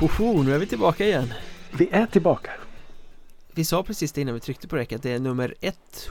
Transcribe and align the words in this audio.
Hoho, 0.00 0.42
nu 0.42 0.54
är 0.54 0.58
vi 0.58 0.66
tillbaka 0.66 1.04
igen. 1.04 1.34
Vi 1.78 1.88
är 1.92 2.06
tillbaka. 2.06 2.50
Vi 3.54 3.64
sa 3.64 3.82
precis 3.82 4.12
det 4.12 4.20
innan 4.20 4.34
vi 4.34 4.40
tryckte 4.40 4.68
på 4.68 4.76
räck 4.76 4.92
att 4.92 5.02
det 5.02 5.10
är 5.10 5.18
nummer 5.18 5.54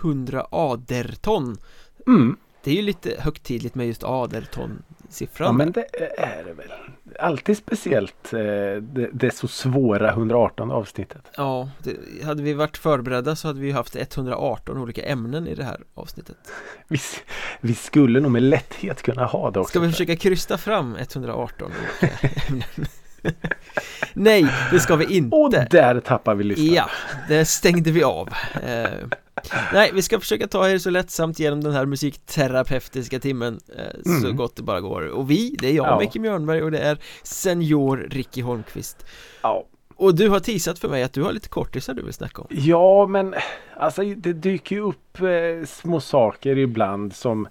100 0.04 0.48
aderton. 0.52 1.58
Mm. 2.08 2.38
Det 2.64 2.72
är 2.72 2.76
ju 2.76 2.82
lite 2.82 3.16
högtidligt 3.20 3.76
med 3.76 3.88
just 3.88 4.04
aderton-siffran. 4.04 5.46
Ja 5.46 5.52
men 5.52 5.72
det 5.72 5.86
är 6.18 6.44
det 6.44 6.54
väl. 6.54 6.72
Alltid 7.20 7.58
speciellt 7.58 8.34
eh, 8.34 8.40
det, 8.82 9.10
det 9.14 9.36
så 9.36 9.48
svåra 9.48 10.10
118 10.10 10.72
avsnittet. 10.72 11.24
Ja, 11.38 11.70
det, 11.84 12.24
hade 12.26 12.44
vi 12.44 12.54
varit 12.54 12.78
förberedda 12.78 13.36
så 13.36 13.48
hade 13.48 13.60
vi 13.60 13.72
haft 13.72 13.96
118 13.96 14.78
olika 14.78 15.06
ämnen 15.06 15.48
i 15.48 15.56
det 15.56 15.64
här 15.64 15.84
avsnittet. 15.94 16.38
Vi, 16.88 17.00
vi 17.62 17.74
skulle 17.74 18.20
nog 18.20 18.32
med 18.32 18.44
lätthet 18.44 19.02
kunna 19.02 19.26
ha 19.26 19.52
det 19.52 19.60
också. 19.60 19.70
Ska 19.70 19.80
vi 19.80 19.92
försöka 19.92 20.16
krysta 20.16 20.58
fram 20.58 20.96
118 20.96 21.72
olika 22.02 22.28
ämnen? 22.48 22.88
Nej, 24.14 24.48
det 24.72 24.80
ska 24.80 24.96
vi 24.96 25.18
inte. 25.18 25.36
Och 25.36 25.52
där 25.52 26.00
tappar 26.00 26.36
vi 26.36 26.44
lyssnarna. 26.44 26.72
Ja, 26.74 26.90
det 27.28 27.46
stängde 27.46 27.92
vi 27.92 28.04
av. 28.04 28.30
Eh, 28.64 28.90
nej, 29.74 29.92
vi 29.94 30.02
ska 30.02 30.20
försöka 30.20 30.48
ta 30.48 30.70
er 30.70 30.78
så 30.78 30.90
lättsamt 30.90 31.40
genom 31.40 31.64
den 31.64 31.74
här 31.74 31.86
musikterapeutiska 31.86 33.20
timmen 33.20 33.60
eh, 33.78 33.84
så 34.04 34.26
Mm. 34.26 34.36
gott 34.36 34.56
det 34.56 34.64
bara 34.64 34.82
går. 34.82 35.08
Och 35.08 35.32
vi, 35.32 35.56
det 35.60 35.68
är 35.68 35.74
jag, 35.74 35.86
Ja. 35.88 36.00
Micke 36.00 36.16
Mjörnberg 36.16 36.62
och 36.64 36.72
det 36.72 36.80
är 36.80 36.98
senior 37.24 38.08
Ricky 38.12 38.42
Holmqvist. 38.42 39.06
Ja. 39.42 39.66
Och 39.96 40.16
du 40.16 40.30
har 40.30 40.40
teasat 40.40 40.80
för 40.80 40.90
mig 40.90 41.04
att 41.04 41.14
du 41.14 41.22
har 41.24 41.32
lite 41.32 41.50
kortisar 41.50 41.94
du 41.94 42.02
vill 42.04 42.14
snacka 42.14 42.42
om. 42.42 42.48
Ja 42.50 43.08
men 43.08 43.36
alltså 43.78 44.02
det 44.04 44.34
dyker 44.34 44.76
ju 44.76 44.82
upp 44.82 45.22
eh, 45.22 45.68
små 45.68 46.00
saker 46.00 46.58
ibland 46.58 47.16
som 47.16 47.48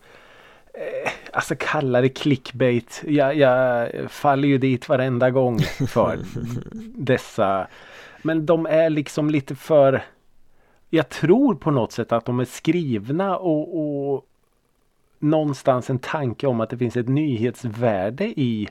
Alltså 1.32 1.54
kalla 1.58 2.00
det 2.00 2.08
clickbait. 2.08 3.02
Jag, 3.06 3.36
jag 3.36 3.90
faller 4.10 4.48
ju 4.48 4.58
dit 4.58 4.88
varenda 4.88 5.30
gång 5.30 5.58
för 5.88 6.18
dessa. 6.94 7.66
Men 8.22 8.46
de 8.46 8.66
är 8.66 8.90
liksom 8.90 9.30
lite 9.30 9.54
för 9.54 10.02
Jag 10.90 11.08
tror 11.08 11.54
på 11.54 11.70
något 11.70 11.92
sätt 11.92 12.12
att 12.12 12.24
de 12.24 12.40
är 12.40 12.44
skrivna 12.44 13.36
och, 13.36 13.78
och 13.78 14.24
någonstans 15.18 15.90
en 15.90 15.98
tanke 15.98 16.46
om 16.46 16.60
att 16.60 16.70
det 16.70 16.78
finns 16.78 16.96
ett 16.96 17.08
nyhetsvärde 17.08 18.24
i 18.24 18.68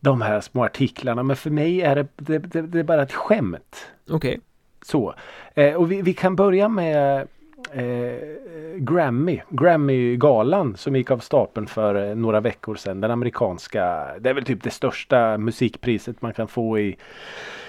de 0.00 0.22
här 0.22 0.40
små 0.40 0.64
artiklarna. 0.64 1.22
Men 1.22 1.36
för 1.36 1.50
mig 1.50 1.80
är 1.82 1.94
det, 1.96 2.06
det, 2.16 2.38
det, 2.38 2.62
det 2.62 2.78
är 2.78 2.84
bara 2.84 3.02
ett 3.02 3.12
skämt. 3.12 3.86
Okej, 4.10 4.40
Så. 4.82 5.14
Eh, 5.54 5.74
och 5.74 5.92
vi, 5.92 6.02
vi 6.02 6.14
kan 6.14 6.36
börja 6.36 6.68
med 6.68 7.28
eh, 7.72 8.12
Grammy. 8.76 9.40
Grammy-galan 9.50 10.76
som 10.76 10.96
gick 10.96 11.10
av 11.10 11.18
stapeln 11.18 11.66
för 11.66 12.08
eh, 12.08 12.16
några 12.16 12.40
veckor 12.40 12.74
sedan. 12.74 13.00
Den 13.00 13.10
amerikanska. 13.10 14.06
Det 14.20 14.30
är 14.30 14.34
väl 14.34 14.44
typ 14.44 14.62
det 14.62 14.70
största 14.70 15.38
musikpriset 15.38 16.22
man 16.22 16.32
kan 16.32 16.48
få 16.48 16.78
i 16.78 16.96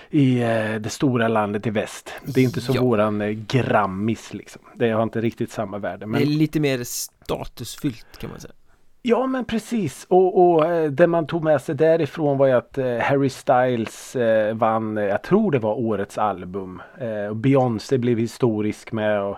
i 0.09 0.41
eh, 0.41 0.75
det 0.79 0.89
stora 0.89 1.27
landet 1.27 1.67
i 1.67 1.69
väst. 1.69 2.13
Det 2.23 2.41
är 2.41 2.45
inte 2.45 2.61
så 2.61 2.73
Ja. 2.75 2.81
våran 2.81 3.21
eh, 3.21 3.29
Grammis 3.29 4.33
liksom. 4.33 4.61
Det 4.75 4.89
har 4.89 5.03
inte 5.03 5.21
riktigt 5.21 5.51
samma 5.51 5.77
värde. 5.77 6.05
Men... 6.05 6.19
det 6.21 6.25
är 6.25 6.29
lite 6.29 6.59
mer 6.59 6.83
statusfyllt 6.83 8.17
kan 8.17 8.29
man 8.29 8.39
säga. 8.39 8.53
Ja 9.01 9.27
men 9.27 9.45
precis 9.45 10.05
och, 10.09 10.49
och 10.49 10.65
eh, 10.65 10.91
det 10.91 11.07
man 11.07 11.27
tog 11.27 11.43
med 11.43 11.61
sig 11.61 11.75
därifrån 11.75 12.37
var 12.37 12.47
ju 12.47 12.53
att 12.53 12.77
eh, 12.77 12.97
Harry 12.97 13.29
Styles 13.29 14.15
vann, 14.53 14.97
jag 14.97 15.23
tror 15.23 15.51
det 15.51 15.59
var 15.59 15.73
årets 15.73 16.17
album. 16.17 16.81
Och 17.29 17.35
Beyoncé 17.35 17.97
blev 17.97 18.17
historisk 18.17 18.91
med 18.91 19.21
och 19.21 19.37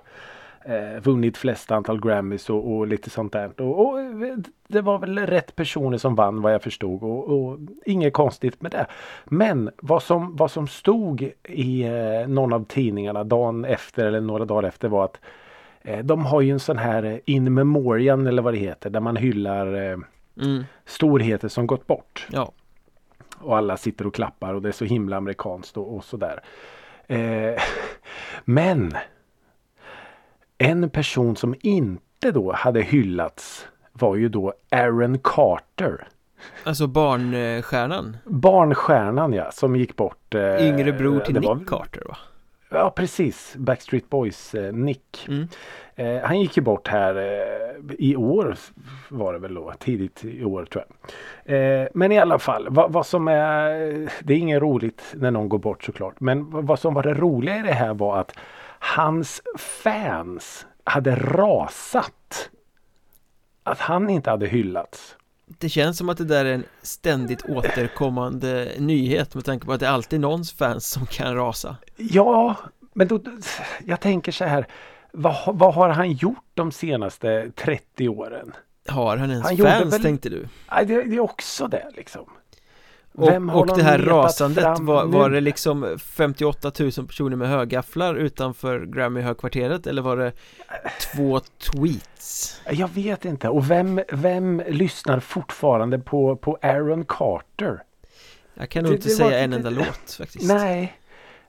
eh, 0.66 1.02
vunnit 1.02 1.38
flest 1.38 1.72
antal 1.72 2.02
Grammys 2.02 2.50
och, 2.50 2.72
och 2.72 2.88
lite 2.88 3.10
sånt 3.10 3.34
där. 3.34 3.62
Och, 3.62 3.88
och 3.88 4.00
det 4.68 4.82
var 4.82 5.00
väl 5.00 5.20
rätt 5.20 5.56
personer 5.56 5.98
som 5.98 6.16
vann 6.16 6.42
vad 6.42 6.54
jag 6.54 6.64
förstod 6.64 7.04
och, 7.04 7.30
och 7.30 7.60
inget 7.86 8.14
konstigt 8.14 8.62
med 8.62 8.72
det. 8.72 8.86
Men 9.26 9.70
vad 9.78 10.04
som, 10.04 10.36
vad 10.36 10.52
som 10.52 10.68
stod 10.68 11.32
i 11.44 11.84
eh, 11.84 12.28
någon 12.28 12.54
av 12.54 12.66
tidningarna 12.66 13.24
dagen 13.24 13.66
efter 13.66 14.06
eller 14.06 14.22
några 14.22 14.46
dagar 14.46 14.68
efter 14.68 14.88
var 14.88 15.06
att 15.06 15.20
Eh, 15.84 16.00
De 16.00 16.26
har 16.26 16.42
ju 16.42 16.52
en 16.52 16.60
sån 16.60 16.78
här 16.78 17.22
in 17.26 17.54
memoriam 17.54 18.28
eller 18.28 18.42
vad 18.42 18.54
det 18.54 18.58
heter 18.60 18.90
där 18.90 19.00
man 19.00 19.16
hyllar 19.16 19.92
eh, 19.92 19.98
Mm, 20.42 20.64
storheter 20.86 21.48
som 21.48 21.68
gått 21.68 21.88
bort. 21.88 22.28
ja, 22.32 22.52
Och 23.38 23.58
alla 23.58 23.78
sitter 23.78 24.08
och 24.08 24.16
klappar 24.16 24.54
och 24.54 24.62
det 24.62 24.70
är 24.70 24.74
så 24.74 24.86
himla 24.86 25.18
amerikanskt 25.18 25.78
och, 25.78 25.96
och 25.96 26.04
sådär. 26.04 26.40
Eh, 27.08 27.62
men 28.46 28.94
en 30.62 30.90
person 30.90 31.36
som 31.36 31.56
inte 31.62 32.32
då 32.32 32.52
hade 32.54 32.82
hyllats 32.82 33.68
var 33.94 34.16
ju 34.16 34.30
då 34.30 34.54
Aaron 34.72 35.20
Carter. 35.20 36.08
alltså 36.64 36.88
barnstjärnan. 36.88 38.18
Barnstjärnan 38.26 39.34
ja, 39.34 39.52
som 39.52 39.76
gick 39.76 39.96
bort. 39.96 40.36
Eh, 40.36 40.68
Yngre 40.68 40.94
bror 40.94 41.20
till 41.20 41.36
Nick 41.36 41.46
var- 41.50 41.60
Carter 41.68 42.02
va? 42.08 42.18
Ja 42.74 42.94
precis, 42.96 43.56
Backstreet 43.58 44.10
Boys 44.10 44.56
eh, 44.56 44.74
Nick. 44.74 45.28
Mm. 45.28 45.48
Eh, 45.96 46.22
han 46.28 46.40
gick 46.40 46.58
ju 46.58 46.64
bort 46.64 46.88
här 46.88 47.16
eh, 47.16 47.96
i 48.00 48.16
år 48.16 48.56
var 49.10 49.34
det 49.34 49.40
väl 49.40 49.54
då, 49.54 49.74
tidigt 49.80 50.26
i 50.26 50.44
år 50.46 50.66
tror 50.66 50.84
jag. 51.46 51.56
Eh, 51.82 51.88
men 51.94 52.12
i 52.12 52.20
alla 52.20 52.40
fall, 52.40 52.68
vad, 52.70 52.92
vad 52.92 53.06
som 53.06 53.28
är, 53.28 53.70
det 54.24 54.34
är 54.34 54.38
inget 54.38 54.62
roligt 54.62 55.02
när 55.16 55.32
någon 55.32 55.50
går 55.50 55.60
bort 55.60 55.84
såklart. 55.84 56.20
Men 56.20 56.50
vad- 56.50 56.64
vad 56.68 56.80
som 56.80 56.94
var 56.94 57.04
det 57.04 57.14
roliga 57.14 57.58
i 57.58 57.62
det 57.62 57.74
här 57.74 57.94
var 57.94 58.18
att 58.18 58.36
hans 58.84 59.42
fans 59.58 60.66
hade 60.84 61.16
rasat. 61.16 62.50
Att 63.64 63.80
han 63.80 64.10
inte 64.10 64.30
hade 64.30 64.48
hyllats. 64.48 65.16
Det 65.46 65.70
känns 65.70 65.98
som 65.98 66.10
att 66.10 66.18
det 66.18 66.26
där 66.26 66.46
är 66.46 66.54
en 66.54 66.64
ständigt 66.82 67.50
återkommande 67.50 68.72
nyhet 68.80 69.36
med 69.36 69.46
tanke 69.46 69.66
på 69.66 69.74
att 69.74 69.80
det 69.80 69.86
är 69.88 69.92
alltid 69.92 70.20
någons 70.20 70.54
fans 70.54 70.90
som 70.92 71.06
kan 71.06 71.36
rasa. 71.36 71.76
Ja, 71.98 72.56
men 72.94 73.08
då, 73.08 73.20
jag 73.86 74.00
tänker 74.00 74.32
så 74.32 74.46
här. 74.46 74.68
Vad, 75.12 75.34
har- 75.34 75.54
vad 75.54 75.74
har 75.74 75.90
han 75.90 76.12
gjort 76.12 76.46
de 76.54 76.72
senaste 76.72 77.52
30 77.56 78.10
åren? 78.10 78.54
Har 78.88 79.18
han 79.18 79.32
ens 79.32 79.48
Han 79.48 79.58
fans 79.58 79.94
väl- 79.94 80.02
tänkte 80.04 80.30
du? 80.30 80.48
Nej, 80.72 80.86
det, 80.86 81.04
det 81.04 81.16
är 81.16 81.20
också 81.20 81.68
det 81.68 81.92
liksom. 81.96 82.26
Och, 83.14 83.28
Vem 83.30 83.50
och 83.50 83.68
de 83.68 83.78
det 83.78 83.84
här 83.84 84.00
rasandet, 84.00 84.80
var, 84.80 85.06
var 85.06 85.30
det 85.30 85.42
liksom 85.42 85.98
58 86.00 86.72
000 86.80 86.92
personer 86.92 87.36
med 87.36 87.50
högafflar 87.50 88.16
utanför 88.16 88.86
Grammy-högkvarteret 88.86 89.88
eller 89.88 90.02
var 90.02 90.18
det 90.18 90.32
två 91.16 91.40
tweets? 91.40 92.62
Jag 92.70 92.88
vet 92.94 93.26
inte. 93.26 93.50
Och 93.50 93.72
vem, 93.72 94.02
vem 94.12 94.62
lyssnar 94.68 95.20
fortfarande 95.20 96.00
på, 96.00 96.36
på 96.36 96.58
Aaron 96.62 97.06
Carter? 97.06 97.84
Jag 98.54 98.70
kan 98.70 98.84
nog 98.84 98.92
Det- 98.92 98.96
inte 98.96 99.08
det 99.08 99.14
säga 99.14 99.30
var- 99.30 99.38
en 99.38 99.50
det- 99.50 99.56
enda 99.58 99.70
låt 99.70 100.12
faktiskt 100.18 100.48
Nej. 100.48 100.98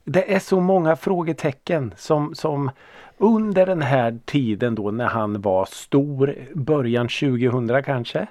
Det 0.04 0.34
är 0.34 0.38
så 0.38 0.60
många 0.60 0.96
frågetecken 0.96 1.94
som, 1.96 2.34
som 2.34 2.70
under 3.18 3.66
den 3.66 3.82
här 3.82 4.18
tiden 4.24 4.74
då 4.74 4.90
när 4.90 5.06
han 5.06 5.40
var 5.40 5.64
stor, 5.70 6.34
början 6.54 7.08
2000 7.08 7.82
kanske. 7.82 8.26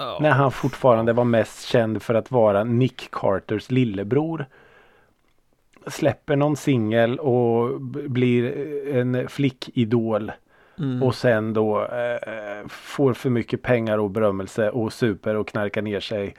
Ja. 0.00 0.18
När 0.20 0.30
han 0.30 0.52
fortfarande 0.52 1.12
var 1.12 1.24
mest 1.24 1.66
känd 1.66 2.02
för 2.02 2.14
att 2.14 2.30
vara 2.30 2.64
Nick 2.64 3.08
Carters 3.10 3.70
lillebror. 3.70 4.46
Släpper 5.86 6.36
någon 6.36 6.56
singel 6.56 7.18
och 7.18 7.80
blir 7.80 8.54
en 8.94 9.28
flickidol. 9.28 10.32
Mm. 10.78 11.02
Och 11.02 11.14
sen 11.14 11.54
då 11.54 11.80
eh, 11.80 12.68
får 12.68 13.14
för 13.14 13.30
mycket 13.30 13.62
pengar 13.62 13.98
och 13.98 14.10
berömmelse 14.10 14.70
och 14.70 14.92
super 14.92 15.36
och 15.36 15.48
knarkar 15.48 15.82
ner 15.82 16.00
sig. 16.00 16.34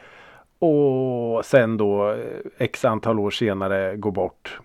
Och 0.60 1.46
sen 1.46 1.78
då 1.78 2.12
eh, 2.12 2.18
x 2.58 2.86
antal 2.86 3.20
år 3.20 3.32
senare 3.32 3.96
går 3.96 4.12
bort. 4.12 4.60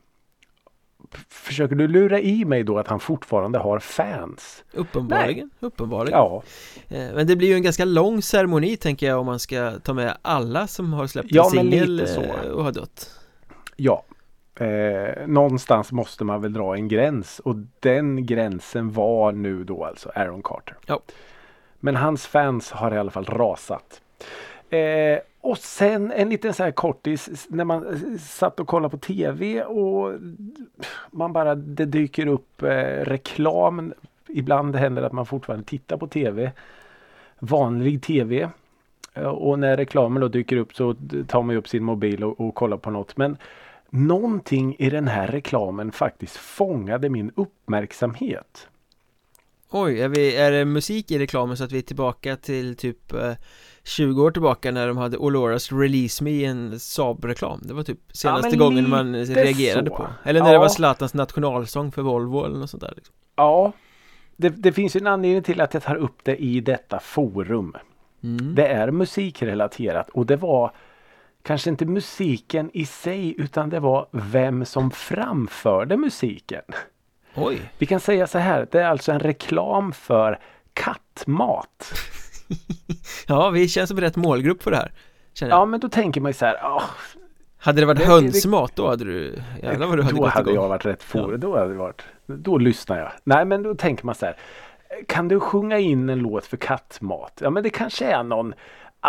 Försöker 1.28 1.74
du 1.74 1.88
lura 1.88 2.20
i 2.20 2.44
mig 2.44 2.62
då 2.64 2.78
att 2.78 2.88
han 2.88 3.00
fortfarande 3.00 3.58
har 3.58 3.78
fans? 3.78 4.64
Uppenbarligen, 4.72 5.50
uppenbarligen 5.60 6.18
Ja, 6.18 6.42
Eh, 6.88 7.14
Men 7.14 7.26
det 7.26 7.36
blir 7.36 7.48
ju 7.48 7.54
en 7.54 7.62
ganska 7.62 7.84
lång 7.84 8.22
ceremoni 8.22 8.76
tänker 8.76 9.06
jag 9.06 9.20
om 9.20 9.26
man 9.26 9.38
ska 9.38 9.72
ta 9.82 9.94
med 9.94 10.16
alla 10.22 10.66
som 10.66 10.92
har 10.92 11.06
släppt 11.06 11.28
Ja, 11.30 11.44
en 11.44 11.50
singel 11.50 12.00
eh, 12.00 12.50
och 12.50 12.64
har 12.64 12.72
dött 12.72 13.10
ja. 13.76 14.04
Eh, 14.60 15.26
någonstans 15.26 15.92
måste 15.92 16.24
man 16.24 16.42
väl 16.42 16.52
dra 16.52 16.74
en 16.74 16.88
gräns 16.88 17.38
och 17.38 17.54
den 17.80 18.26
gränsen 18.26 18.92
var 18.92 19.32
nu 19.32 19.64
då 19.64 19.84
alltså 19.84 20.08
Aaron 20.14 20.42
Carter. 20.42 20.76
Ja. 20.86 21.00
Men 21.80 21.96
hans 21.96 22.26
fans 22.26 22.70
har 22.70 22.94
i 22.94 22.98
alla 22.98 23.10
fall 23.10 23.24
rasat. 23.24 24.00
Eh, 24.70 25.18
och 25.46 25.58
sen 25.58 26.12
en 26.12 26.28
liten 26.28 26.54
så 26.54 26.62
här 26.62 26.70
kortis 26.70 27.46
när 27.48 27.64
man 27.64 27.86
eh, 27.86 28.18
satt 28.18 28.60
och 28.60 28.68
kollade 28.68 28.90
på 28.90 28.98
TV 28.98 29.62
och 29.62 30.20
man 31.10 31.32
bara 31.32 31.54
det 31.54 31.84
dyker 31.84 32.26
upp 32.26 32.62
eh, 32.62 32.68
reklam. 33.04 33.92
Ibland 34.28 34.76
händer 34.76 35.02
det 35.02 35.06
att 35.06 35.12
man 35.12 35.26
fortfarande 35.26 35.64
tittar 35.66 35.96
på 35.96 36.06
TV. 36.06 36.52
Vanlig 37.38 38.02
TV. 38.02 38.48
Eh, 39.14 39.22
och 39.22 39.58
när 39.58 39.76
reklamen 39.76 40.20
då 40.20 40.28
dyker 40.28 40.56
upp 40.56 40.74
så 40.74 40.94
tar 41.26 41.42
man 41.42 41.54
ju 41.54 41.58
upp 41.58 41.68
sin 41.68 41.84
mobil 41.84 42.24
och, 42.24 42.40
och 42.40 42.54
kollar 42.54 42.76
på 42.76 42.90
något. 42.90 43.16
Men 43.16 43.36
någonting 43.90 44.76
i 44.78 44.90
den 44.90 45.08
här 45.08 45.26
reklamen 45.26 45.92
faktiskt 45.92 46.36
fångade 46.36 47.08
min 47.08 47.30
uppmärksamhet. 47.34 48.68
Oj, 49.70 50.00
är, 50.00 50.08
vi, 50.08 50.36
är 50.36 50.52
det 50.52 50.64
musik 50.64 51.10
i 51.10 51.18
reklamen 51.18 51.56
så 51.56 51.64
att 51.64 51.72
vi 51.72 51.78
är 51.78 51.82
tillbaka 51.82 52.36
till 52.36 52.76
typ 52.76 53.12
eh, 53.12 53.32
20 53.86 54.22
år 54.22 54.30
tillbaka 54.30 54.70
när 54.70 54.88
de 54.88 54.96
hade 54.96 55.16
Oloras 55.16 55.72
Release 55.72 56.24
Me 56.24 56.30
i 56.30 56.44
en 56.44 56.80
Saab-reklam 56.80 57.60
Det 57.62 57.74
var 57.74 57.82
typ 57.82 57.98
senaste 58.12 58.48
men 58.50 58.58
gången 58.58 58.90
man 58.90 59.14
reagerade 59.24 59.90
så. 59.90 59.96
på 59.96 60.06
Eller 60.24 60.40
när 60.40 60.48
Ja. 60.48 60.52
det 60.52 60.58
var 60.58 60.68
Zlatans 60.68 61.14
nationalsång 61.14 61.92
för 61.92 62.02
Volvo 62.02 62.44
eller 62.44 62.58
något 62.58 62.70
sånt 62.70 62.80
där 62.82 62.92
liksom. 62.96 63.14
Ja, 63.36 63.72
det, 64.36 64.48
det 64.48 64.72
finns 64.72 64.96
ju 64.96 65.00
en 65.00 65.06
anledning 65.06 65.42
till 65.42 65.60
att 65.60 65.74
jag 65.74 65.82
tar 65.82 65.96
upp 65.96 66.18
det 66.22 66.36
i 66.36 66.60
detta 66.60 67.00
forum. 67.00 67.74
mm. 68.22 68.54
Det 68.54 68.66
är 68.68 68.90
musikrelaterat 68.90 70.08
och 70.10 70.26
det 70.26 70.36
var 70.36 70.72
kanske 71.42 71.70
inte 71.70 71.84
musiken 71.86 72.70
i 72.72 72.86
sig 72.86 73.34
utan 73.40 73.70
det 73.70 73.80
var 73.80 74.06
vem 74.10 74.64
som 74.64 74.90
framförde 74.90 75.96
musiken. 75.96 76.62
Oj, 77.34 77.60
Vi 77.78 77.86
kan 77.86 78.00
säga 78.00 78.26
så 78.26 78.38
här, 78.38 78.68
det 78.70 78.80
är 78.80 78.86
alltså 78.88 79.12
en 79.12 79.20
reklam 79.20 79.92
för 79.92 80.38
kattmat. 80.72 81.92
ja 83.26 83.50
vi 83.50 83.68
känns 83.68 83.88
som 83.88 84.00
rätt 84.00 84.16
målgrupp 84.16 84.62
för 84.62 84.70
det 84.70 84.76
här. 84.76 84.92
Ja 85.40 85.64
men 85.64 85.80
då 85.80 85.88
tänker 85.88 86.20
man 86.20 86.28
ju 86.30 86.34
så 86.34 86.44
här, 86.46 86.56
åh, 86.64 86.82
Hade 87.58 87.80
det 87.80 87.86
varit 87.86 87.98
det- 87.98 88.04
det- 88.04 88.10
hönsmat 88.10 88.72
då 88.76 88.88
hade 88.88 89.04
du 89.04 89.42
Jävlar 89.62 89.86
vad 89.86 89.98
du 89.98 90.02
hade 90.02 90.16
då 90.16 90.22
gått 90.22 90.30
hade 90.32 90.50
igång 90.50 90.62
jag 90.62 90.68
varit 90.68 90.86
rätt 90.86 91.02
for, 91.02 91.30
Ja. 91.32 91.36
då 91.38 91.58
hade 91.58 91.68
det 91.72 91.78
varit, 91.78 92.02
då 92.26 92.58
lyssnar 92.58 92.98
jag. 92.98 93.12
Nej 93.24 93.44
men 93.44 93.62
då 93.62 93.74
tänker 93.74 94.06
man 94.06 94.14
så 94.14 94.26
här, 94.26 94.36
kan 95.08 95.28
du 95.28 95.40
sjunga 95.40 95.78
in 95.78 96.08
en 96.08 96.18
låt 96.18 96.46
för 96.46 96.56
kattmat? 96.56 97.38
Ja 97.40 97.50
men 97.50 97.62
det 97.62 97.70
kanske 97.70 98.04
är 98.06 98.22
någon 98.22 98.52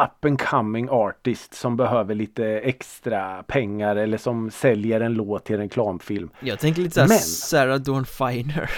up 0.03 0.25
and 0.25 0.41
coming 0.41 0.89
artist 0.89 1.53
som 1.53 1.77
behöver 1.77 2.15
lite 2.15 2.45
extra 2.45 3.43
pengar 3.43 3.95
eller 3.95 4.17
som 4.17 4.51
säljer 4.51 5.01
en 5.01 5.13
låt 5.13 5.45
till 5.45 5.55
en 5.55 5.61
reklamfilm. 5.61 6.29
Jag 6.39 6.59
tänker 6.59 6.81
lite 6.81 6.93
såhär 6.93 7.07
Men- 7.07 7.17
Sarah 7.17 7.77
Dawn 7.77 8.05
Finer 8.05 8.69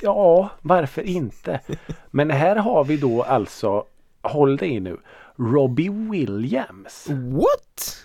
Ja, 0.00 0.50
varför 0.62 1.02
inte? 1.02 1.60
Men 2.10 2.30
här 2.30 2.56
har 2.56 2.84
vi 2.84 2.96
då 2.96 3.22
alltså, 3.22 3.84
håll 4.22 4.56
dig 4.56 4.80
nu, 4.80 4.96
Robbie 5.36 5.88
Williams 6.10 7.06
What? 7.10 7.96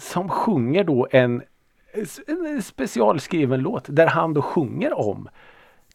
som 0.00 0.28
sjunger 0.28 0.84
då 0.84 1.08
en, 1.10 1.42
en 2.26 2.62
specialskriven 2.62 3.60
låt 3.60 3.84
där 3.88 4.06
han 4.06 4.34
då 4.34 4.42
sjunger 4.42 4.98
om 4.98 5.28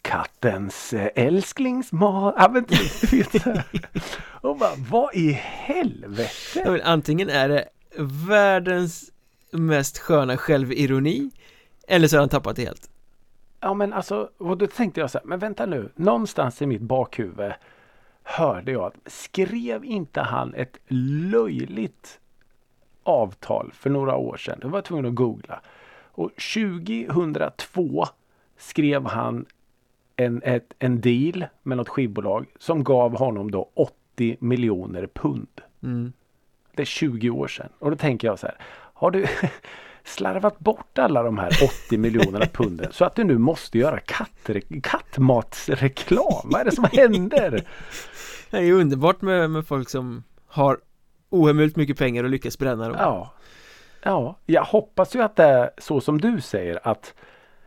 kattens 0.01 0.93
eh, 0.93 1.09
älsklingsmat. 1.15 2.35
Ja, 2.37 2.49
men 2.49 2.65
du 2.69 2.75
vet. 3.17 3.45
Och 4.41 4.57
bara, 4.57 4.71
vad 4.89 5.15
i 5.15 5.31
Ja, 5.31 5.37
helvete? 5.41 6.63
men 6.71 6.81
antingen 6.81 7.29
är 7.29 7.49
det 7.49 7.67
världens 8.27 9.11
mest 9.51 9.97
sköna 9.97 10.37
självironi 10.37 11.31
Eller 11.87 12.07
så 12.07 12.15
har 12.15 12.19
han 12.21 12.29
tappat 12.29 12.55
det 12.55 12.65
helt 12.65 12.89
Ja 13.63 13.73
men 13.73 13.93
alltså, 13.93 14.29
och 14.37 14.57
då 14.57 14.67
tänkte 14.67 14.99
jag 14.99 15.11
så 15.11 15.17
här, 15.17 15.25
men 15.25 15.39
vänta 15.39 15.65
nu, 15.65 15.89
någonstans 15.95 16.61
i 16.61 16.65
mitt 16.65 16.81
bakhuvud 16.81 17.53
hörde 18.23 18.71
jag 18.71 18.83
att 18.83 19.11
skrev 19.11 19.85
inte 19.85 20.21
han 20.21 20.53
ett 20.53 20.77
löjligt 20.87 22.19
avtal 23.03 23.71
för 23.73 23.89
några 23.89 24.15
år 24.15 24.37
sedan? 24.37 24.59
Då 24.61 24.67
var 24.67 24.77
jag 24.77 24.85
tvungen 24.85 25.05
att 25.05 25.15
googla. 25.15 25.61
Och 26.11 26.31
2002 26.53 28.05
skrev 28.57 29.05
han 29.05 29.45
en, 30.15 30.41
ett, 30.43 30.73
en 30.79 31.01
deal 31.01 31.45
med 31.63 31.77
något 31.77 31.89
skivbolag 31.89 32.45
som 32.59 32.83
gav 32.83 33.17
honom 33.17 33.51
då 33.51 33.69
80 33.73 34.37
miljoner 34.39 35.07
pund. 35.07 35.61
mm. 35.83 36.13
Det 36.75 36.81
är 36.81 36.85
20 36.85 37.29
år 37.29 37.47
sedan. 37.47 37.69
Och 37.79 37.91
då 37.91 37.97
tänker 37.97 38.27
jag 38.27 38.39
så 38.39 38.47
här. 38.47 38.57
Har 38.93 39.11
du 39.11 39.25
slarvat 40.05 40.59
bort 40.59 40.97
alla 40.99 41.23
de 41.23 41.37
här 41.37 41.51
80 41.87 41.97
miljonerna 41.97 42.45
punden 42.45 42.91
så 42.91 43.05
att 43.05 43.15
du 43.15 43.23
nu 43.23 43.37
måste 43.37 43.77
göra 43.77 43.99
kattre- 43.99 44.81
kattmatsreklam? 44.83 46.41
Vad 46.43 46.61
är 46.61 46.65
det 46.65 46.71
som 46.71 46.87
händer? 46.91 47.63
Det 48.49 48.57
är 48.57 48.71
underbart 48.71 49.21
med, 49.21 49.49
med 49.49 49.67
folk 49.67 49.89
som 49.89 50.23
har 50.47 50.77
ohemult 51.29 51.75
mycket 51.75 51.97
pengar 51.97 52.23
och 52.23 52.29
lyckas 52.29 52.57
bränna 52.57 52.87
dem 52.87 52.97
Ja. 52.99 53.33
Ja, 54.05 54.37
jag 54.45 54.63
hoppas 54.63 55.15
ju 55.15 55.21
att 55.21 55.35
det 55.35 55.43
är 55.43 55.71
så 55.77 56.01
som 56.01 56.21
du 56.21 56.41
säger 56.41 56.87
att 56.87 57.13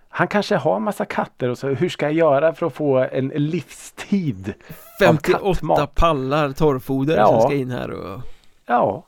han 0.09 0.29
kanske 0.29 0.57
har 0.57 0.81
massa 0.81 1.05
katter 1.05 1.49
och 1.49 1.59
så 1.59 1.69
hur 1.69 1.89
ska 1.89 2.07
jag 2.07 2.13
göra 2.13 2.55
för 2.55 2.67
att 2.67 2.75
få 2.75 2.99
en 3.13 3.29
livstid? 3.29 4.55
av 5.01 5.07
58 5.07 5.55
kattmat? 5.55 5.95
pallar 5.95 6.53
torrfoder 6.53 7.17
Ja. 7.17 7.27
som 7.27 7.41
ska 7.41 7.55
in 7.55 7.71
här 7.71 7.91
och 7.91 8.21
Ja. 8.67 9.07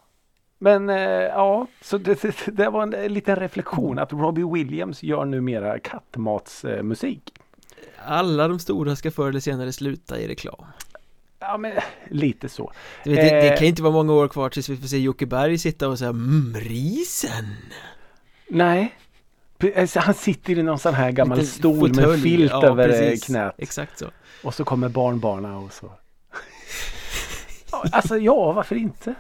Men 0.59 0.91
eh, 0.91 0.97
ja, 1.23 1.67
så 1.81 1.99
det, 1.99 2.23
det, 2.23 2.35
det 2.47 2.69
var 2.71 2.83
en 2.83 3.13
liten 3.15 3.37
reflektion 3.37 3.99
att 3.99 4.13
Robbie 4.13 4.45
Williams 4.53 5.03
gör 5.03 5.25
numera 5.25 5.79
kattmatsmusik. 5.79 7.33
Alla 8.07 8.49
de 8.49 8.59
stora 8.59 8.97
ska 8.97 9.11
förr 9.11 9.29
eller 9.29 9.41
senare 9.41 9.73
sluta 9.73 10.19
i 10.19 10.29
reklam 10.29 10.65
Ja 11.41 11.59
men 11.59 11.73
lite 12.11 12.49
så. 12.49 12.73
vet, 13.05 13.17
det, 13.17 13.23
det 13.23 13.49
Eh. 13.53 13.59
kan 13.59 13.67
inte 13.67 13.83
vara 13.83 13.93
många 13.93 14.13
år 14.13 14.29
kvar 14.29 14.49
tills 14.49 14.69
vi 14.69 14.77
får 14.77 14.87
se 14.89 14.99
Jocke 14.99 15.27
Berg 15.27 15.59
sitta 15.59 15.89
och 15.89 15.99
säga 15.99 16.11
mm, 16.11 16.55
risen 16.61 17.45
Nej. 18.49 18.95
Alltså, 19.77 20.01
Han 20.01 20.15
sitter 20.15 20.59
i 20.59 20.63
någon 20.63 20.79
sån 20.79 20.95
här 20.95 21.11
gammal 21.11 21.39
Liten 21.39 21.53
stol 21.53 21.89
med 21.89 21.97
fåtölj. 22.05 22.23
filt 22.23 22.51
Ja, 22.51 22.67
över 22.67 22.89
eh, 22.89 22.95
precis. 22.95 23.27
knät. 23.27 23.55
Exakt 23.59 23.99
så 23.99 24.07
Och 24.45 24.55
så 24.55 24.65
kommer 24.65 24.89
barnbarna 24.89 25.59
och 25.59 25.73
så. 25.73 25.91
Alltså 27.93 28.17
ja, 28.19 28.53
varför 28.53 28.77
inte? 28.77 29.15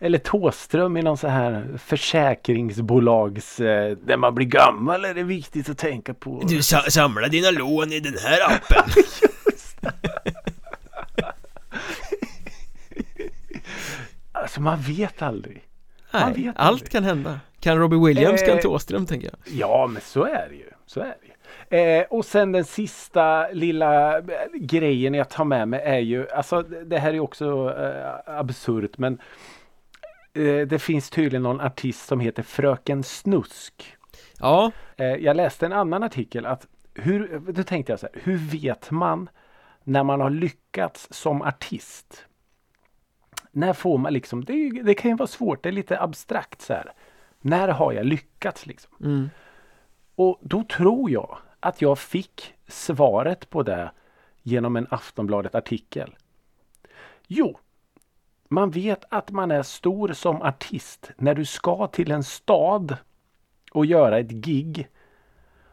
Eller 0.00 0.18
Tåström 0.18 0.96
i 0.96 1.02
någon 1.02 1.16
så 1.16 1.28
här 1.28 1.66
försäkringsbolags... 1.78 3.60
Eh, 3.60 3.96
när 4.06 4.16
man 4.16 4.34
blir 4.34 4.46
gammal 4.46 5.04
är 5.04 5.14
det 5.14 5.22
viktigt 5.22 5.68
att 5.68 5.78
tänka 5.78 6.14
på. 6.14 6.42
Du 6.48 6.62
sa- 6.62 6.90
samlar 6.90 7.28
dina 7.28 7.50
lån 7.50 7.92
i 7.92 8.00
den 8.00 8.14
här 8.24 8.40
appen 8.54 8.90
Alltså 14.32 14.60
man 14.60 14.78
vet 14.80 15.22
aldrig. 15.22 15.62
Man 16.12 16.32
Nej, 16.32 16.42
vet 16.44 16.54
allt 16.56 16.68
aldrig. 16.72 16.90
kan 16.90 17.04
hända 17.04 17.40
Kan 17.60 17.78
Robbie 17.78 18.06
Williams, 18.06 18.42
Eh. 18.42 18.48
kan 18.48 18.58
Thåström 18.58 19.06
tänker 19.06 19.26
jag 19.28 19.36
Ja, 19.58 19.86
men 19.86 20.02
så 20.02 20.24
är 20.24 20.46
det 20.50 20.54
ju. 20.56 20.70
Så 20.86 21.00
är 21.00 21.04
det 21.20 21.26
ju. 21.26 21.32
Eh, 21.98 22.04
och 22.10 22.24
sen 22.24 22.52
den 22.52 22.64
sista 22.64 23.48
lilla 23.48 24.18
eh, 24.18 24.22
grejen 24.54 25.14
jag 25.14 25.28
tar 25.30 25.44
med 25.44 25.68
mig 25.68 25.80
är 25.84 25.98
ju, 25.98 26.30
alltså 26.30 26.62
det 26.62 26.98
här 26.98 27.14
är 27.14 27.20
också 27.20 27.74
eh, 27.78 28.38
absurt 28.38 28.98
men 28.98 29.18
det 30.68 30.82
finns 30.82 31.10
tydligen 31.10 31.42
någon 31.42 31.60
artist 31.60 32.06
som 32.06 32.20
heter 32.20 32.42
Fröken 32.42 33.02
Snusk. 33.02 33.96
Ja, 34.38 34.72
Eh, 34.96 35.14
jag 35.14 35.36
läste 35.36 35.66
en 35.66 35.72
annan 35.72 36.02
artikel 36.02 36.46
att 36.46 36.66
hur, 36.94 37.38
då 37.52 37.62
tänkte 37.62 37.92
jag 37.92 38.00
så 38.00 38.08
här, 38.12 38.20
hur 38.22 38.36
vet 38.36 38.90
man 38.90 39.28
när 39.84 40.04
man 40.04 40.20
har 40.20 40.30
lyckats 40.30 41.08
som 41.10 41.42
artist? 41.42 42.26
När 43.50 43.72
får 43.72 43.98
man 43.98 44.12
liksom, 44.12 44.44
det, 44.44 44.70
det 44.70 44.94
kan 44.94 45.10
ju 45.10 45.16
vara 45.16 45.26
svårt, 45.26 45.62
det 45.62 45.68
är 45.68 45.72
lite 45.72 46.00
abstrakt 46.00 46.62
så 46.62 46.72
här. 46.72 46.92
När 47.40 47.68
har 47.68 47.92
jag 47.92 48.06
lyckats 48.06 48.66
liksom? 48.66 48.92
mm. 49.00 49.30
Och 50.14 50.38
då 50.42 50.62
tror 50.62 51.10
jag 51.10 51.38
att 51.60 51.82
jag 51.82 51.98
fick 51.98 52.54
svaret 52.66 53.50
på 53.50 53.62
det 53.62 53.90
genom 54.42 54.76
en 54.76 54.86
Aftonbladet 54.90 55.54
artikel. 55.54 56.14
Jo, 57.26 57.58
man 58.48 58.70
vet 58.70 59.04
att 59.08 59.30
man 59.30 59.50
är 59.50 59.62
stor 59.62 60.12
som 60.12 60.42
artist 60.42 61.10
när 61.16 61.34
du 61.34 61.44
ska 61.44 61.86
till 61.86 62.10
en 62.10 62.24
stad 62.24 62.96
och 63.72 63.86
göra 63.86 64.18
ett 64.18 64.30
gig. 64.30 64.88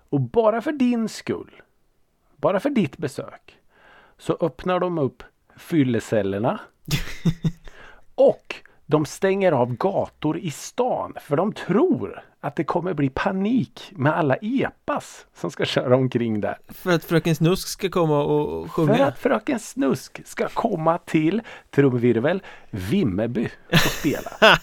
Och 0.09 0.21
bara 0.21 0.61
för 0.61 0.71
din 0.71 1.09
skull, 1.09 1.61
bara 2.35 2.59
för 2.59 2.69
ditt 2.69 2.97
besök, 2.97 3.59
så 4.17 4.37
öppnar 4.41 4.79
de 4.79 4.97
upp 4.97 5.23
fyllecellerna 5.57 6.59
och 8.15 8.55
de 8.93 9.05
stänger 9.05 9.51
av 9.51 9.75
gator 9.75 10.37
i 10.37 10.51
stan 10.51 11.13
för 11.21 11.37
de 11.37 11.53
tror 11.53 12.23
att 12.41 12.55
det 12.55 12.63
kommer 12.63 12.93
bli 12.93 13.09
panik 13.09 13.91
med 13.91 14.17
alla 14.17 14.35
epas 14.35 15.25
som 15.35 15.51
ska 15.51 15.65
köra 15.65 15.95
omkring 15.95 16.41
där. 16.41 16.57
för 16.69 16.91
att 16.91 17.03
Fröken 17.03 17.35
Snusk 17.35 17.67
ska 17.67 17.89
komma 17.89 18.23
och 18.23 18.63
För 18.65 18.69
sjunga 18.69 19.05
att 19.05 19.19
Fröken 19.19 19.59
Snusk 19.59 20.21
ska 20.25 20.47
komma 20.47 20.97
till 20.97 21.41
trumvirvel 21.71 22.43
Vimmerby 22.69 23.49
och 23.71 23.77
spela. 23.77 24.31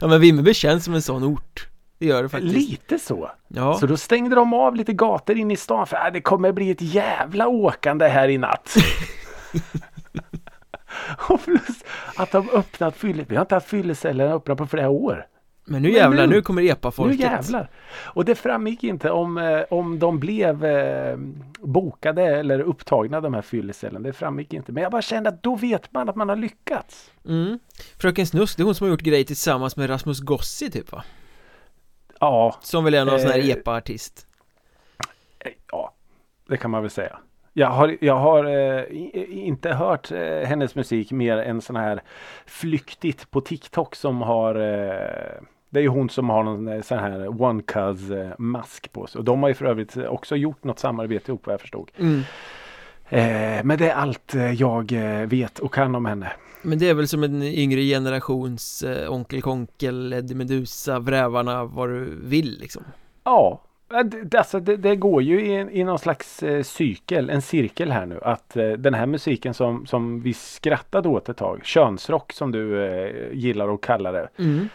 Ja 0.00 0.08
men 0.08 0.20
Vimmerby 0.20 0.54
känns 0.54 0.84
som 0.84 0.94
en 0.94 1.02
sån 1.02 1.24
ort 1.24 1.68
Det 1.98 2.06
gör 2.06 2.22
det 2.22 2.28
faktiskt 2.28 2.54
Lite 2.54 2.98
så. 2.98 3.30
Ja, 3.48 3.74
Så 3.74 3.86
då 3.86 3.96
stängde 3.96 4.34
de 4.36 4.52
av 4.52 4.76
lite 4.76 4.92
gator 4.92 5.36
in 5.36 5.50
i 5.50 5.56
stan 5.56 5.86
för 5.86 5.96
att 5.96 6.12
det 6.12 6.20
kommer 6.20 6.52
bli 6.52 6.70
ett 6.70 6.82
jävla 6.82 7.48
åkande 7.48 8.08
här 8.08 8.28
i 8.28 8.38
natt. 8.38 8.76
och 11.28 11.44
plus 11.44 11.84
att 12.16 12.32
de 12.32 12.50
öppnat 12.50 12.96
fylle... 12.96 13.24
Vi 13.28 13.34
har 13.36 13.42
inte 13.42 13.54
haft 13.54 13.68
fyllecellerna 13.68 14.34
öppna 14.34 14.56
på 14.56 14.66
flera 14.66 14.88
år. 14.88 15.26
men 15.64 15.82
nu 15.82 15.88
men 15.88 15.96
jävlar, 15.96 16.26
nu- 16.26 16.34
nu 16.34 16.42
kommer 16.42 16.62
epa-folket 16.62 17.18
Nu 17.18 17.24
jävlar! 17.24 17.70
Och 18.04 18.24
det 18.24 18.34
framgick 18.34 18.84
inte 18.84 19.10
om, 19.10 19.38
eh, 19.38 19.60
om 19.70 19.98
de 19.98 20.18
blev 20.20 20.64
eh, 20.64 21.16
bokade 21.60 22.22
eller 22.22 22.60
upptagna 22.60 23.20
de 23.20 23.34
här 23.34 23.42
fyllecellerna. 23.42 24.00
Det 24.00 24.12
framgick 24.12 24.52
inte. 24.52 24.72
Men 24.72 24.82
jag 24.82 24.92
bara 24.92 25.02
kände 25.02 25.28
att 25.28 25.42
då 25.42 25.54
vet 25.56 25.92
man 25.92 26.08
att 26.08 26.16
man 26.16 26.28
har 26.28 26.36
lyckats. 26.36 27.10
mm. 27.28 27.58
Fröken 27.98 28.26
Snusk, 28.26 28.56
det 28.56 28.62
är 28.62 28.64
hon 28.64 28.74
som 28.74 28.84
har 28.86 28.90
gjort 28.90 29.00
grejer 29.02 29.24
tillsammans 29.24 29.76
med 29.76 29.90
Rasmus 29.90 30.20
Gossi 30.20 30.70
typ 30.70 30.92
va? 30.92 31.04
Ja, 32.20 32.58
Som 32.62 32.84
väl 32.84 32.94
är 32.94 33.04
någon 33.04 33.20
sån 33.20 33.30
här 33.30 33.38
Eh, 33.38 33.48
epa-artist 33.50 34.26
eh, 35.38 35.52
ja. 35.72 35.94
det 36.48 36.56
kan 36.56 36.70
man 36.70 36.82
väl 36.82 36.90
säga. 36.90 37.18
Jag 37.58 37.70
har, 37.70 37.96
jag 38.00 38.14
har 38.14 38.44
eh, 38.44 38.84
inte 39.46 39.72
hört 39.72 40.12
eh, 40.12 40.48
hennes 40.48 40.74
musik 40.74 41.12
mer 41.12 41.36
än 41.38 41.60
sån 41.60 41.76
här 41.76 42.00
flyktigt 42.46 43.30
på 43.30 43.40
TikTok 43.40 43.94
som 43.94 44.22
har 44.22 44.54
eh, 44.54 45.42
det 45.70 45.78
är 45.78 45.82
ju 45.82 45.88
hon 45.88 46.10
som 46.10 46.30
har 46.30 46.42
någon 46.42 46.68
eh, 46.68 46.82
sån 46.82 46.98
här 46.98 47.42
One 47.42 47.62
Cuz 47.62 48.10
eh, 48.10 48.30
mask 48.38 48.92
på 48.92 49.06
sig. 49.06 49.18
Och 49.18 49.24
de 49.24 49.42
har 49.42 49.48
ju 49.48 49.54
för 49.54 49.64
övrigt 49.64 49.96
också 49.96 50.36
gjort 50.36 50.64
något 50.64 50.78
samarbete 50.78 51.30
ihop 51.30 51.46
vad 51.46 51.52
jag 51.52 51.60
förstod. 51.60 51.90
Mm. 51.98 52.20
Eh, 53.08 53.64
men 53.64 53.78
det 53.78 53.90
är 53.90 53.94
allt 53.94 54.34
eh, 54.34 54.52
jag 54.52 54.92
vet 55.26 55.58
och 55.58 55.74
kan 55.74 55.94
om 55.94 56.06
henne. 56.06 56.32
Men 56.62 56.78
det 56.78 56.88
är 56.88 56.94
väl 56.94 57.08
som 57.08 57.22
en 57.22 57.42
yngre 57.42 57.80
generations 57.80 58.82
eh, 58.82 59.12
Onkel 59.12 59.42
Konkel, 59.42 60.12
Eddie 60.12 60.34
Medusa, 60.34 60.98
Vrävarna, 60.98 61.64
vad 61.64 61.88
du 61.88 62.18
vill 62.22 62.58
liksom. 62.60 62.84
Ja, 63.24 63.62
det, 64.04 64.34
alltså 64.38 64.60
det, 64.60 64.76
det 64.76 64.96
går 64.96 65.22
ju 65.22 65.40
i, 65.40 65.80
i 65.80 65.84
någon 65.84 65.98
slags 65.98 66.42
eh, 66.42 66.62
cykel, 66.62 67.30
en 67.30 67.42
cirkel 67.42 67.90
här 67.90 68.06
nu. 68.06 68.18
Att 68.22 68.56
eh, 68.56 68.70
den 68.70 68.94
här 68.94 69.06
musiken 69.06 69.54
som, 69.54 69.86
som 69.86 70.20
vi 70.20 70.34
skrattade 70.34 71.08
åt 71.08 71.28
ett 71.28 71.36
tag, 71.36 71.60
könsrock 71.64 72.32
som 72.32 72.52
du 72.52 72.84
eh, 72.86 73.32
gillar 73.32 73.74
att 73.74 73.80
kalla 73.80 74.12
det. 74.12 74.28
Mm. 74.38 74.68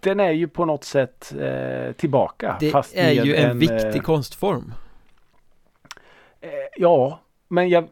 Den 0.00 0.20
är 0.20 0.30
ju 0.30 0.48
på 0.48 0.64
något 0.64 0.84
sätt 0.84 1.34
eh, 1.40 1.92
tillbaka. 1.92 2.56
Det 2.60 2.70
fast 2.70 2.94
är 2.96 3.10
ju 3.24 3.34
en, 3.36 3.50
en 3.50 3.58
viktig 3.58 3.96
eh, 3.96 4.02
konstform. 4.02 4.72
eh, 6.40 6.48
Ja, 6.76 7.20
men 7.48 7.68
jag 7.68 7.88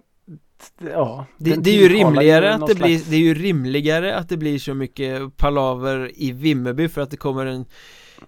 Ja, 0.95 1.27
Det, 1.37 1.55
det 1.65 1.71
är 1.71 1.75
ju 1.83 1.89
rimligare 1.89 2.55
att 2.55 2.67
det 2.67 2.75
blir, 2.75 2.97
slags- 2.99 3.11
det 3.11 3.17
är 3.17 3.21
ju 3.21 3.35
rimligare 3.35 4.17
att 4.17 4.29
det 4.29 4.37
blir 4.37 4.59
så 4.59 4.75
mycket 4.75 5.37
palaver 5.37 6.11
i 6.15 6.33
Vimmerby 6.33 6.89
för 6.89 7.01
att 7.01 7.11
det 7.11 7.17
kommer 7.17 7.47
en, 7.47 7.65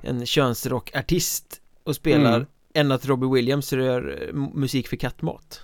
en 0.03 0.27
könsrockartist 0.27 1.60
och 1.85 1.95
spelar 1.97 2.35
Mm. 2.37 2.47
än 2.75 2.93
att 2.93 3.07
Robbie 3.07 3.35
Williams 3.35 3.73
gör 3.73 4.23
eh, 4.29 4.35
musik 4.35 4.89
för 4.89 4.97
kattmat. 4.97 5.61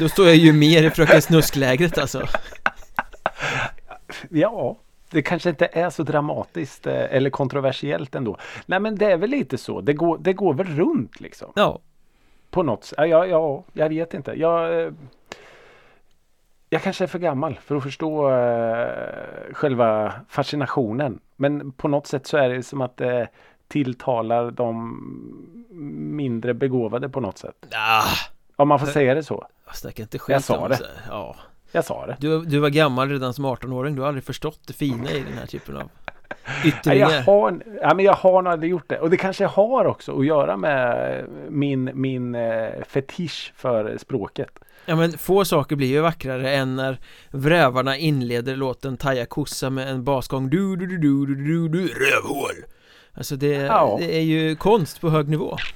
Då 0.00 0.08
står 0.08 0.26
jag 0.26 0.36
ju 0.36 0.52
mer 0.52 0.82
i 0.82 0.90
Fröken 0.90 1.22
Snusk-lägret 1.22 1.98
alltså. 1.98 2.26
Ja, 4.30 4.76
det 5.10 5.22
kanske 5.22 5.50
inte 5.50 5.68
är 5.72 5.90
så 5.90 6.02
dramatiskt 6.02 6.86
eh, 6.86 7.14
eller 7.14 7.30
kontroversiellt 7.30 8.14
ändå. 8.14 8.36
Nej 8.66 8.80
men 8.80 8.94
det 8.98 9.12
är 9.12 9.16
väl 9.16 9.30
lite 9.30 9.58
så. 9.58 9.80
Det 9.80 9.92
går, 9.92 10.18
det 10.18 10.32
går 10.32 10.54
väl 10.54 10.66
runt 10.66 11.20
liksom. 11.20 11.52
Ja, 11.56 11.78
På 12.50 12.62
något 12.62 12.84
sätt. 12.84 12.94
Ja, 12.98 13.06
ja, 13.06 13.26
ja, 13.26 13.64
jag 13.72 13.88
vet 13.88 14.14
inte. 14.14 14.32
Jag, 14.32 14.82
eh, 14.82 14.92
jag 16.70 16.82
kanske 16.82 17.04
är 17.04 17.08
för 17.08 17.18
gammal 17.18 17.58
för 17.64 17.76
att 17.76 17.82
förstå 17.82 18.30
själva 19.52 20.12
fascinationen. 20.28 21.20
Men 21.36 21.72
på 21.72 21.88
något 21.88 22.06
sätt 22.06 22.26
så 22.26 22.36
är 22.36 22.48
det 22.48 22.62
som 22.62 22.80
att 22.80 23.00
tilltalar 23.72 24.50
de 24.50 24.98
mindre 26.16 26.54
begåvade 26.54 27.08
på 27.08 27.20
något 27.20 27.38
sätt. 27.38 27.54
ah, 27.74 28.04
Om 28.56 28.68
man 28.68 28.78
får 28.78 28.86
säga 28.86 29.14
det 29.14 29.22
så. 29.22 29.46
jag 29.66 29.76
snackar 29.76 30.02
inte 30.02 30.18
skit 30.18 30.32
Jag 30.32 30.42
sa 30.42 30.68
det. 30.68 30.78
Ja, 31.08 31.36
Jag 31.72 31.84
sa 31.84 32.06
det. 32.06 32.16
du, 32.20 32.40
du 32.44 32.58
var 32.58 32.68
gammal 32.70 33.08
redan 33.08 33.34
som 33.34 33.46
18-åring, 33.46 33.94
du 33.94 34.00
har 34.00 34.08
aldrig 34.08 34.24
förstått 34.24 34.60
det 34.66 34.72
fina 34.72 35.10
i 35.10 35.20
den 35.20 35.38
här 35.38 35.46
typen 35.46 35.76
av 35.76 35.82
yttringar. 36.64 37.10
jag, 37.10 37.22
har, 37.22 37.62
ja, 37.82 37.94
men 37.94 38.04
jag 38.04 38.12
har 38.14 38.42
nog 38.42 38.52
aldrig 38.52 38.70
gjort 38.70 38.88
det. 38.88 38.98
Och 39.00 39.10
det 39.10 39.16
kanske 39.16 39.46
har 39.46 39.84
också 39.84 40.18
att 40.20 40.26
göra 40.26 40.56
med 40.56 41.24
min, 41.48 41.90
min 41.94 42.34
eh, 42.34 42.68
fetisch 42.88 43.52
för 43.56 43.98
språket. 43.98 44.58
Ja 44.86 44.96
men 44.96 45.18
få 45.18 45.44
saker 45.44 45.76
blir 45.76 45.88
ju 45.88 46.00
vackrare 46.00 46.50
än 46.54 46.76
när 46.76 46.98
Vrävarna 47.30 47.96
inleder 47.96 48.56
låten 48.56 48.96
Taja 48.96 49.26
kossa 49.26 49.70
med 49.70 49.88
en 49.90 50.04
basgång 50.04 50.50
du 50.50 50.76
du 50.76 50.86
du 50.86 50.98
du 50.98 51.26
du 51.26 51.34
du 51.44 51.68
du 51.68 51.86
rövhål 51.86 52.54
Alltså 53.14 53.36
det, 53.36 53.46
Ja. 53.48 53.96
det 54.00 54.16
är 54.16 54.22
ju 54.22 54.56
konst 54.56 55.00
på 55.00 55.10
hög 55.10 55.28
nivå 55.28 55.56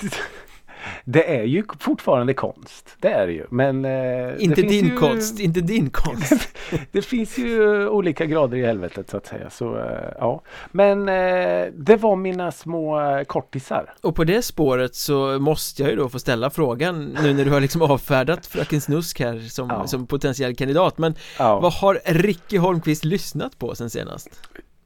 Det 1.05 1.37
är 1.39 1.43
ju 1.43 1.65
fortfarande 1.81 2.35
konst. 2.35 2.97
Det 3.01 3.09
är 3.09 3.27
det 3.27 3.33
ju. 3.33 3.47
Men 3.51 3.85
eh, 3.85 3.91
det 3.91 4.37
Inte 4.39 4.55
finns 4.63 4.71
din 4.73 4.85
ju, 4.87 4.97
konst, 4.97 5.41
inte 5.41 5.61
din 5.61 5.91
konst 5.91 6.49
Det 6.93 7.03
finns 7.03 7.39
ju 7.39 7.89
olika 7.89 8.27
grader 8.27 8.57
i 8.57 8.67
helvetet 8.67 9.11
så 9.11 9.17
att 9.17 9.27
säga. 9.27 9.51
Så, 9.51 9.77
eh, 9.79 10.13
ja. 10.19 10.43
Men 10.73 11.09
eh, 11.09 11.67
det 11.75 11.97
var 11.97 12.17
mina 12.17 12.53
små 12.53 13.01
kortisar. 13.27 13.95
Och 14.03 14.17
på 14.17 14.25
det 14.25 14.43
spåret 14.43 14.95
så 14.95 15.39
måste 15.39 15.83
jag 15.83 15.91
ju 15.91 15.97
då 15.97 16.09
få 16.09 16.19
ställa 16.19 16.51
frågan 16.51 17.05
nu 17.23 17.35
när 17.35 17.45
du 17.45 17.51
har 17.51 17.61
liksom 17.61 17.83
avfärdat 17.83 18.47
Fröken 18.47 18.81
Snusk 18.81 19.21
här 19.21 19.39
som, 19.39 19.69
Ja. 19.71 19.87
som 19.87 20.07
potentiell 20.07 20.57
kandidat 20.57 20.99
Men 20.99 21.15
Ja. 21.39 21.61
vad 21.61 21.73
har 21.73 22.01
Ricky 22.05 22.59
Holmqvist 22.59 23.05
lyssnat 23.05 23.59
på 23.59 23.75
sen 23.75 23.91
senast? 23.91 24.29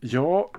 ja, 0.01 0.51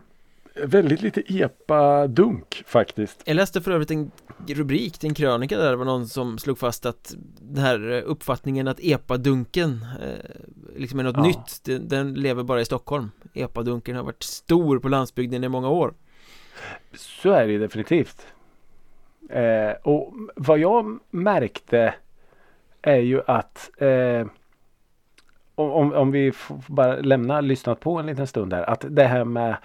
väldigt 0.56 1.02
lite 1.02 1.22
epa-dunk 1.22 2.64
faktiskt. 2.66 3.22
Jag 3.26 3.36
läste 3.36 3.62
för 3.62 3.72
övrigt 3.72 3.92
en 3.92 4.12
rubrik 4.48 5.00
till 5.00 5.10
en 5.10 5.16
krönika 5.16 5.58
där 5.58 5.70
det 5.70 5.76
var 5.76 5.86
någon 5.86 6.08
som 6.08 6.38
slog 6.38 6.58
fast 6.60 6.86
att 6.86 7.16
den 7.42 7.64
här 7.64 8.02
uppfattningen 8.02 8.68
att 8.68 8.80
epadunken 8.80 9.86
eh, 10.02 10.36
liksom 10.76 11.00
är 11.00 11.04
något 11.04 11.16
Ja. 11.18 11.24
nytt 11.24 11.64
den, 11.64 11.88
den 11.88 12.14
lever 12.14 12.44
bara 12.44 12.62
i 12.62 12.66
Stockholm 12.66 13.12
Epadunken 13.34 13.96
har 13.96 14.04
varit 14.04 14.24
stor 14.24 14.80
på 14.80 14.90
landsbygden 14.90 15.44
i 15.44 15.50
många 15.50 15.70
år 15.70 15.94
Så 16.96 17.32
är 17.32 17.48
det 17.48 17.58
definitivt. 17.58 18.26
Eh, 19.30 19.72
och 19.84 20.14
vad 20.36 20.60
jag 20.60 21.00
märkte 21.10 21.94
är 22.82 22.98
ju 23.00 23.22
att 23.28 23.70
eh, 23.78 24.28
om, 25.56 25.72
om- 25.72 25.94
om 25.94 26.12
vi 26.12 26.32
får 26.32 26.62
bara 26.68 26.96
lämna 26.96 27.42
lyssnat 27.42 27.80
på 27.80 28.00
en 28.00 28.06
liten 28.06 28.28
stund 28.28 28.52
där. 28.52 28.70
Att 28.70 28.86
det 28.90 29.04
här 29.04 29.24
med 29.24 29.58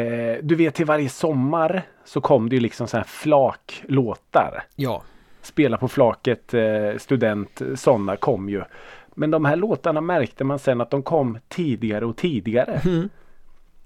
eh, 0.00 0.38
Du 0.42 0.54
vet 0.54 0.74
till 0.74 0.86
varje 0.86 1.08
sommar 1.08 1.82
så 2.04 2.20
kom 2.20 2.48
det 2.48 2.56
ju 2.56 2.60
liksom 2.60 2.86
så 2.88 2.96
här 2.96 3.04
flaklåtar. 3.04 4.62
Ja, 4.76 5.02
Spela 5.42 5.76
på 5.76 5.88
flaket, 5.88 6.54
eh, 6.54 6.96
student, 6.98 7.62
sådana 7.74 8.16
kom 8.16 8.48
ju. 8.48 8.62
Men 9.14 9.30
de 9.30 9.44
här 9.44 9.56
låtarna 9.56 10.00
märkte 10.00 10.44
man 10.44 10.58
sen 10.58 10.80
att 10.80 10.90
de 10.90 11.02
kom 11.02 11.38
tidigare 11.48 12.04
och 12.06 12.16
tidigare. 12.16 12.80
mm. 12.84 13.08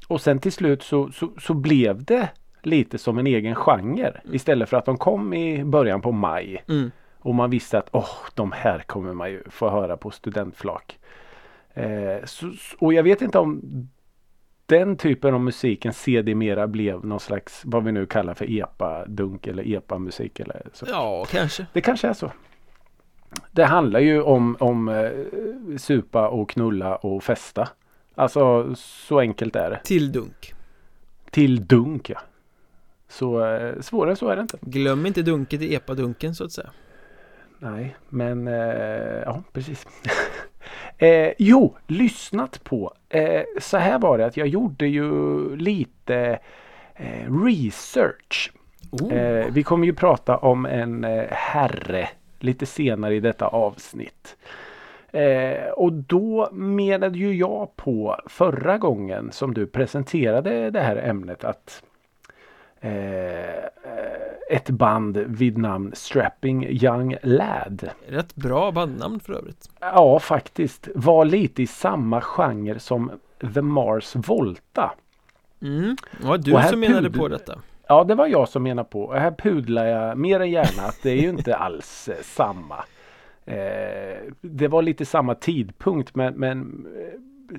Och 0.09 0.21
sen 0.21 0.39
till 0.39 0.53
slut 0.53 0.83
så, 0.83 1.11
så, 1.13 1.31
så 1.41 1.55
blev 1.55 2.05
det 2.05 2.29
lite 2.63 2.99
som 2.99 3.19
en 3.19 3.27
egen 3.27 3.55
genre. 3.55 4.21
Istället 4.33 4.69
för 4.69 4.77
att 4.77 4.85
de 4.85 4.99
kom 4.99 5.35
i 5.35 5.65
början 5.65 6.01
på 6.01 6.13
maj. 6.13 6.65
Mm. 6.69 6.91
Och 7.19 7.35
man 7.35 7.51
visste 7.51 7.79
att 7.79 7.89
åh, 7.93 8.09
de 8.35 8.53
här 8.53 8.79
kommer 8.79 9.13
man 9.15 9.31
ju 9.31 9.43
få 9.51 9.71
höra 9.71 9.97
på 9.97 10.11
studentflak. 10.11 10.99
Eh, 11.75 12.25
så- 12.25 12.53
och 12.79 12.93
jag 12.95 13.03
vet 13.03 13.23
inte 13.23 13.39
om 13.39 13.61
den 14.69 14.97
typen 14.97 15.35
av 15.35 15.41
musiken 15.41 15.93
sedermera 15.93 16.67
blev 16.67 17.05
någon 17.05 17.21
slags 17.21 17.63
vad 17.65 17.85
vi 17.85 17.93
nu 17.93 18.07
kallar 18.07 18.35
för 18.35 18.45
epa-dunk 18.45 19.47
eller 19.47 19.75
epa-musik. 19.75 20.41
Eller 20.41 20.63
så. 20.73 20.87
ja 20.89 21.27
kanske 21.31 21.67
Det 21.73 21.81
kanske 21.81 22.09
är 22.09 22.13
så. 22.13 22.33
Det 23.51 23.65
handlar 23.65 24.01
ju 24.01 24.23
om, 24.23 24.57
om 24.61 24.89
eh, 24.89 25.11
supa 25.77 26.29
och 26.29 26.51
knulla 26.51 26.97
och 26.97 27.25
festa. 27.25 27.69
Alltså 28.15 28.75
så 28.77 29.19
enkelt 29.21 29.57
är 29.57 29.71
det. 29.71 29.81
Till 29.85 30.13
dunk 30.13 30.55
Till 31.31 31.67
dunk 31.67 32.11
ja. 32.11 32.21
Så 33.09 33.45
eh, 33.45 33.81
svårare 33.81 34.17
så 34.17 34.29
är 34.29 34.37
det 34.37 34.43
inte. 34.43 34.59
Glöm 34.61 35.07
inte 35.07 35.23
dunket 35.23 35.63
i 35.63 35.75
epadunken 35.75 36.35
så 36.35 36.45
att 36.45 36.53
säga 36.53 36.71
Nej, 37.59 37.97
men 38.09 38.49
eh, 38.49 39.23
ja 39.25 39.43
precis. 39.53 39.87
eh, 40.99 41.33
jo, 41.39 41.77
lyssnat 41.87 42.65
på. 42.65 42.95
Eh, 43.09 43.43
så 43.61 43.77
här 43.77 43.99
var 43.99 44.19
det 44.19 44.27
att 44.27 44.37
jag 44.37 44.49
gjorde 44.49 44.87
ju 44.87 45.57
lite 45.57 46.39
eh, 46.95 47.45
research. 47.45 48.53
oh. 48.91 49.13
Eh, 49.13 49.47
vi 49.53 49.63
kommer 49.63 49.87
ju 49.87 49.95
prata 49.95 50.37
om 50.37 50.67
en 50.67 51.05
eh, 51.05 51.25
herre 51.31 52.09
lite 52.41 52.67
senare 52.67 53.15
i 53.15 53.21
detta 53.21 53.47
avsnitt. 53.47 54.37
Eh, 55.13 55.69
och 55.69 55.93
då 55.93 56.49
menade 56.53 57.19
ju 57.19 57.35
jag 57.35 57.77
på 57.77 58.17
förra 58.27 58.79
gången 58.79 59.33
som 59.33 59.55
du 59.55 59.67
presenterade 59.67 60.71
det 60.71 60.81
här 60.81 60.97
ämnet 60.97 61.45
att 61.45 61.83
ett 64.51 64.71
band 64.71 65.17
vid 65.17 65.59
namn 65.59 65.93
Strapping 65.95 66.67
Young 66.69 67.17
Lad. 67.23 67.91
Rätt 68.09 68.35
bra 68.35 68.73
bandnamn 68.73 69.21
för 69.21 69.33
övrigt 69.33 69.71
Ja, 69.81 70.19
faktiskt 70.19 70.89
var 70.95 71.25
lite 71.25 71.63
i 71.63 71.67
samma 71.67 72.21
genre 72.21 72.79
som 72.79 73.11
The 73.55 73.63
Mars 73.63 74.17
Volta. 74.17 74.95
mm. 75.63 75.97
Var 76.23 76.39
du 76.39 76.69
som 76.71 76.81
menade 76.81 77.11
på 77.11 77.29
detta 77.29 77.59
Ja, 77.89 78.05
det 78.05 78.15
var 78.15 78.27
jag 78.27 78.49
som 78.49 78.63
menade 78.63 78.89
på. 78.89 79.03
Och 79.03 79.15
här 79.17 79.31
pudlar 79.31 79.85
jag 79.87 80.19
mer 80.19 80.41
än 80.41 80.51
gärna 80.51 80.83
att 80.83 80.99
det 81.03 81.11
är 81.11 81.23
ju 81.23 81.29
inte 81.29 81.57
alls 81.57 82.09
eh, 82.09 82.17
samma. 82.23 82.77
Eh, 83.45 84.19
det 84.41 84.69
var 84.69 84.83
lite 84.83 85.05
samma 85.07 85.35
tidpunkt 85.35 86.15
men, 86.15 86.35
men 86.35 86.87
eh, 86.99 87.59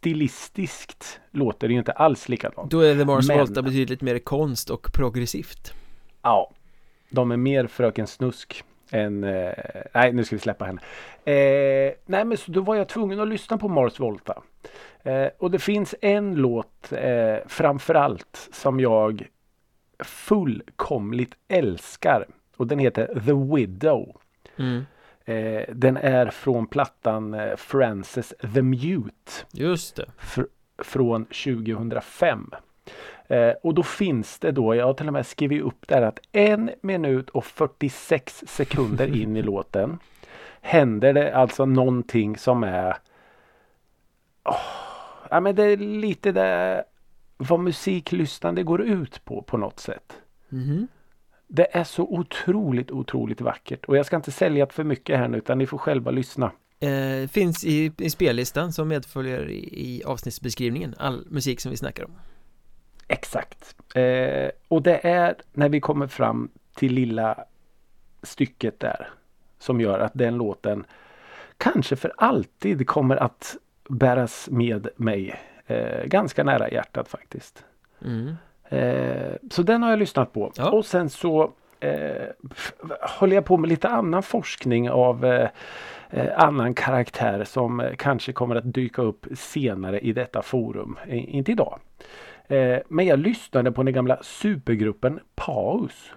stilistiskt 0.00 1.20
låter 1.30 1.68
det 1.68 1.72
ju 1.72 1.78
inte 1.78 1.92
alls 1.92 2.28
likadant. 2.28 2.70
Då 2.70 2.80
är 2.80 2.94
The 2.96 3.04
Mars 3.04 3.28
Men- 3.28 3.38
Volta 3.38 3.62
betydligt 3.62 4.00
mer 4.02 4.18
konst 4.18 4.70
och 4.70 4.92
progressivt 4.92 5.72
Ja, 6.22 6.50
de 7.10 7.30
är 7.30 7.36
mer 7.36 7.66
Fröken 7.66 8.06
Snusk 8.06 8.64
än... 8.90 9.24
Eh, 9.24 9.52
nej, 9.94 10.12
nu 10.12 10.24
ska 10.24 10.36
vi 10.36 10.40
släppa 10.40 10.64
henne. 10.64 10.80
Eh, 11.24 11.92
nej, 12.06 12.24
men 12.24 12.36
så 12.36 12.50
då 12.52 12.60
var 12.60 12.76
jag 12.76 12.88
tvungen 12.88 13.20
att 13.20 13.28
lyssna 13.28 13.58
på 13.58 13.68
Mars 13.68 14.00
Volta. 14.00 14.42
Eh, 15.02 15.28
och 15.38 15.50
det 15.50 15.58
finns 15.58 15.94
en 16.00 16.34
låt 16.34 16.92
eh, 16.92 17.36
framförallt 17.46 18.48
som 18.52 18.80
jag 18.80 19.28
fullkomligt 20.04 21.34
älskar. 21.48 22.26
och 22.56 22.66
den 22.66 22.78
heter 22.78 23.06
The 23.06 23.56
Widow. 23.56 24.16
Mm. 24.56 24.84
Eh, 25.24 25.62
den 25.74 25.96
är 25.96 26.26
från 26.26 26.66
plattan 26.66 27.34
eh, 27.34 27.56
Frances 27.56 28.34
the 28.54 28.62
Mute 28.62 29.32
Just 29.52 29.96
det. 29.96 30.06
fr 30.18 30.42
från 30.82 31.24
2005. 31.24 32.50
Eh, 33.30 33.52
och 33.62 33.74
då 33.74 33.82
finns 33.82 34.38
det 34.38 34.52
då, 34.52 34.74
jag 34.74 34.86
har 34.86 34.94
till 34.94 35.06
och 35.06 35.12
med 35.12 35.26
skrivit 35.26 35.62
upp 35.62 35.88
där 35.88 36.02
att 36.02 36.20
en 36.32 36.70
minut 36.80 37.30
och 37.30 37.44
46 37.44 38.44
sekunder 38.46 39.16
in 39.22 39.36
i 39.36 39.42
låten 39.42 39.98
händer 40.60 41.12
det 41.12 41.36
alltså 41.36 41.66
någonting 41.66 42.36
som 42.36 42.64
är 42.64 42.96
Åh, 44.44 44.56
ja, 45.30 45.40
men 45.40 45.54
det 45.54 45.64
är 45.64 45.76
lite 45.76 46.32
det 46.32 46.84
vad 47.36 47.60
musiklyssnande 47.60 48.62
går 48.62 48.82
ut 48.82 49.24
på 49.24 49.42
på 49.42 49.56
något 49.56 49.80
sätt. 49.80 50.12
Mhm. 50.48 50.88
Det 51.46 51.76
är 51.76 51.84
så 51.84 52.02
otroligt, 52.02 52.90
otroligt 52.90 53.40
vackert 53.40 53.84
och 53.84 53.96
jag 53.96 54.06
ska 54.06 54.16
inte 54.16 54.32
sälja 54.32 54.66
för 54.66 54.84
mycket 54.84 55.18
här 55.18 55.28
nu 55.28 55.38
utan 55.38 55.58
ni 55.58 55.66
får 55.66 55.78
själva 55.78 56.10
lyssna. 56.10 56.52
Eh, 56.80 57.28
finns 57.28 57.64
i, 57.64 57.92
i 57.98 58.10
spellistan 58.10 58.72
som 58.72 58.88
medföljer 58.88 59.48
i, 59.48 59.68
i 59.72 60.04
avsnittsbeskrivningen 60.04 60.94
all 60.98 61.26
musik 61.30 61.60
som 61.60 61.70
vi 61.70 61.76
snackar 61.76 62.04
om. 62.04 62.12
Exakt. 63.10 63.76
Eh, 63.94 64.50
och 64.68 64.82
det 64.82 65.06
är 65.06 65.34
när 65.52 65.68
vi 65.68 65.80
kommer 65.80 66.06
fram 66.06 66.50
till 66.74 66.92
lilla 66.94 67.44
stycket 68.22 68.80
där 68.80 69.08
som 69.58 69.80
gör 69.80 69.98
att 69.98 70.12
den 70.14 70.36
låten 70.36 70.84
kanske 71.56 71.96
för 71.96 72.12
alltid 72.16 72.86
kommer 72.86 73.16
att 73.16 73.56
bäras 73.88 74.48
med 74.50 74.88
mig 74.96 75.40
eh, 75.66 76.04
ganska 76.04 76.44
nära 76.44 76.70
hjärtat 76.70 77.08
faktiskt. 77.08 77.64
Mm. 78.04 78.34
Eh, 78.68 79.34
så 79.50 79.62
den 79.62 79.82
har 79.82 79.90
jag 79.90 79.98
lyssnat 79.98 80.32
på. 80.32 80.52
Ja. 80.56 80.70
Och 80.70 80.86
sen 80.86 81.10
så 81.10 81.52
eh, 81.80 82.26
håller 83.18 83.34
jag 83.34 83.44
på 83.44 83.56
med 83.56 83.68
lite 83.68 83.88
annan 83.88 84.22
forskning 84.22 84.90
av 84.90 85.24
eh, 85.24 85.48
eh, 86.10 86.42
annan 86.42 86.74
karaktär 86.74 87.44
som 87.44 87.90
kanske 87.98 88.32
kommer 88.32 88.56
att 88.56 88.74
dyka 88.74 89.02
upp 89.02 89.26
senare 89.34 90.00
i 90.00 90.12
detta 90.12 90.42
forum. 90.42 90.98
Inte 91.08 91.52
idag. 91.52 91.78
Eh, 92.50 92.78
men 92.88 93.06
jag 93.06 93.18
lyssnade 93.18 93.72
på 93.72 93.82
den 93.82 93.94
gamla 93.94 94.18
supergruppen 94.22 95.20
Paus. 95.34 96.12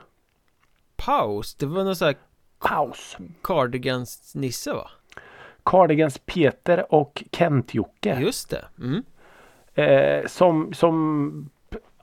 Paus, 0.95 1.55
det 1.55 1.65
var 1.65 1.83
någon 1.83 1.95
sån 1.95 2.05
här 2.05 2.15
Paus. 2.59 3.17
Cardigans-nisse 3.41 4.73
va? 4.73 4.89
Cardigans 5.65 6.17
Peter 6.25 6.93
och 6.93 7.23
Kent-Jocke. 7.31 8.19
Just 8.21 8.49
det. 8.49 8.65
Mm. 8.79 9.03
Eh, 9.73 10.27
som, 10.27 10.73
som, 10.73 11.49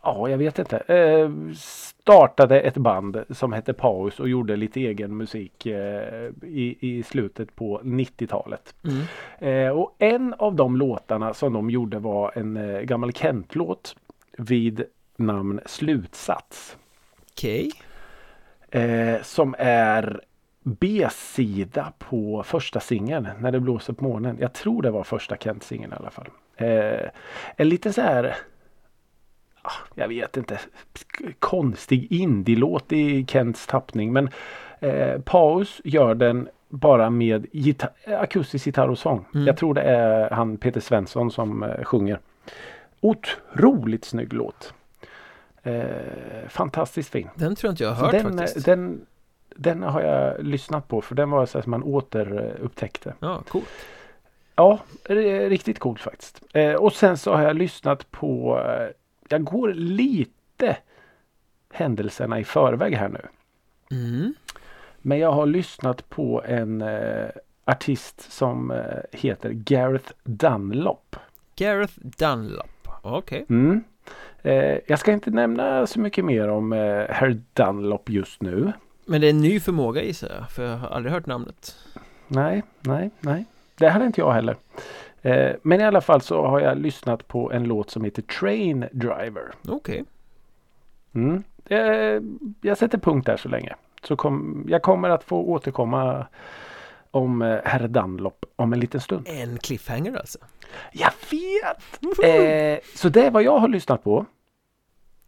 ja 0.02 0.28
jag 0.28 0.38
vet 0.38 0.58
inte, 0.58 0.78
eh, 0.78 1.30
startade 1.56 2.60
ett 2.60 2.76
band 2.76 3.24
som 3.30 3.52
hette 3.52 3.72
Paus 3.72 4.20
och 4.20 4.28
gjorde 4.28 4.56
lite 4.56 4.80
egen 4.80 5.16
musik 5.16 5.66
eh, 5.66 6.30
i, 6.42 6.76
i 6.80 7.02
slutet 7.02 7.56
på 7.56 7.80
90-talet. 7.84 8.74
Mm. 8.84 9.02
Eh, 9.38 9.78
och 9.78 9.94
en 9.98 10.34
av 10.34 10.54
de 10.54 10.76
låtarna 10.76 11.34
som 11.34 11.52
de 11.52 11.70
gjorde 11.70 11.98
var 11.98 12.32
en 12.34 12.56
eh, 12.56 12.80
gammal 12.80 13.12
Kent-låt 13.12 13.96
vid 14.40 14.84
namn 15.16 15.60
Slutsats. 15.66 16.76
Okej. 17.32 17.70
Eh, 18.70 19.22
som 19.22 19.54
är 19.58 20.20
B-sida 20.62 21.92
på 21.98 22.42
första 22.42 22.80
singeln 22.80 23.28
När 23.38 23.52
det 23.52 23.60
blåser 23.60 23.92
på 23.92 24.04
månen. 24.04 24.36
Jag 24.40 24.52
tror 24.52 24.82
det 24.82 24.90
var 24.90 25.04
första 25.04 25.36
Kent-singeln 25.36 25.92
i 25.92 25.96
alla 25.96 26.10
fall. 26.10 26.28
Eh, 26.56 27.08
en 27.56 27.68
lite 27.68 27.92
så 27.92 28.00
här 28.00 28.36
ah, 29.62 29.72
Jag 29.94 30.08
vet 30.08 30.36
inte 30.36 30.60
Konstig 31.38 32.12
indie-låt 32.12 32.92
i 32.92 33.26
Kents 33.26 33.66
tappning 33.66 34.12
men 34.12 34.28
eh, 34.80 35.20
Paus 35.20 35.80
gör 35.84 36.14
den 36.14 36.48
bara 36.68 37.10
med 37.10 37.46
gitar- 37.52 38.14
akustisk 38.18 38.66
gitarr 38.66 38.88
och 38.88 38.98
sång. 38.98 39.24
Mm. 39.34 39.46
Jag 39.46 39.56
tror 39.56 39.74
det 39.74 39.82
är 39.82 40.30
han 40.30 40.56
Peter 40.56 40.80
Svensson 40.80 41.30
som 41.30 41.62
eh, 41.62 41.84
sjunger. 41.84 42.20
Otroligt 43.00 44.04
snygg 44.04 44.32
låt. 44.32 44.74
Eh, 45.62 46.48
fantastiskt 46.48 47.10
fin. 47.10 47.28
Den 47.34 47.56
tror 47.56 47.68
jag 47.68 47.72
inte 47.72 47.84
jag 47.84 47.90
har 47.90 48.04
hört 48.04 48.12
den, 48.12 48.38
faktiskt. 48.38 48.66
den, 48.66 49.06
den 49.56 49.82
har 49.82 50.00
jag 50.02 50.44
lyssnat 50.44 50.88
på 50.88 51.00
för 51.00 51.14
den 51.14 51.30
var 51.30 51.46
så 51.46 51.62
som 51.62 51.70
man 51.70 51.82
återupptäckte. 51.82 53.14
Ja, 53.20 53.42
coolt. 53.48 53.68
Ja, 54.54 54.78
riktigt 55.48 55.78
coolt 55.78 56.00
faktiskt. 56.00 56.42
Eh, 56.52 56.74
och 56.74 56.92
sen 56.92 57.16
så 57.16 57.34
har 57.34 57.42
jag 57.42 57.56
lyssnat 57.56 58.10
på, 58.10 58.60
eh, 58.66 58.88
jag 59.28 59.44
går 59.44 59.72
lite 59.74 60.76
händelserna 61.72 62.40
i 62.40 62.44
förväg 62.44 62.94
här 62.94 63.08
nu. 63.08 63.26
Mm. 63.90 64.34
Men 64.98 65.18
jag 65.18 65.32
har 65.32 65.46
lyssnat 65.46 66.08
på 66.08 66.42
en 66.44 66.82
eh, 66.82 67.28
artist 67.64 68.32
som 68.32 68.70
eh, 68.70 68.78
heter 69.12 69.50
Gareth 69.50 70.12
Dunlop. 70.24 71.16
Gareth 71.56 71.94
Dunlop. 71.96 72.79
Okej. 73.02 73.46
Mm. 73.48 73.84
Eh, 74.42 74.78
jag 74.86 74.98
ska 74.98 75.12
inte 75.12 75.30
nämna 75.30 75.86
så 75.86 76.00
mycket 76.00 76.24
mer 76.24 76.48
om 76.48 76.72
eh, 76.72 77.04
Herr 77.08 77.40
Dunlop 77.52 78.08
just 78.08 78.42
nu. 78.42 78.72
Men 79.06 79.20
det 79.20 79.26
är 79.26 79.30
en 79.30 79.40
ny 79.40 79.60
förmåga 79.60 80.02
gissar 80.02 80.28
jag, 80.38 80.50
för 80.50 80.64
jag 80.64 80.76
har 80.76 80.88
aldrig 80.88 81.12
hört 81.12 81.26
namnet. 81.26 81.76
Nej, 82.28 82.62
nej, 82.80 83.10
nej. 83.20 83.44
Det 83.76 83.88
hade 83.88 84.06
inte 84.06 84.20
jag 84.20 84.32
heller. 84.32 84.56
Eh, 85.22 85.52
men 85.62 85.80
i 85.80 85.84
alla 85.84 86.00
fall 86.00 86.20
så 86.20 86.46
har 86.46 86.60
jag 86.60 86.78
lyssnat 86.78 87.28
på 87.28 87.52
en 87.52 87.64
låt 87.64 87.90
som 87.90 88.04
heter 88.04 88.22
Train 88.22 88.84
Driver. 88.92 89.50
Okej. 89.68 90.04
Mm. 91.12 91.42
Eh, 91.64 92.22
jag 92.60 92.78
sätter 92.78 92.98
punkt 92.98 93.26
där 93.26 93.36
så 93.36 93.48
länge. 93.48 93.74
Så 94.02 94.16
kom, 94.16 94.64
jag 94.68 94.82
kommer 94.82 95.10
att 95.10 95.24
få 95.24 95.36
återkomma 95.36 96.26
om 97.10 97.42
eh, 97.42 97.58
herr 97.64 97.88
Dunlop 97.88 98.44
om 98.56 98.72
en 98.72 98.80
liten 98.80 99.00
stund. 99.00 99.26
En 99.28 99.58
cliffhanger 99.58 100.16
alltså. 100.16 100.38
Jag 100.92 101.10
vet! 101.30 102.24
Eh, 102.24 102.78
så 102.96 103.08
det 103.08 103.26
är 103.26 103.30
vad 103.30 103.42
jag 103.42 103.58
har 103.58 103.68
lyssnat 103.68 104.04
på. 104.04 104.26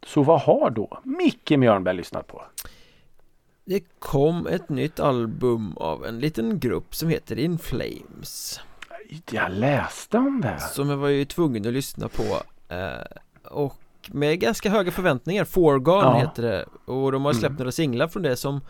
Så 0.07 0.23
vad 0.23 0.41
har 0.41 0.71
då 0.71 1.01
Micke 1.05 1.51
Mjörnberg 1.51 1.97
lyssnat 1.97 2.27
på? 2.27 2.43
Det 3.65 3.81
kom 3.99 4.47
ett 4.47 4.69
nytt 4.69 5.01
album 5.01 5.77
av 5.77 6.07
en 6.07 6.21
liten 6.21 6.59
grupp 6.61 6.95
som 6.95 7.09
heter 7.09 7.39
In 7.39 7.59
Flames. 7.59 8.61
Jag 9.31 9.53
läste 9.53 10.19
om 10.19 10.41
det. 10.41 10.61
Som 10.61 10.91
jag 10.91 10.97
var 10.97 11.09
ju 11.09 11.25
tvungen 11.25 11.67
att 11.67 11.73
lyssna 11.73 12.09
på. 12.09 12.23
Eh, 12.75 13.17
och 13.45 13.79
med 14.09 14.41
ganska 14.41 14.71
höga 14.71 14.93
förväntningar. 14.93 15.45
Forgone 15.45 16.03
Ja. 16.03 16.15
heter 16.19 16.43
det. 16.43 16.65
Och 16.93 17.13
de 17.13 17.25
har 17.25 17.33
släppt 17.33 17.51
Mm. 17.51 17.59
några 17.59 17.73
singlar 17.73 18.09
från 18.09 18.23
det 18.23 18.37
som 18.37 18.61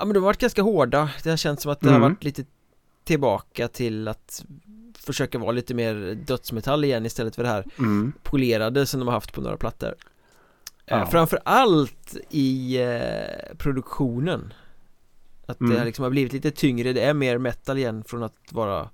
Ja 0.00 0.04
men 0.06 0.14
de 0.14 0.20
har 0.20 0.26
varit 0.26 0.40
ganska 0.40 0.62
hårda. 0.62 1.10
Det 1.22 1.30
har 1.30 1.36
känts 1.36 1.62
som 1.62 1.72
att 1.72 1.80
det 1.80 1.88
har 1.88 1.96
Mm. 1.96 2.10
varit 2.10 2.24
lite 2.24 2.44
tillbaka 3.04 3.68
till 3.68 4.08
att 4.08 4.44
försöka 4.98 5.38
vara 5.38 5.52
lite 5.52 5.74
mer 5.74 5.94
dödsmetall 6.26 6.84
igen 6.84 7.06
istället 7.06 7.36
för 7.36 7.42
det 7.42 7.48
här 7.48 7.64
Mm. 7.78 8.12
polerade 8.22 8.86
som 8.86 9.00
de 9.00 9.06
har 9.08 9.12
haft 9.14 9.32
på 9.32 9.40
några 9.40 9.56
plattor. 9.56 9.94
Ja. 10.86 10.96
Eh, 11.02 11.08
Framförallt 11.10 12.16
i 12.30 12.76
eh, 12.82 13.56
produktionen. 13.58 14.52
Att 15.46 15.60
Mm. 15.60 15.76
det 15.76 15.84
liksom 15.84 16.02
har 16.02 16.10
blivit 16.10 16.32
lite 16.32 16.50
tyngre, 16.50 16.92
det 16.92 17.00
är 17.00 17.14
mer 17.14 17.38
metal 17.38 17.78
igen 17.78 18.04
från 18.04 18.22
att 18.22 18.36
vara 18.50 18.88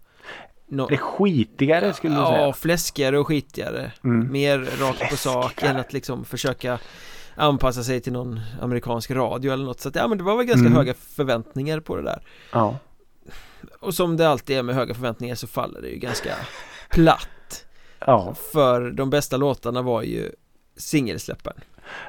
no- 0.68 0.88
Det 0.88 0.94
är 0.94 0.98
skitigare 0.98 1.92
skulle 1.92 2.14
du 2.14 2.20
Ja, 2.20 2.28
säga. 2.36 2.52
fläskigare 2.52 3.18
och 3.18 3.26
skitigare. 3.26 3.92
Mm. 4.04 4.32
Mer 4.32 4.58
rakt 4.58 5.10
på 5.10 5.16
sak 5.16 5.62
än 5.62 5.76
att 5.76 5.92
liksom 5.92 6.24
försöka 6.24 6.78
anpassa 7.37 7.85
sig 7.85 8.01
till 8.01 8.12
någon 8.12 8.40
amerikansk 8.61 9.11
radio 9.11 9.53
eller 9.53 9.64
något. 9.64 9.81
Så 9.81 9.88
att, 9.88 9.94
ja 9.94 10.09
men 10.09 10.18
det 10.18 10.25
var 10.25 10.37
väl 10.37 10.46
ganska 10.46 10.66
Mm. 10.66 10.77
höga 10.77 10.94
förväntningar 10.94 11.81
på 11.81 11.96
det 11.96 12.03
där. 12.03 12.22
Ja. 12.53 12.79
Och 13.81 13.94
som 13.94 14.16
det 14.16 14.29
alltid 14.29 14.57
är 14.57 14.62
med 14.62 14.75
höga 14.75 14.94
förväntningar 14.94 15.35
så 15.35 15.46
faller 15.46 15.81
det 15.83 15.88
ju 15.88 15.96
ganska 15.99 16.35
platt. 16.90 17.64
Ja. 17.99 18.35
För 18.53 18.90
de 18.90 19.11
bästa 19.11 19.37
låtarna 19.37 19.83
var 19.83 20.03
ju 20.03 20.31
singelsläppen. 20.77 21.53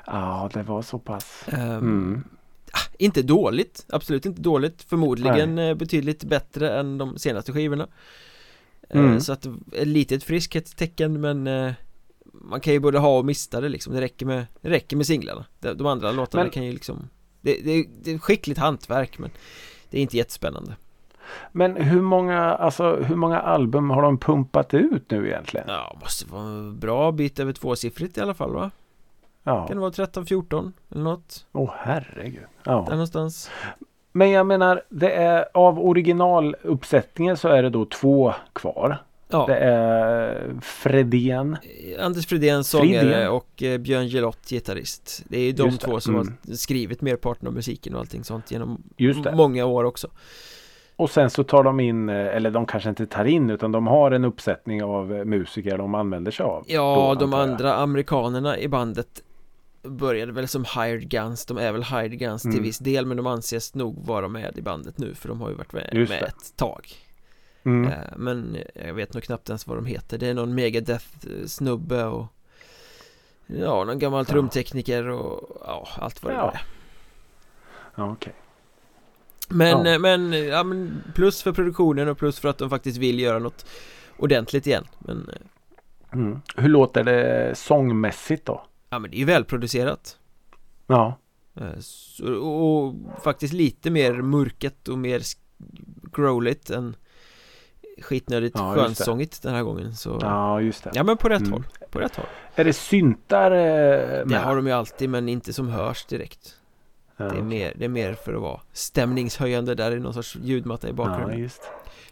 ja, 0.05 0.49
det 0.53 0.63
var 0.63 0.81
så 0.81 0.99
pass. 0.99 1.43
Ehm, 1.47 1.77
Mm. 1.77 2.23
Inte 2.99 3.21
dåligt, 3.21 3.85
absolut 3.89 4.25
inte 4.25 4.41
dåligt 4.41 4.81
Förmodligen 4.83 5.59
eh, 5.59 5.73
betydligt 5.73 6.23
bättre 6.23 6.79
än 6.79 6.97
de 6.97 7.17
senaste 7.17 7.53
skivorna 7.53 7.87
Eh, 8.89 8.99
Mm. 8.99 9.19
Så 9.21 9.33
att 9.33 9.45
ett 9.71 9.87
litet 9.87 10.23
friskhetstecken 10.23 11.21
men 11.21 11.47
eh, 11.47 11.73
Man 12.41 12.59
kan 12.59 12.73
ju 12.73 12.79
både 12.79 12.99
ha 12.99 13.17
och 13.17 13.25
mista 13.25 13.61
det 13.61 13.69
liksom 13.69 13.93
Det 13.93 14.01
räcker 14.01 14.25
med, 14.25 14.45
det 14.61 14.69
räcker 14.69 14.97
med 14.97 15.05
singlarna 15.05 15.45
De, 15.59 15.73
de 15.73 15.87
andra 15.87 16.11
låtarna 16.11 16.43
Men- 16.43 16.51
kan 16.51 16.65
ju 16.65 16.71
liksom 16.71 17.09
det, 17.41 17.53
det, 17.63 17.85
det 18.03 18.11
är 18.11 18.17
skickligt 18.17 18.59
hantverk 18.59 19.19
men 19.19 19.29
Det 19.89 19.97
är 19.97 20.01
inte 20.01 20.17
jättespännande 20.17 20.75
Men 21.51 21.75
hur 21.75 22.01
många, 22.01 22.39
alltså, 22.41 22.95
hur 22.95 23.15
många 23.15 23.39
album 23.39 23.89
har 23.89 24.01
de 24.01 24.17
pumpat 24.17 24.73
ut 24.73 25.11
nu 25.11 25.27
egentligen? 25.27 25.65
Ja, 25.69 25.97
måste 26.01 26.25
vara 26.31 26.43
en 26.43 26.79
bra 26.79 27.11
bit 27.11 27.39
över 27.39 27.53
tvåsiffrigt 27.53 28.17
i 28.17 28.21
alla 28.21 28.33
fall 28.33 28.53
va? 28.53 28.71
Ja. 29.43 29.67
Kan 29.67 29.77
det 29.77 29.81
vara 29.81 29.91
13-14 29.91 30.71
eller 30.91 31.03
något? 31.03 31.45
Åh 31.51 31.71
herregud. 31.77 32.41
Där 32.63 32.71
Ja. 32.71 32.85
någonstans 32.89 33.49
Men 34.11 34.29
jag 34.31 34.45
menar, 34.45 34.81
det 34.89 35.11
är 35.11 35.45
av 35.53 35.79
originaluppsättningen 35.79 37.37
så 37.37 37.47
är 37.47 37.63
det 37.63 37.69
då 37.69 37.85
två 37.85 38.33
kvar. 38.53 38.97
Ja. 39.29 39.45
Det 39.47 39.55
är 39.55 40.55
Fredén. 40.61 41.57
Anders 41.99 42.27
Fridén 42.27 42.63
sångare 42.63 43.29
och 43.29 43.63
eh, 43.63 43.77
Björn 43.77 44.07
Gelott 44.07 44.49
gitarrist 44.49 45.23
Det 45.27 45.37
är 45.37 45.43
ju 45.43 45.51
de 45.51 45.77
två 45.77 45.99
som 45.99 46.15
mm. 46.15 46.33
har 46.47 46.55
skrivit 46.55 47.01
merparten 47.01 47.47
av 47.47 47.53
musiken 47.53 47.93
och 47.93 47.99
allting 47.99 48.23
sånt 48.23 48.51
genom 48.51 48.83
många 49.33 49.65
år 49.65 49.83
också 49.83 50.07
Och 50.95 51.09
sen 51.09 51.29
så 51.29 51.43
tar 51.43 51.63
de 51.63 51.79
in, 51.79 52.09
eh, 52.09 52.15
eller 52.15 52.51
de 52.51 52.65
kanske 52.65 52.89
inte 52.89 53.05
tar 53.05 53.25
in 53.25 53.49
utan 53.49 53.71
de 53.71 53.87
har 53.87 54.11
en 54.11 54.25
uppsättning 54.25 54.83
av 54.83 55.13
eh, 55.13 55.25
musiker 55.25 55.77
de 55.77 55.95
använder 55.95 56.31
sig 56.31 56.43
av. 56.43 56.63
Ja, 56.67 57.15
de 57.19 57.33
andra 57.33 57.75
amerikanerna 57.75 58.59
i 58.59 58.67
bandet 58.67 59.23
började 59.83 60.31
väl 60.31 60.47
som 60.47 60.65
hired 60.75 61.09
guns 61.09 61.45
De 61.45 61.57
är 61.57 61.71
väl 61.71 61.83
hired 61.83 62.19
guns 62.19 62.41
till 62.41 62.51
Mm. 62.51 62.63
viss 62.63 62.79
del 62.79 63.05
men 63.05 63.17
de 63.17 63.27
anses 63.27 63.75
nog 63.75 64.05
vara 64.05 64.27
med 64.27 64.57
i 64.57 64.61
bandet 64.61 64.97
nu 64.97 65.15
för 65.15 65.27
de 65.29 65.41
har 65.41 65.49
ju 65.49 65.55
varit 65.55 65.73
med, 65.73 65.93
med 65.93 66.23
ett 66.23 66.55
tag 66.55 66.87
Mm. 67.67 67.91
Eh, 67.91 67.97
Men 68.17 68.57
jag 68.85 68.93
vet 68.93 69.13
nog 69.13 69.23
knappt 69.23 69.49
ens 69.49 69.67
vad 69.67 69.77
de 69.77 69.85
heter 69.85 70.17
Det 70.17 70.27
är 70.27 70.33
någon 70.33 70.55
megadeth-snubbe 70.55 72.03
och 72.05 72.25
Ja, 73.47 73.83
någon 73.83 73.99
gammal 73.99 74.25
Ja. 74.27 74.33
trumtekniker 74.33 75.07
och 75.09 75.57
ja, 75.65 75.87
allt 75.97 76.23
vad 76.23 76.31
det 76.33 76.37
Ja. 76.37 76.45
var 76.45 76.61
Ja, 77.95 78.11
okej. 78.11 78.33
Men, 79.49 79.85
Ja. 79.85 79.93
eh, 79.93 79.99
men, 79.99 80.31
ja 80.47 80.63
men 80.63 81.03
plus 81.15 81.43
för 81.43 81.51
produktionen 81.51 82.07
och 82.09 82.17
plus 82.17 82.39
för 82.39 82.49
att 82.49 82.57
de 82.57 82.69
faktiskt 82.69 82.97
vill 82.97 83.19
göra 83.19 83.39
något 83.39 83.65
ordentligt 84.17 84.67
igen 84.67 84.83
Men, 84.99 85.29
eh, 85.29 85.35
Mm. 86.13 86.41
Hur 86.57 86.69
låter 86.69 87.03
det 87.03 87.51
sångmässigt 87.57 88.45
då? 88.45 88.65
ja 88.89 88.99
men 88.99 89.11
det 89.11 89.17
är 89.17 89.19
ju 89.19 89.25
välproducerat 89.25 90.17
Ja, 90.87 91.17
Eh, 91.55 91.79
så, 91.79 92.33
och 92.35 92.95
faktiskt 93.23 93.53
lite 93.53 93.89
mer 93.89 94.13
mörket 94.13 94.87
och 94.87 94.97
mer 94.97 95.21
growligt 96.13 96.69
än 96.69 96.95
skitnödigt 98.01 98.55
Ja, 98.57 98.73
det. 98.73 98.81
skönsångigt 98.81 99.41
den 99.41 99.53
här 99.55 99.63
gången 99.63 99.95
så 99.95 100.09
ja, 100.09 100.17
ja 100.21 100.61
just 100.61 100.83
det. 100.93 101.03
men 101.03 101.17
på 101.17 101.29
rätt 101.29 101.39
Mm. 101.41 101.51
håll, 101.53 101.63
på 101.91 101.99
rätt 101.99 102.15
håll 102.15 102.25
Är 102.55 102.63
det 102.63 102.73
syntar 102.73 103.51
eh, 103.51 103.57
Det 103.57 104.23
med? 104.25 104.41
har 104.43 104.55
de 104.55 104.67
ju 104.67 104.73
alltid 104.73 105.09
men 105.09 105.29
inte 105.29 105.53
som 105.53 105.69
hörs 105.69 106.05
direkt 106.05 106.55
Ja, 107.17 107.25
det, 107.25 107.37
är 107.37 107.41
mer, 107.43 107.73
det 107.75 107.85
är 107.85 107.89
mer 107.89 108.13
för 108.13 108.33
att 108.33 108.41
vara 108.41 108.59
stämningshöjande 108.73 109.75
där 109.75 109.91
är 109.91 109.99
någon 109.99 110.13
sorts 110.13 110.35
ljudmatta 110.43 110.87
i 110.87 110.89
Ja, 110.89 110.95
bakgrunden 110.95 111.39
just. 111.39 111.61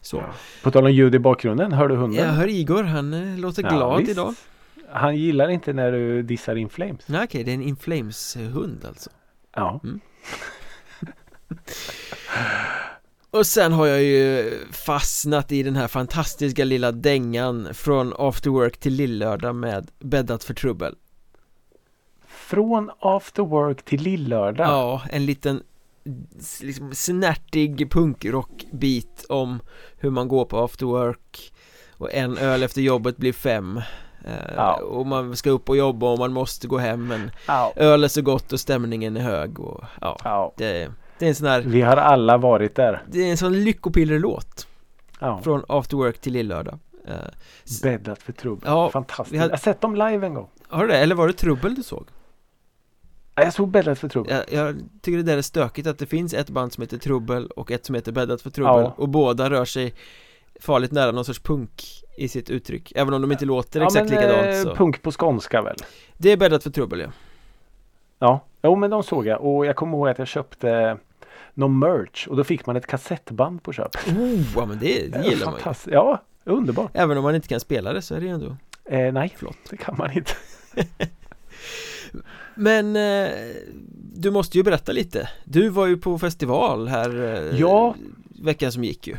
Så, 0.01 0.23
På 0.63 0.71
tal 0.71 0.85
om 0.85 0.91
ljud 0.91 1.15
i 1.15 1.19
bakgrunden, 1.19 1.71
hör 1.71 1.87
du 1.87 1.95
hunden? 1.95 2.25
jag 2.25 2.31
hör 2.33 2.47
Igor, 2.47 2.83
han 2.83 3.13
eh, 3.13 3.37
låter 3.39 3.63
Ja, 3.63 3.69
glad 3.69 3.99
visst. 3.99 4.11
idag 4.11 4.33
Han 4.91 5.15
gillar 5.17 5.49
inte 5.49 5.73
när 5.73 5.91
du 5.91 6.21
dissar 6.23 6.55
In 6.55 6.69
Flames. 6.69 7.07
Nej 7.07 7.23
okej, 7.23 7.43
det 7.43 7.51
är 7.51 7.55
en 7.55 7.61
Inflames-hund 7.61 8.85
alltså 8.87 9.09
Ja. 9.55 9.79
Och 13.35 13.47
sen 13.47 13.73
har 13.73 13.85
jag 13.85 14.03
ju 14.03 14.51
fastnat 14.71 15.51
i 15.51 15.63
den 15.63 15.75
här 15.75 15.87
fantastiska 15.87 16.65
lilla 16.65 16.91
dängan 16.91 17.73
från 17.73 18.13
After 18.17 18.49
Work 18.49 18.77
till 18.77 18.93
Lillördag 18.93 19.55
med 19.55 19.91
Bäddat 19.99 20.43
för 20.43 20.53
trubbel 20.53 20.95
Från 22.27 22.91
After 22.99 23.43
Work 23.43 23.85
till 23.85 24.01
Lillördag. 24.01 24.67
Ja, 24.67 25.01
en 25.09 25.25
liten 25.25 25.63
liksom 26.61 26.95
snärtig 26.95 27.91
punkrock-bit 27.91 29.25
om 29.29 29.59
hur 29.97 30.09
man 30.09 30.27
går 30.27 30.45
på 30.45 30.59
After 30.63 30.85
Work 30.85 31.53
och 31.97 32.13
en 32.13 32.37
öl 32.37 32.63
efter 32.63 32.81
jobbet 32.81 33.17
blir 33.17 33.33
fem 33.33 33.81
Eh, 34.27 34.53
Ja. 34.55 34.73
och 34.75 35.05
man 35.07 35.35
ska 35.35 35.49
upp 35.49 35.69
och 35.69 35.77
jobba 35.77 36.11
och 36.11 36.19
man 36.19 36.33
måste 36.33 36.67
gå 36.67 36.77
hem 36.77 37.07
men 37.07 37.31
Ja. 37.47 37.73
öl 37.75 38.03
är 38.03 38.07
så 38.07 38.21
gott 38.21 38.53
och 38.53 38.59
stämningen 38.59 39.17
är 39.17 39.21
hög 39.21 39.59
och 39.59 39.83
ja, 40.01 40.17
ja. 40.23 40.53
det, 40.57 40.91
det 41.19 41.25
är 41.25 41.29
en 41.29 41.35
sån 41.35 41.47
här 41.47 41.61
Vi 41.61 41.81
har 41.81 41.97
alla 41.97 42.37
varit 42.37 42.75
där. 42.75 43.03
Det 43.11 43.19
är 43.19 43.31
en 43.31 43.37
sån 43.37 43.63
lyckopillerlåt 43.63 44.67
Ja. 45.19 45.41
Från 45.43 45.63
After 45.67 45.97
Work 45.97 46.19
till 46.21 46.33
Lillördag 46.33 46.79
s- 47.63 47.81
Bäddat 47.81 48.21
för 48.23 48.31
trubbel. 48.33 48.63
Ja, 48.65 48.89
Fantastiskt. 48.89 49.39
hade- 49.41 49.49
Jag 49.51 49.57
har 49.57 49.61
sett 49.61 49.81
dem 49.81 49.95
live 49.95 50.25
en 50.27 50.33
gång. 50.33 50.47
Har 50.67 50.81
du 50.81 50.87
det? 50.87 50.97
Eller 50.97 51.15
var 51.15 51.27
det 51.27 51.33
Trubbel 51.33 51.75
du 51.75 51.83
såg? 51.83 52.05
Ja, 53.35 53.43
Jag 53.43 53.53
såg 53.53 53.69
Bäddat 53.69 53.99
för 53.99 54.09
trubbel. 54.09 54.33
Jag, 54.51 54.59
jag 54.65 54.75
tycker 55.01 55.17
det 55.17 55.23
där 55.23 55.37
är 55.37 55.41
stökigt 55.41 55.87
att 55.87 55.99
det 55.99 56.05
finns 56.05 56.33
ett 56.33 56.49
band 56.49 56.73
som 56.73 56.81
heter 56.81 56.97
Trubbel 56.97 57.47
och 57.47 57.71
ett 57.71 57.85
som 57.85 57.95
heter 57.95 58.11
Bäddat 58.11 58.41
för 58.41 58.49
Trubbel 58.49 58.73
Ja. 58.83 58.93
och 58.97 59.09
båda 59.09 59.49
rör 59.49 59.65
sig 59.65 59.93
farligt 60.59 60.91
nära 60.91 61.11
någon 61.11 61.25
sorts 61.25 61.39
punk 61.39 61.83
i 62.17 62.27
sitt 62.27 62.49
uttryck 62.49 62.91
Även 62.95 63.13
om 63.13 63.21
de 63.21 63.31
inte 63.31 63.45
låter 63.45 63.79
Ja, 63.79 63.85
exakt 63.85 64.09
men, 64.09 64.15
likadant 64.21 64.47
eh, 64.47 64.61
så 64.71 64.75
Punk 64.75 65.01
på 65.01 65.11
skånska 65.19 65.61
väl? 65.61 65.75
Det 66.17 66.31
är 66.31 66.37
Bäddat 66.37 66.63
för 66.63 66.69
Trubbel 66.69 66.99
ja 66.99 67.09
Ja. 68.19 68.39
Jo 68.63 68.75
men 68.75 68.89
de 68.89 69.03
såg 69.03 69.27
jag 69.27 69.41
och 69.45 69.65
jag 69.65 69.75
kommer 69.75 69.97
ihåg 69.97 70.07
att 70.09 70.19
jag 70.19 70.27
köpte 70.27 70.97
någon 71.55 71.79
merch 71.79 72.27
och 72.27 72.35
då 72.35 72.43
fick 72.43 72.65
man 72.65 72.75
ett 72.75 72.87
kassettband 72.87 73.63
på 73.63 73.73
köp. 73.73 73.95
Oh, 74.07 74.41
ja 74.55 74.65
men 74.65 74.79
det, 74.79 75.07
det 75.13 75.23
gillar 75.29 75.45
man 75.51 75.59
ju. 75.85 75.91
Ja, 75.93 76.21
underbart. 76.43 76.91
Även 76.93 77.17
om 77.17 77.23
man 77.23 77.35
inte 77.35 77.47
kan 77.47 77.59
spela 77.59 77.93
det 77.93 78.01
så 78.01 78.15
är 78.15 78.19
det 78.19 78.25
ju 78.25 78.31
ändå 78.31 78.55
Eh, 78.89 79.13
nej, 79.13 79.33
Flott. 79.37 79.57
det 79.69 79.77
kan 79.77 79.95
man 79.97 80.11
inte. 80.11 80.31
Men 82.55 82.95
eh, 82.95 83.29
du 84.15 84.31
måste 84.31 84.57
ju 84.57 84.63
berätta 84.63 84.91
lite 84.91 85.29
Du 85.43 85.69
var 85.69 85.85
ju 85.87 85.97
på 85.97 86.19
festival 86.19 86.87
här 86.87 87.23
eh, 87.35 87.59
Ja. 87.59 87.95
Veckan 88.43 88.71
som 88.71 88.83
gick 88.83 89.07
ju 89.07 89.15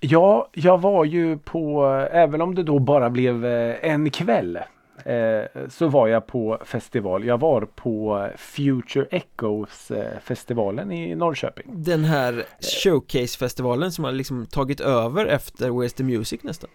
Ja, 0.00 0.48
jag 0.52 0.80
var 0.80 1.04
ju 1.04 1.38
på, 1.38 1.84
även 2.12 2.40
om 2.40 2.54
det 2.54 2.62
då 2.62 2.78
bara 2.78 3.10
blev 3.10 3.44
eh, 3.46 3.76
en 3.82 4.10
kväll, 4.10 4.58
eh, 5.06 5.68
så 5.68 5.88
var 5.88 6.08
jag 6.08 6.26
på 6.26 6.58
festival. 6.64 7.24
Jag 7.24 7.40
var 7.40 7.60
på 7.60 8.28
Future 8.36 9.06
Echoes 9.10 9.90
eh, 9.90 10.18
festivalen 10.24 10.92
i 10.92 11.14
Norrköping. 11.14 11.66
Den 11.68 12.04
här 12.04 12.44
showcase-festivalen 12.60 13.92
som 13.92 14.04
har 14.04 14.12
liksom 14.12 14.46
tagit 14.46 14.80
över 14.80 15.26
efter 15.26 15.70
Where's 15.70 15.96
the 15.96 16.04
Music 16.04 16.42
nästan 16.42 16.70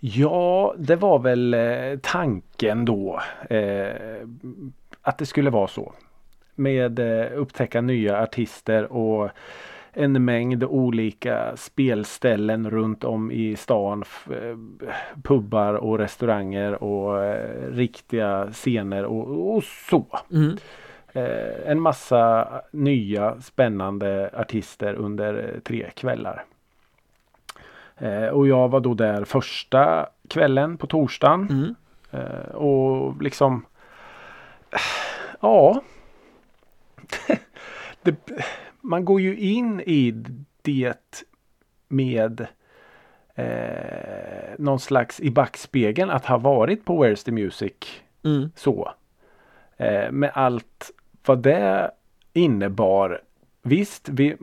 Ja, 0.00 0.74
det 0.78 0.96
var 0.96 1.18
väl 1.18 1.54
eh, 1.54 1.98
tanken 2.02 2.84
då 2.84 3.20
eh, 3.50 4.26
att 5.02 5.18
det 5.18 5.26
skulle 5.26 5.50
vara 5.50 5.68
så. 5.68 5.92
Med 6.54 6.98
eh, 6.98 7.26
upptäcka 7.34 7.80
nya 7.80 8.22
artister 8.22 8.92
och 8.92 9.30
en 9.92 10.24
mängd 10.24 10.64
olika 10.64 11.56
spelställen 11.56 12.70
runt 12.70 13.04
om 13.04 13.32
i 13.32 13.56
stan. 13.56 14.04
eh, 14.30 14.56
Pubbar 15.22 15.74
och 15.74 15.98
restauranger 15.98 16.82
och 16.82 17.24
eh, 17.24 17.72
riktiga 17.72 18.48
scener 18.52 19.04
och, 19.04 19.54
och 19.56 19.64
så. 19.64 20.06
mm. 20.32 20.56
Eh, 21.12 21.70
en 21.70 21.80
massa 21.80 22.48
nya 22.70 23.40
spännande 23.40 24.30
artister 24.32 24.94
under 24.94 25.60
tre 25.64 25.90
kvällar. 25.94 26.44
Eh, 27.98 28.26
och 28.26 28.48
jag 28.48 28.68
var 28.68 28.80
då 28.80 28.94
där 28.94 29.24
första 29.24 30.06
kvällen 30.28 30.76
på 30.76 30.86
torsdagen. 30.86 31.48
Mm. 31.50 31.74
Och 32.54 33.22
liksom 33.22 33.64
Ja 35.40 35.82
det, 38.02 38.16
Man 38.80 39.04
går 39.04 39.20
ju 39.20 39.36
in 39.38 39.80
i 39.80 40.24
det 40.62 41.24
med 41.88 42.46
eh, 43.34 44.54
någon 44.58 44.80
slags 44.80 45.20
i 45.20 45.30
backspegeln 45.30 46.10
att 46.10 46.26
ha 46.26 46.38
varit 46.38 46.84
på 46.84 47.04
Where's 47.04 47.24
the 47.24 47.32
Music 47.32 47.72
Mm. 48.24 48.50
så. 48.54 48.92
Eh, 49.76 50.10
med 50.10 50.30
allt 50.34 50.90
vad 51.26 51.42
det 51.42 51.90
innebar. 52.32 53.20
Visst, 53.62 54.08
vi, 54.08 54.36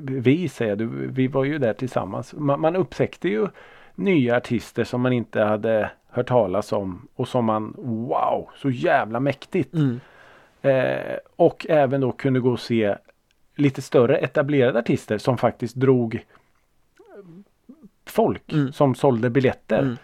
vi, 0.00 0.48
säger 0.48 0.76
du, 0.76 0.86
vi 1.06 1.26
var 1.26 1.44
ju 1.44 1.58
där 1.58 1.72
tillsammans. 1.72 2.34
Man, 2.34 2.60
man 2.60 2.76
upptäckte 2.76 3.28
ju 3.28 3.48
nya 3.94 4.36
artister 4.36 4.84
som 4.84 5.00
man 5.00 5.12
inte 5.12 5.40
hade 5.40 5.90
hört 6.08 6.28
talas 6.28 6.72
om 6.72 7.08
och 7.14 7.28
som 7.28 7.44
man 7.44 7.74
wow, 7.78 8.48
så 8.56 8.70
jävla 8.70 9.20
mäktigt. 9.20 9.74
Mm. 9.74 10.00
Eh, 10.62 11.16
och 11.36 11.66
även 11.68 12.00
då 12.00 12.12
kunde 12.12 12.40
gå 12.40 12.50
och 12.50 12.60
se 12.60 12.96
lite 13.54 13.82
större 13.82 14.16
etablerade 14.18 14.78
artister 14.78 15.18
som 15.18 15.38
faktiskt 15.38 15.74
drog 15.74 16.24
folk 18.06 18.52
Mm. 18.52 18.72
som 18.72 18.94
sålde 18.94 19.30
biljetter. 19.30 19.78
Mm. 19.82 19.96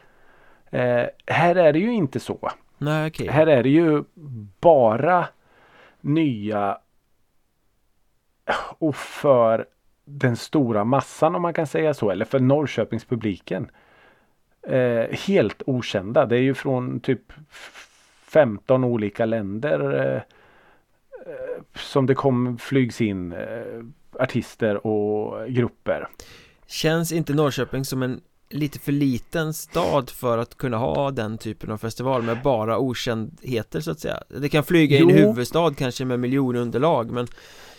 Eh, 0.71 1.09
här 1.27 1.55
är 1.57 1.73
det 1.73 1.79
ju 1.79 1.93
inte 1.93 2.21
så. 2.21 2.51
Nej 2.79 3.09
okej 3.09 3.29
Här 3.29 3.47
är 3.47 3.63
det 3.63 3.69
ju 3.69 4.05
bara 4.61 5.29
nya 6.01 6.79
och 8.79 8.97
för 8.97 9.67
den 10.05 10.37
stora 10.37 10.85
massan 10.85 11.35
om 11.35 11.43
man 11.43 11.55
kan 11.55 11.67
säga 11.67 11.95
så 11.95 12.11
eller 12.11 12.25
för 12.25 12.39
Norrköpingspubliken. 12.41 13.71
Eh, 14.63 15.19
helt 15.27 15.63
okända. 15.67 16.27
Det 16.27 16.37
är 16.37 16.41
ju 16.41 16.55
från 16.55 17.01
typ 17.01 17.33
15 18.23 18.85
olika 18.85 19.27
länder 19.27 20.07
eh, 20.15 20.23
som 21.75 22.07
det 22.07 22.14
kom 22.14 22.59
flygs 22.59 23.01
in 23.01 23.33
eh, 23.33 23.38
artister 24.23 24.87
och 24.87 25.49
grupper. 25.49 26.09
Känns 26.66 27.12
inte 27.12 27.35
Norrköping 27.35 27.85
som 27.85 28.03
en 28.03 28.21
lite 28.51 28.79
för 28.79 28.92
liten 28.92 29.55
stad 29.55 30.11
för 30.11 30.38
att 30.38 30.57
kunna 30.57 30.77
ha 30.77 31.11
den 31.11 31.38
typen 31.38 31.71
av 31.71 31.79
festival 31.79 32.23
med 32.23 32.42
bara 32.42 32.79
okändheter 32.79 33.81
så 33.81 33.90
att 33.90 34.01
säga 34.01 34.23
Det 34.40 34.49
kan 34.49 34.64
flyga 34.64 34.97
i 34.97 35.01
en 35.01 35.09
Jo. 35.09 35.16
huvudstad 35.16 35.75
kanske 35.75 36.05
med 36.05 36.21
miljonunderlag 36.21 37.11
men 37.11 37.27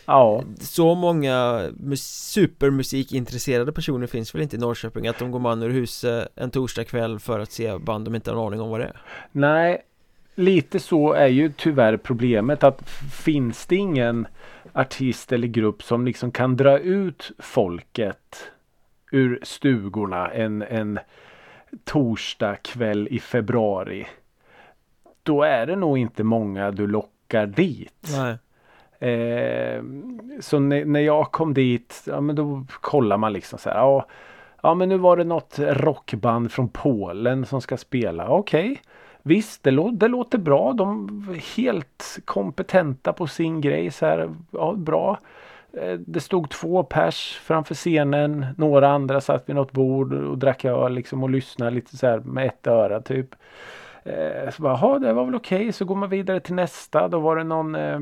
Ja, 0.06 0.44
så 0.62 0.96
många 0.96 1.68
mus- 1.78 2.30
supermusikintresserade 2.34 3.72
personer 3.72 4.08
finns 4.08 4.36
väl 4.36 4.42
inte 4.42 4.56
i 4.56 4.60
Norrköping 4.60 5.08
att 5.08 5.20
de 5.20 5.32
går 5.32 5.40
man 5.40 5.64
ur 5.64 5.70
huset 5.70 6.28
en 6.36 6.52
torsdagkväll 6.52 7.20
för 7.20 7.40
att 7.40 7.52
se 7.52 7.78
band 7.78 8.06
de 8.06 8.16
inte 8.16 8.32
har 8.32 8.38
en 8.42 8.48
aning 8.48 8.62
om 8.62 8.70
vad 8.70 8.80
det 8.80 8.86
är 8.86 9.02
nej. 9.32 9.82
Lite 10.40 10.80
så 10.80 11.14
är 11.14 11.28
ju 11.28 11.52
tyvärr 11.58 11.98
problemet 11.98 12.64
att 12.64 12.90
finns 13.24 13.66
det 13.66 13.76
ingen 13.76 14.28
artist 14.74 15.32
eller 15.32 15.48
grupp 15.48 15.84
som 15.84 16.06
liksom 16.06 16.32
kan 16.32 16.58
dra 16.58 16.80
ut 16.80 17.32
folket 17.40 18.52
ur 19.12 19.40
stugorna 19.44 20.28
en, 20.28 20.62
en 20.62 21.00
torsdag 21.84 22.56
kväll 22.56 23.08
i 23.12 23.20
februari. 23.20 24.08
Då 25.24 25.44
är 25.44 25.66
det 25.66 25.76
nog 25.76 25.98
inte 25.98 26.24
många 26.24 26.72
du 26.72 26.88
lockar 26.88 27.46
dit. 27.46 28.08
Nej 28.18 28.38
Eh, 29.00 29.84
så 30.40 30.60
när, 30.60 30.86
när 30.86 31.00
jag 31.00 31.32
kom 31.32 31.54
dit, 31.54 32.04
ja 32.08 32.22
men 32.22 32.36
då 32.36 32.66
kollar 32.70 33.18
man 33.18 33.34
liksom 33.34 33.60
så 33.60 33.70
här. 33.70 33.78
Ja, 33.78 34.06
ja 34.64 34.74
men 34.74 34.90
nu 34.90 34.98
var 34.98 35.18
det 35.18 35.24
något 35.24 35.60
rockband 35.60 36.52
från 36.52 36.70
Polen 36.70 37.46
som 37.46 37.62
ska 37.62 37.78
spela. 37.78 38.30
Okej. 38.30 38.82
Visst, 39.30 39.64
det, 39.64 39.72
lå- 39.72 39.92
det 39.92 40.08
låter 40.08 40.38
bra. 40.38 40.74
De 40.74 41.08
är 41.30 41.58
helt 41.58 42.20
kompetenta 42.26 43.14
på 43.14 43.28
sin 43.28 43.62
grej. 43.62 43.92
Så 43.92 44.06
här, 44.06 44.36
ja, 44.52 44.74
bra. 44.74 45.20
Eh, 45.74 45.94
det 45.94 46.20
stod 46.20 46.50
två 46.50 46.84
pers 46.84 47.40
framför 47.44 47.76
scenen. 47.76 48.46
Några 48.58 48.90
andra 48.90 49.22
satt 49.22 49.50
vid 49.50 49.56
något 49.56 49.72
bord 49.72 50.14
och 50.14 50.38
drack 50.38 50.66
öl 50.66 50.94
liksom 50.94 51.24
och 51.24 51.30
lyssnade 51.30 51.72
lite 51.72 51.98
så 51.98 52.08
här 52.08 52.20
med 52.20 52.46
ett 52.46 52.68
öra 52.68 53.02
typ. 53.02 53.36
Eh, 54.04 54.50
så 54.52 54.62
bara, 54.62 54.74
"Jaha, 54.74 55.00
det 55.00 55.14
var 55.14 55.26
väl 55.26 55.36
okej. 55.36 55.72
Så 55.72 55.86
går 55.86 55.96
man 55.96 56.10
vidare 56.10 56.40
till 56.40 56.56
nästa. 56.56 57.08
Då 57.08 57.20
var 57.20 57.36
det 57.36 57.44
någon 57.44 57.76
eh, 57.76 58.02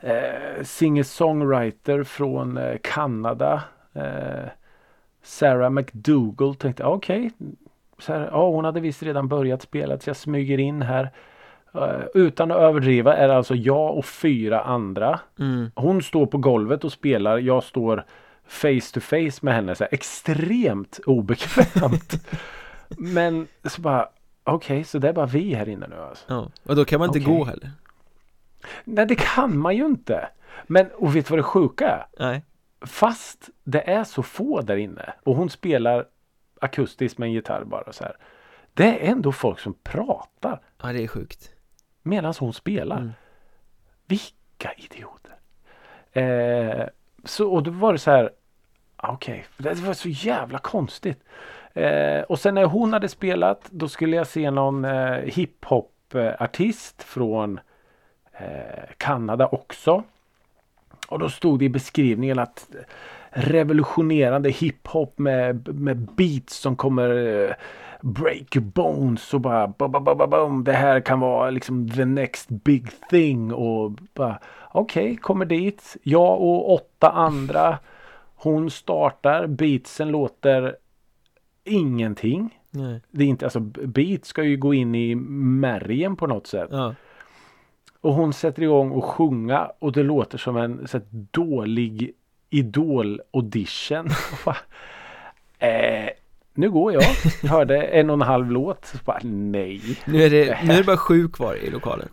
eh 0.00 0.62
singer-songwriter 0.62 2.04
från 2.04 2.56
eh, 2.56 2.76
Kanada. 2.82 3.62
Eh, 3.92 4.48
Sarah 5.22 5.70
McDougall 5.70 6.54
tänkte 6.54 6.84
okej, 6.84 7.26
okay, 7.26 7.48
så 7.98 8.12
här, 8.12 8.28
ja, 8.32 8.48
hon 8.50 8.64
hade 8.64 8.80
visst 8.80 9.02
redan 9.02 9.28
börjat 9.28 9.62
spela 9.62 9.98
så 9.98 10.10
jag 10.10 10.16
smyger 10.16 10.58
in 10.58 10.82
här. 10.82 11.10
Eh, 11.74 12.00
utan 12.14 12.50
att 12.50 12.58
överdriva 12.58 13.16
är 13.16 13.28
det 13.28 13.36
alltså 13.36 13.54
jag 13.54 13.96
och 13.96 14.04
fyra 14.04 14.60
andra. 14.60 15.20
mm. 15.38 15.70
Hon 15.74 16.02
står 16.02 16.26
på 16.26 16.38
golvet 16.38 16.84
och 16.84 16.92
spelar. 16.92 17.38
Jag 17.38 17.64
står 17.64 18.04
face 18.46 18.92
to 18.94 19.00
face 19.00 19.38
med 19.40 19.54
henne. 19.54 19.74
Så 19.74 19.84
här, 19.84 19.94
extremt 19.94 21.00
obekvämt. 21.06 22.12
Men 22.88 23.46
så 23.64 23.80
bara 23.80 24.08
okej, 24.44 24.84
så 24.84 24.98
det 24.98 25.08
är 25.08 25.12
bara 25.12 25.26
vi 25.26 25.54
här 25.54 25.68
inne 25.68 25.86
nu 25.86 25.96
alltså. 25.96 26.24
Ja, 26.28 26.50
och 26.62 26.76
då 26.76 26.84
kan 26.84 26.98
man 26.98 27.08
inte 27.08 27.18
Okej. 27.18 27.38
gå 27.38 27.44
heller 27.44 27.70
Nej, 28.84 29.06
det 29.06 29.14
kan 29.14 29.58
man 29.58 29.76
ju 29.76 29.86
inte. 29.86 30.28
Men 30.66 30.86
och 30.94 31.16
vet 31.16 31.26
du 31.26 31.30
vad 31.30 31.38
det 31.38 31.42
sjuka 31.42 31.88
är? 31.88 32.06
Nej 32.18 32.42
Fast 32.80 33.48
det 33.64 33.90
är 33.90 34.04
så 34.04 34.22
få 34.22 34.60
där 34.60 34.76
inne 34.76 35.12
och 35.24 35.36
hon 35.36 35.50
spelar 35.50 36.04
akustiskt 36.60 37.18
med 37.18 37.26
en 37.26 37.32
gitarr 37.32 37.64
bara 37.64 37.92
så 37.92 38.04
här. 38.04 38.16
Det 38.74 39.06
är 39.06 39.10
ändå 39.10 39.32
folk 39.32 39.58
som 39.58 39.74
pratar 39.74 40.60
Ja 40.82 40.92
det 40.92 41.04
är 41.04 41.08
sjukt 41.08 41.54
medan 42.08 42.34
hon 42.38 42.52
spelar. 42.52 42.96
Mm. 42.96 43.12
Vilka 44.06 44.72
idioter. 44.76 45.34
Eh, 46.12 46.86
så, 47.24 47.52
och 47.52 47.62
då 47.62 47.70
var 47.70 47.92
det 47.92 47.98
så 47.98 48.10
här. 48.10 48.30
ah, 48.96 49.12
Okej, 49.12 49.46
det 49.56 49.74
var 49.74 49.94
så 49.94 50.08
jävla 50.08 50.58
konstigt. 50.58 51.24
Eh, 51.72 52.20
och 52.20 52.38
sen 52.38 52.54
när 52.54 52.64
hon 52.64 52.92
hade 52.92 53.08
spelat 53.08 53.68
då 53.70 53.88
skulle 53.88 54.16
jag 54.16 54.26
se 54.26 54.50
någon 54.50 54.84
eh, 54.84 55.12
hiphop 55.12 56.14
eh, 56.14 56.42
artist 56.42 57.02
från 57.02 57.60
eh, 58.32 58.84
Kanada 58.96 59.46
också. 59.46 60.02
Och 61.08 61.18
då 61.18 61.28
stod 61.28 61.58
det 61.58 61.64
i 61.64 61.68
beskrivningen 61.68 62.38
att 62.38 62.70
revolutionerande 63.38 64.50
hiphop 64.50 65.18
med, 65.18 65.74
med 65.74 65.96
beats 65.96 66.56
som 66.56 66.76
kommer 66.76 67.10
eh, 67.44 67.54
break 68.00 68.56
your 68.56 68.66
bones 68.66 69.34
och 69.34 69.40
bara 69.40 69.68
ba, 69.68 69.88
ba, 69.88 70.00
ba, 70.00 70.14
ba, 70.14 70.26
bum. 70.26 70.64
Det 70.64 70.72
här 70.72 71.00
kan 71.00 71.20
vara 71.20 71.50
liksom 71.50 71.90
the 71.90 72.04
next 72.04 72.48
big 72.48 72.86
thing 73.10 73.52
och 73.52 73.90
bara 74.14 74.38
okej, 74.70 75.16
kommer 75.16 75.44
dit. 75.44 75.96
Jag 76.02 76.40
och 76.40 76.72
åtta 76.74 77.10
andra. 77.10 77.78
Hon 78.34 78.70
startar, 78.70 79.46
beatsen 79.46 80.08
låter 80.08 80.76
ingenting. 81.64 82.58
Nej. 82.70 83.00
Det 83.10 83.24
är 83.24 83.28
inte, 83.28 83.46
alltså 83.46 83.60
beat 83.60 84.24
ska 84.24 84.42
ju 84.44 84.56
gå 84.56 84.74
in 84.74 84.94
i 84.94 85.14
märgen 85.14 86.16
på 86.16 86.26
något 86.26 86.46
sätt. 86.46 86.68
Ja, 86.72 86.94
Och 88.00 88.14
hon 88.14 88.32
sätter 88.32 88.62
igång 88.62 88.90
och 88.90 89.04
sjunga 89.04 89.70
och 89.78 89.92
det 89.92 90.02
låter 90.02 90.38
som 90.38 90.56
en 90.56 90.88
så 90.88 91.00
dålig 91.10 92.12
idol 92.50 93.20
audition. 93.32 94.06
eh, 95.58 96.08
nu 96.54 96.70
går 96.70 96.92
jag. 96.92 97.02
Hörde 97.48 97.82
en 97.82 98.10
och 98.10 98.14
en 98.14 98.22
halv 98.22 98.50
låt. 98.50 98.92
Bara, 99.04 99.20
nej. 99.22 99.80
nu 100.04 100.22
är 100.22 100.30
det, 100.30 100.58
nu 100.64 100.72
är 100.72 100.76
det 100.76 100.84
bara 100.84 100.96
sju 100.96 101.28
kvar 101.28 101.54
i 101.54 101.70
lokalen 101.70 102.08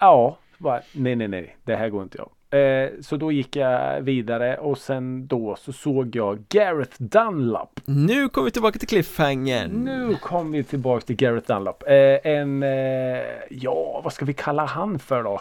Ja, 0.00 0.38
bara, 0.58 0.80
nej, 0.92 1.16
nej, 1.16 1.28
nej. 1.28 1.56
Det 1.64 1.76
här 1.76 1.88
går 1.88 2.02
inte 2.02 2.18
jag. 2.18 2.30
Eh, 2.50 2.90
så 3.00 3.16
då 3.16 3.32
gick 3.32 3.56
jag 3.56 4.00
vidare 4.00 4.56
och 4.58 4.78
sen 4.78 5.26
då 5.26 5.56
så 5.58 5.72
såg 5.72 6.16
jag 6.16 6.38
Gareth 6.48 7.02
Dunlop. 7.02 7.80
Nu 7.84 8.28
kommer 8.28 8.44
vi 8.44 8.50
tillbaka 8.50 8.78
till 8.78 8.88
cliffhangern 8.88 9.70
Nu 9.70 10.14
kom 10.14 10.52
vi 10.52 10.64
tillbaks 10.64 11.04
till 11.04 11.16
Gareth 11.16 11.46
Dunlop. 11.46 11.82
Eh, 11.86 12.32
en, 12.32 12.62
eh, 12.62 13.18
ja 13.50 14.00
vad 14.04 14.12
ska 14.12 14.24
vi 14.24 14.34
kalla 14.34 14.64
han 14.64 14.98
för 14.98 15.22
då? 15.22 15.40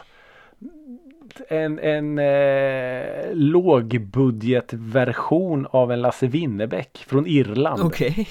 En, 1.50 1.80
en 1.80 2.20
eh, 2.20 3.34
lågbudgetversion 3.34 5.68
av 5.70 5.92
en 5.92 6.02
Lasse 6.02 6.28
Winnerbäck 6.28 7.06
från 7.08 7.28
Irland. 7.28 7.84
Okej 7.84 8.28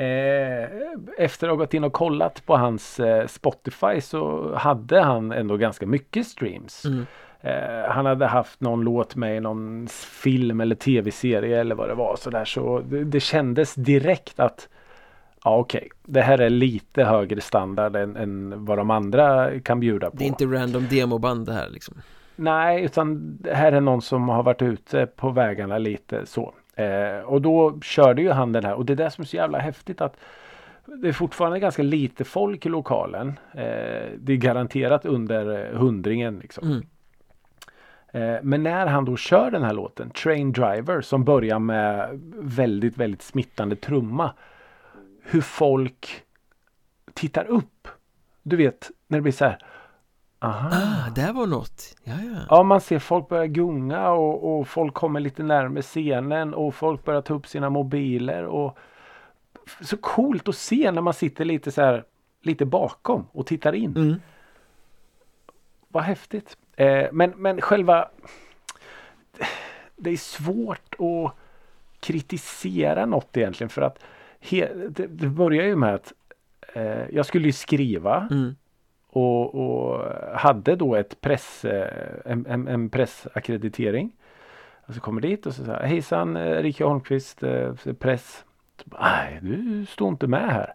Eh, 0.00 0.68
efter 1.18 1.46
att 1.46 1.52
ha 1.52 1.56
gått 1.56 1.74
in 1.74 1.84
och 1.84 1.92
kollat 1.92 2.46
på 2.46 2.56
hans 2.56 3.00
eh, 3.00 3.26
Spotify 3.26 4.00
så 4.00 4.52
hade 4.54 5.00
han 5.00 5.32
ändå 5.32 5.56
ganska 5.56 5.86
mycket 5.86 6.26
streams. 6.26 6.84
mm. 6.84 7.06
Eh, 7.42 7.90
han 7.90 8.06
hade 8.06 8.26
haft 8.26 8.60
någon 8.60 8.80
låt 8.80 9.16
med 9.16 9.36
i 9.36 9.40
någon 9.40 9.88
film 10.22 10.60
eller 10.60 10.74
tv-serie 10.74 11.60
eller 11.60 11.74
vad 11.74 11.88
det 11.88 11.94
var 11.94 12.16
sådär 12.16 12.44
så 12.44 12.80
det, 12.80 13.04
det 13.04 13.20
kändes 13.20 13.74
direkt 13.74 14.40
att 14.40 14.68
ja 15.44 15.56
okej 15.56 15.88
det 16.02 16.20
här 16.20 16.38
är 16.38 16.50
lite 16.50 17.04
högre 17.04 17.40
standard 17.40 17.96
än, 17.96 18.16
än 18.16 18.64
vad 18.64 18.78
de 18.78 18.90
andra 18.90 19.60
kan 19.60 19.80
bjuda 19.80 20.10
på. 20.10 20.16
Det 20.16 20.24
är 20.24 20.28
inte 20.28 20.46
random 20.46 20.86
demoband 20.90 21.46
det 21.46 21.52
här 21.52 21.68
liksom 21.70 21.94
Nej 22.36 22.84
utan 22.84 23.36
det 23.40 23.54
här 23.54 23.72
är 23.72 23.80
någon 23.80 24.02
som 24.02 24.28
har 24.28 24.42
varit 24.42 24.62
ute 24.62 25.06
på 25.06 25.30
vägarna 25.30 25.78
lite 25.78 26.26
så. 26.26 26.54
Eh, 26.74 27.24
och 27.24 27.42
då 27.42 27.80
körde 27.80 28.22
ju 28.22 28.30
han 28.30 28.52
den 28.52 28.64
här 28.64 28.74
och 28.74 28.84
det 28.86 28.92
är 28.92 28.96
det 28.96 29.10
som 29.10 29.22
är 29.22 29.26
så 29.26 29.36
jävla 29.36 29.58
häftigt 29.58 30.00
att 30.00 30.16
det 30.84 31.08
är 31.08 31.12
fortfarande 31.12 31.60
ganska 31.60 31.82
lite 31.82 32.24
folk 32.24 32.66
i 32.66 32.68
lokalen. 32.68 33.28
Eh, 33.52 34.08
det 34.18 34.32
är 34.32 34.36
garanterat 34.36 35.06
under 35.06 35.72
hundringen 35.72 36.38
liksom. 36.38 36.68
mm. 36.68 36.82
Eh, 38.12 38.38
Men 38.42 38.62
när 38.62 38.86
han 38.86 39.04
då 39.04 39.16
kör 39.16 39.50
den 39.50 39.62
här 39.62 39.72
låten, 39.72 40.10
Train 40.10 40.52
Driver, 40.52 41.00
som 41.00 41.24
börjar 41.24 41.58
med 41.58 42.20
väldigt, 42.38 42.96
väldigt 42.96 43.22
smittande 43.22 43.76
trumma. 43.76 44.34
Hur 45.22 45.40
folk 45.40 46.24
tittar 47.14 47.44
upp. 47.44 47.88
Du 48.42 48.56
vet, 48.56 48.90
när 49.06 49.18
det 49.18 49.22
blir 49.22 49.32
så 49.32 49.44
här. 49.44 49.58
Aha. 50.42 50.70
Ah, 50.72 51.10
där 51.10 51.32
var 51.32 51.46
något 51.46 51.96
Ja, 52.04 52.14
ja 52.22 52.40
Ja, 52.50 52.62
man 52.62 52.80
ser 52.80 52.98
folk 52.98 53.28
börja 53.28 53.46
gunga 53.46 54.10
och, 54.10 54.58
och 54.60 54.68
folk 54.68 54.94
kommer 54.94 55.20
lite 55.20 55.42
närmare 55.42 55.82
scenen 55.82 56.54
och 56.54 56.74
folk 56.74 57.04
börjar 57.04 57.22
ta 57.22 57.34
upp 57.34 57.46
sina 57.46 57.70
mobiler 57.70 58.44
och 58.44 58.78
så 59.80 59.96
coolt 59.96 60.48
att 60.48 60.56
se 60.56 60.90
när 60.92 61.02
man 61.02 61.14
sitter 61.14 61.44
lite 61.44 61.72
så 61.72 61.82
här 61.82 62.04
lite 62.42 62.64
bakom 62.64 63.26
och 63.32 63.46
tittar 63.46 63.72
in. 63.72 63.96
mm. 63.96 64.20
Vad 65.88 66.02
häftigt. 66.02 66.56
Eh, 66.76 67.06
men, 67.12 67.30
men 67.30 67.60
själva 67.60 68.08
Det 69.96 70.10
är 70.10 70.16
svårt 70.16 70.94
att 70.98 71.34
kritisera 72.00 73.06
något 73.06 73.36
egentligen 73.36 73.68
för 73.68 73.82
att 73.82 73.98
he, 74.40 74.68
det, 74.88 75.06
det 75.06 75.28
börjar 75.28 75.64
ju 75.64 75.76
med 75.76 75.94
att 75.94 76.12
eh, 76.74 77.10
jag 77.10 77.26
skulle 77.26 77.46
ju 77.46 77.52
skriva 77.52 78.28
Mm. 78.30 78.56
och, 79.08 79.54
och 79.54 80.04
hade 80.38 80.76
då 80.76 80.94
ett 80.94 81.20
press, 81.20 81.64
eh, 81.64 82.08
en, 82.24 82.46
en, 82.46 82.68
en 82.68 82.90
pressackreditering. 82.90 84.12
Och 84.86 84.94
så 84.94 85.00
kommer 85.00 85.20
dit 85.20 85.46
och 85.46 85.54
så 85.54 85.64
säger 85.64 85.86
hejsan 85.86 86.36
eh, 86.36 86.62
Rika 86.62 86.86
Holmqvist, 86.86 87.42
eh, 87.42 87.74
press. 87.98 88.44
Nej, 88.84 89.38
du 89.42 89.86
står 89.86 90.08
inte 90.08 90.26
med 90.26 90.50
här. 90.52 90.74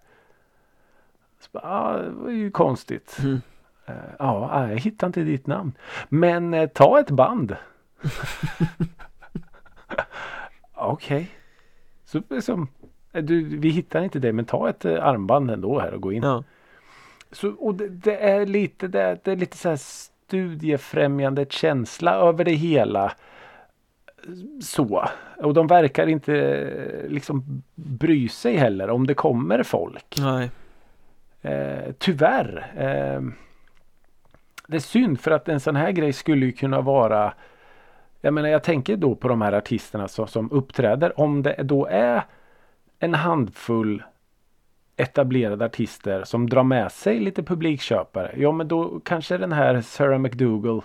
Så 1.39 1.49
bara, 1.51 1.63
ah, 1.63 1.97
det 1.97 2.09
var 2.09 2.29
ju 2.29 2.51
konstigt. 2.51 3.17
Mm. 3.23 3.41
Eh, 3.85 3.93
Ja, 4.19 4.69
jag 4.69 4.77
hittar 4.79 5.07
inte 5.07 5.21
ditt 5.21 5.47
namn. 5.47 5.71
Men 6.09 6.53
eh, 6.53 6.69
ta 6.69 6.99
ett 6.99 7.09
band. 7.11 7.55
Okej. 10.73 11.29
Så 12.05 12.21
liksom, 12.29 12.67
eh, 12.81 12.84
du, 13.21 13.59
vi 13.59 13.69
hittar 13.69 14.03
inte 14.03 14.19
det 14.19 14.33
men 14.33 14.45
ta 14.45 14.69
ett 14.69 14.85
eh, 14.85 15.05
armband 15.05 15.51
ändå 15.51 15.79
här 15.79 15.93
och 15.93 16.01
gå 16.01 16.13
in. 16.13 16.23
Ja, 16.23 16.43
Så, 17.31 17.49
och 17.49 17.75
det, 17.75 17.87
det 17.89 18.17
är 18.17 18.45
lite 18.45 18.87
det, 18.87 19.19
det 19.23 19.31
är 19.31 19.35
lite 19.35 19.57
så 19.57 19.69
här 19.69 19.79
studiefrämjande 19.79 21.45
känsla 21.49 22.15
över 22.15 22.43
det 22.43 22.53
hela. 22.53 23.11
Så. 24.61 25.05
Och 25.37 25.53
de 25.53 25.67
verkar 25.67 26.07
inte 26.07 26.35
eh, 26.35 27.09
liksom 27.09 27.63
bry 27.75 28.29
sig 28.29 28.55
heller 28.55 28.89
om 28.89 29.07
det 29.07 29.13
kommer 29.13 29.63
folk. 29.63 30.15
nej 30.19 30.49
Eh, 31.45 31.91
tyvärr. 31.97 32.71
Eh, 32.77 33.21
det 34.67 34.75
är 34.75 34.79
synd 34.79 35.19
för 35.19 35.31
att 35.31 35.49
en 35.49 35.59
sån 35.59 35.75
här 35.75 35.91
grej 35.91 36.13
skulle 36.13 36.45
ju 36.45 36.51
kunna 36.51 36.81
vara 36.81 37.33
Jag 38.21 38.33
menar 38.33 38.49
jag 38.49 38.63
tänker 38.63 38.97
då 38.97 39.15
på 39.15 39.27
de 39.27 39.41
här 39.41 39.53
artisterna 39.53 40.07
som, 40.07 40.27
som 40.27 40.51
uppträder. 40.51 41.19
Om 41.19 41.43
det 41.43 41.55
då 41.63 41.85
är 41.85 42.23
en 43.05 43.13
handfull 43.13 44.03
etablerade 44.97 45.65
artister 45.65 46.23
som 46.23 46.49
drar 46.49 46.63
med 46.63 46.91
sig 46.91 47.19
lite 47.19 47.43
publikköpare. 47.43 48.33
Ja 48.37 48.51
men 48.51 48.67
då 48.67 48.99
kanske 49.05 49.37
den 49.37 49.51
här 49.51 49.81
Sarah 49.81 50.19
McDougall 50.19 50.81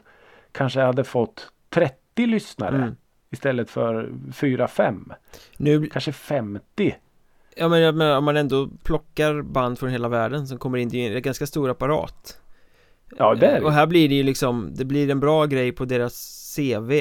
kanske 0.52 0.80
hade 0.80 1.04
fått 1.04 1.52
30 1.70 2.26
lyssnare 2.26 2.76
Mm. 2.76 2.96
istället 3.30 3.70
för 3.70 4.08
4-5. 4.32 5.12
Nu, 5.56 5.86
Kanske 5.86 6.12
50. 6.12 6.94
ja 7.56 7.68
men 7.68 7.96
menar, 7.96 8.18
om 8.18 8.24
man 8.24 8.36
ändå 8.36 8.68
plockar 8.82 9.42
band 9.42 9.78
från 9.78 9.90
hela 9.90 10.08
världen 10.08 10.46
som 10.46 10.58
kommer 10.58 10.78
in, 10.78 10.88
det 10.88 11.06
är 11.06 11.16
en 11.16 11.22
ganska 11.22 11.46
stor 11.46 11.70
apparat 11.70 12.40
Ja 13.18 13.34
det 13.34 13.46
är 13.46 13.62
Och 13.64 13.70
det. 13.70 13.74
här 13.76 13.86
blir 13.86 14.08
det 14.08 14.14
ju 14.14 14.22
liksom, 14.22 14.70
det 14.74 14.84
blir 14.84 15.10
en 15.10 15.20
bra 15.20 15.46
grej 15.46 15.72
på 15.72 15.84
deras 15.84 16.46
CV 16.56 16.92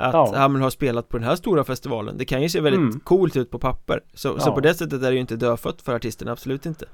Att 0.00 0.32
Ja. 0.32 0.48
men 0.48 0.62
har 0.62 0.70
spelat 0.70 1.08
på 1.08 1.18
den 1.18 1.26
här 1.26 1.36
stora 1.36 1.64
festivalen 1.64 2.18
Det 2.18 2.24
kan 2.24 2.42
ju 2.42 2.48
se 2.48 2.60
väldigt 2.60 2.80
Mm. 2.80 3.00
coolt 3.00 3.36
ut 3.36 3.50
på 3.50 3.58
papper 3.58 4.00
Så, 4.14 4.38
så 4.40 4.48
Ja. 4.48 4.54
på 4.54 4.60
det 4.60 4.74
sättet 4.74 5.02
är 5.02 5.10
det 5.10 5.14
ju 5.14 5.20
inte 5.20 5.36
dödfött 5.36 5.82
för 5.82 5.94
artisterna, 5.94 6.32
absolut 6.32 6.66
inte 6.66 6.86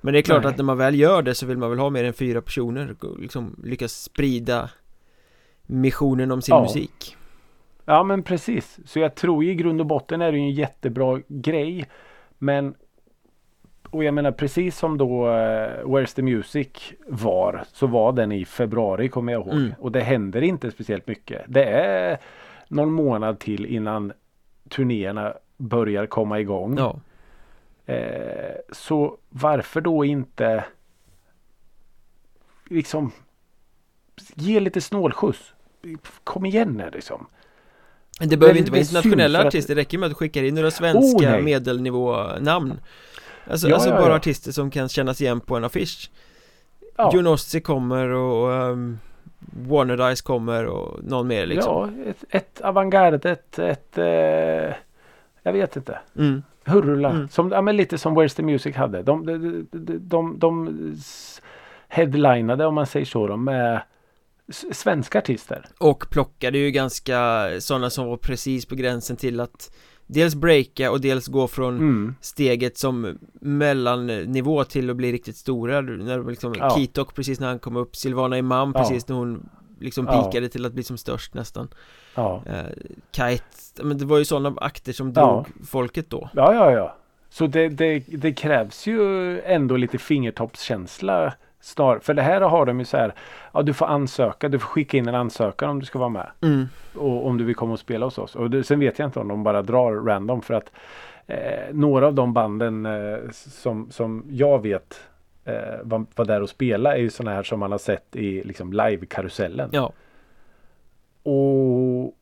Men 0.00 0.12
det 0.12 0.18
är 0.20 0.22
klart 0.22 0.42
Nej. 0.42 0.50
att 0.50 0.56
när 0.56 0.64
man 0.64 0.76
väl 0.78 0.94
gör 0.98 1.22
det 1.22 1.34
så 1.34 1.46
vill 1.46 1.58
man 1.58 1.70
väl 1.70 1.78
ha 1.78 1.90
mer 1.90 2.04
än 2.04 2.12
fyra 2.12 2.42
personer 2.42 2.94
liksom 3.18 3.56
lyckas 3.64 4.02
sprida 4.02 4.70
missionen 5.66 6.30
om 6.30 6.42
sin 6.42 6.54
Ja. 6.54 6.62
musik 6.62 7.16
Ja 7.84 8.02
men 8.02 8.22
precis. 8.22 8.78
Så 8.86 8.98
jag 8.98 9.14
tror 9.14 9.44
i 9.44 9.54
grund 9.54 9.80
och 9.80 9.86
botten 9.86 10.22
är 10.22 10.32
det 10.32 10.38
ju 10.38 10.44
en 10.44 10.50
jättebra 10.54 11.20
grej. 11.28 11.84
Men 12.38 12.74
och 13.90 14.04
jag 14.04 14.14
menar 14.14 14.32
precis 14.32 14.78
som 14.78 14.98
då 14.98 15.26
eh, 15.28 15.84
Where's 15.84 16.14
the 16.14 16.22
Music 16.22 16.68
var 17.08 17.64
så 17.72 17.86
var 17.86 18.12
den 18.12 18.32
i 18.32 18.44
februari 18.44 19.08
kommer 19.08 19.32
jag 19.32 19.42
ihåg. 19.46 19.54
Mm. 19.54 19.74
Och 19.80 19.92
det 19.92 20.00
händer 20.00 20.42
inte 20.42 20.70
speciellt 20.70 21.06
mycket. 21.06 21.42
Det 21.48 21.64
är 21.64 22.18
någon 22.68 22.92
månad 22.92 23.38
till 23.38 23.66
innan 23.66 24.12
turnéerna 24.68 25.34
börjar 25.56 26.06
komma 26.06 26.40
igång. 26.40 26.78
Ja, 26.78 27.00
Eh, 27.86 28.54
så 28.72 29.16
varför 29.28 29.80
då 29.80 30.04
inte 30.04 30.64
liksom 32.70 33.12
ge 34.34 34.60
lite 34.60 34.80
snålskjuts. 34.80 35.52
Kom 36.24 36.46
igen 36.46 36.72
nu 36.72 36.90
liksom. 36.92 37.26
det 38.20 38.36
behöver 38.36 38.46
Men 38.46 38.56
inte 38.58 38.64
det 38.64 38.70
vara 38.70 38.80
internationella 38.80 39.38
att- 39.40 39.46
artister, 39.46 39.74
det 39.74 39.80
räcker 39.80 39.98
med 39.98 40.06
att 40.06 40.10
du 40.10 40.14
skickar 40.14 40.42
in 40.42 40.54
några 40.54 40.70
svenska 40.70 41.36
Oh, 41.38 41.42
medelnivånamn 41.42 42.80
Alltså, 43.50 43.68
Ja, 43.68 43.74
alltså 43.74 43.90
ja, 43.90 43.96
bara 43.96 44.10
ja. 44.10 44.16
artister 44.16 44.52
som 44.52 44.70
kan 44.70 44.88
kännas 44.88 45.20
igen 45.20 45.40
på 45.40 45.56
en 45.56 45.64
affisch 45.64 46.10
Ja. 46.96 47.10
Junossi 47.14 47.60
kommer 47.60 48.08
och 48.08 48.70
um, 48.70 48.98
Warner 49.68 50.22
kommer 50.22 50.66
och 50.66 51.04
någon 51.04 51.26
mer 51.26 51.46
liksom 51.46 51.72
Ja, 51.72 52.10
ett, 52.10 52.24
ett 52.30 52.60
avantgarde, 52.60 53.30
ett, 53.30 53.58
ett 53.58 53.98
eh, 53.98 54.74
jag 55.42 55.52
vet 55.52 55.76
inte. 55.76 55.98
mm. 56.16 56.42
Hurula. 56.64 57.10
Mm. 57.10 57.28
Som, 57.28 57.50
ja, 57.50 57.62
men 57.62 57.76
lite 57.76 57.98
som 57.98 58.18
Where's 58.18 58.36
the 58.36 58.42
Music 58.42 58.76
hade. 58.76 59.02
De, 59.02 59.26
de, 59.26 59.66
de, 59.72 59.98
de, 60.08 60.38
de, 60.38 60.96
headlinade 61.88 62.66
om 62.66 62.74
man 62.74 62.86
säger 62.86 63.06
så 63.06 63.26
då, 63.26 63.36
med 63.36 63.82
svenska 64.72 65.18
artister. 65.18 65.64
Och 65.78 66.10
plockade 66.10 66.58
ju 66.58 66.70
ganska 66.70 67.48
sådana 67.60 67.90
som 67.90 68.06
var 68.06 68.16
precis 68.16 68.66
på 68.66 68.74
gränsen 68.74 69.16
till 69.16 69.40
att 69.40 69.74
Dels 70.10 70.34
breaka 70.34 70.90
och 70.90 71.00
dels 71.00 71.26
gå 71.26 71.48
från 71.48 71.76
Mm. 71.76 72.14
steget 72.20 72.78
som 72.78 73.18
mellannivå 73.40 74.64
till 74.64 74.90
att 74.90 74.96
bli 74.96 75.12
riktigt 75.12 75.36
stora 75.36 75.80
När 75.80 76.30
liksom 76.30 76.54
Ja. 76.58 76.70
Kitok 76.76 77.14
precis 77.14 77.40
när 77.40 77.46
han 77.48 77.58
kom 77.58 77.76
upp 77.76 77.96
Silvana 77.96 78.38
Imam 78.38 78.72
Ja. 78.74 78.80
precis 78.80 79.08
när 79.08 79.16
hon 79.16 79.48
liksom 79.80 80.06
Ja. 80.10 80.22
pikade 80.30 80.48
till 80.48 80.66
att 80.66 80.72
bli 80.72 80.82
som 80.82 80.98
störst 80.98 81.34
nästan 81.34 81.68
Ja. 82.14 82.42
eh, 82.46 82.62
Kite, 83.12 83.84
men 83.84 83.98
det 83.98 84.04
var 84.04 84.18
ju 84.18 84.24
sådana 84.24 84.54
akter 84.60 84.92
som 84.92 85.12
Ja. 85.16 85.44
drog 85.54 85.66
folket 85.66 86.10
då 86.10 86.30
ja, 86.34 86.54
ja, 86.54 86.70
ja. 86.72 86.94
Så 87.30 87.46
det, 87.46 87.68
det, 87.68 87.98
det 88.08 88.32
krävs 88.32 88.86
ju 88.86 89.40
ändå 89.40 89.76
lite 89.76 89.98
fingertoppskänsla 89.98 91.32
snar. 91.60 91.98
För 91.98 92.14
det 92.14 92.22
här 92.22 92.40
har 92.40 92.66
de 92.66 92.78
ju 92.78 92.84
så 92.84 92.96
här. 92.96 93.14
Ja, 93.52 93.62
du 93.62 93.72
får 93.72 93.86
ansöka. 93.86 94.48
Du 94.48 94.58
får 94.58 94.68
skicka 94.68 94.96
in 94.96 95.08
en 95.08 95.14
ansökan 95.14 95.70
om 95.70 95.80
du 95.80 95.86
ska 95.86 95.98
vara 95.98 96.08
med. 96.08 96.30
mm. 96.42 96.68
och 96.94 97.26
om 97.26 97.38
du 97.38 97.44
vill 97.44 97.54
komma 97.54 97.72
och 97.72 97.78
spela 97.80 98.06
hos 98.06 98.18
oss. 98.18 98.36
Och 98.36 98.50
det, 98.50 98.64
sen 98.64 98.80
vet 98.80 98.98
jag 98.98 99.08
inte 99.08 99.20
om 99.20 99.28
de 99.28 99.42
bara 99.42 99.62
drar 99.62 99.92
random 99.92 100.42
för 100.42 100.54
att 100.54 100.72
eh, 101.26 101.38
några 101.72 102.06
av 102.06 102.14
de 102.14 102.32
banden 102.32 102.86
eh, 102.86 103.18
som, 103.32 103.90
som 103.90 104.24
jag 104.30 104.62
vet 104.62 105.00
eh, 105.44 105.54
var, 105.82 106.06
var 106.14 106.24
där 106.24 106.42
och 106.42 106.48
spela 106.48 106.94
är 106.96 107.00
ju 107.00 107.10
sådana 107.10 107.36
här 107.36 107.42
som 107.42 107.60
man 107.60 107.70
har 107.70 107.78
sett 107.78 108.16
i 108.16 108.42
liksom 108.42 108.72
live-karusellen. 108.72 109.70
Ja, 109.72 109.92
Och 111.22 112.14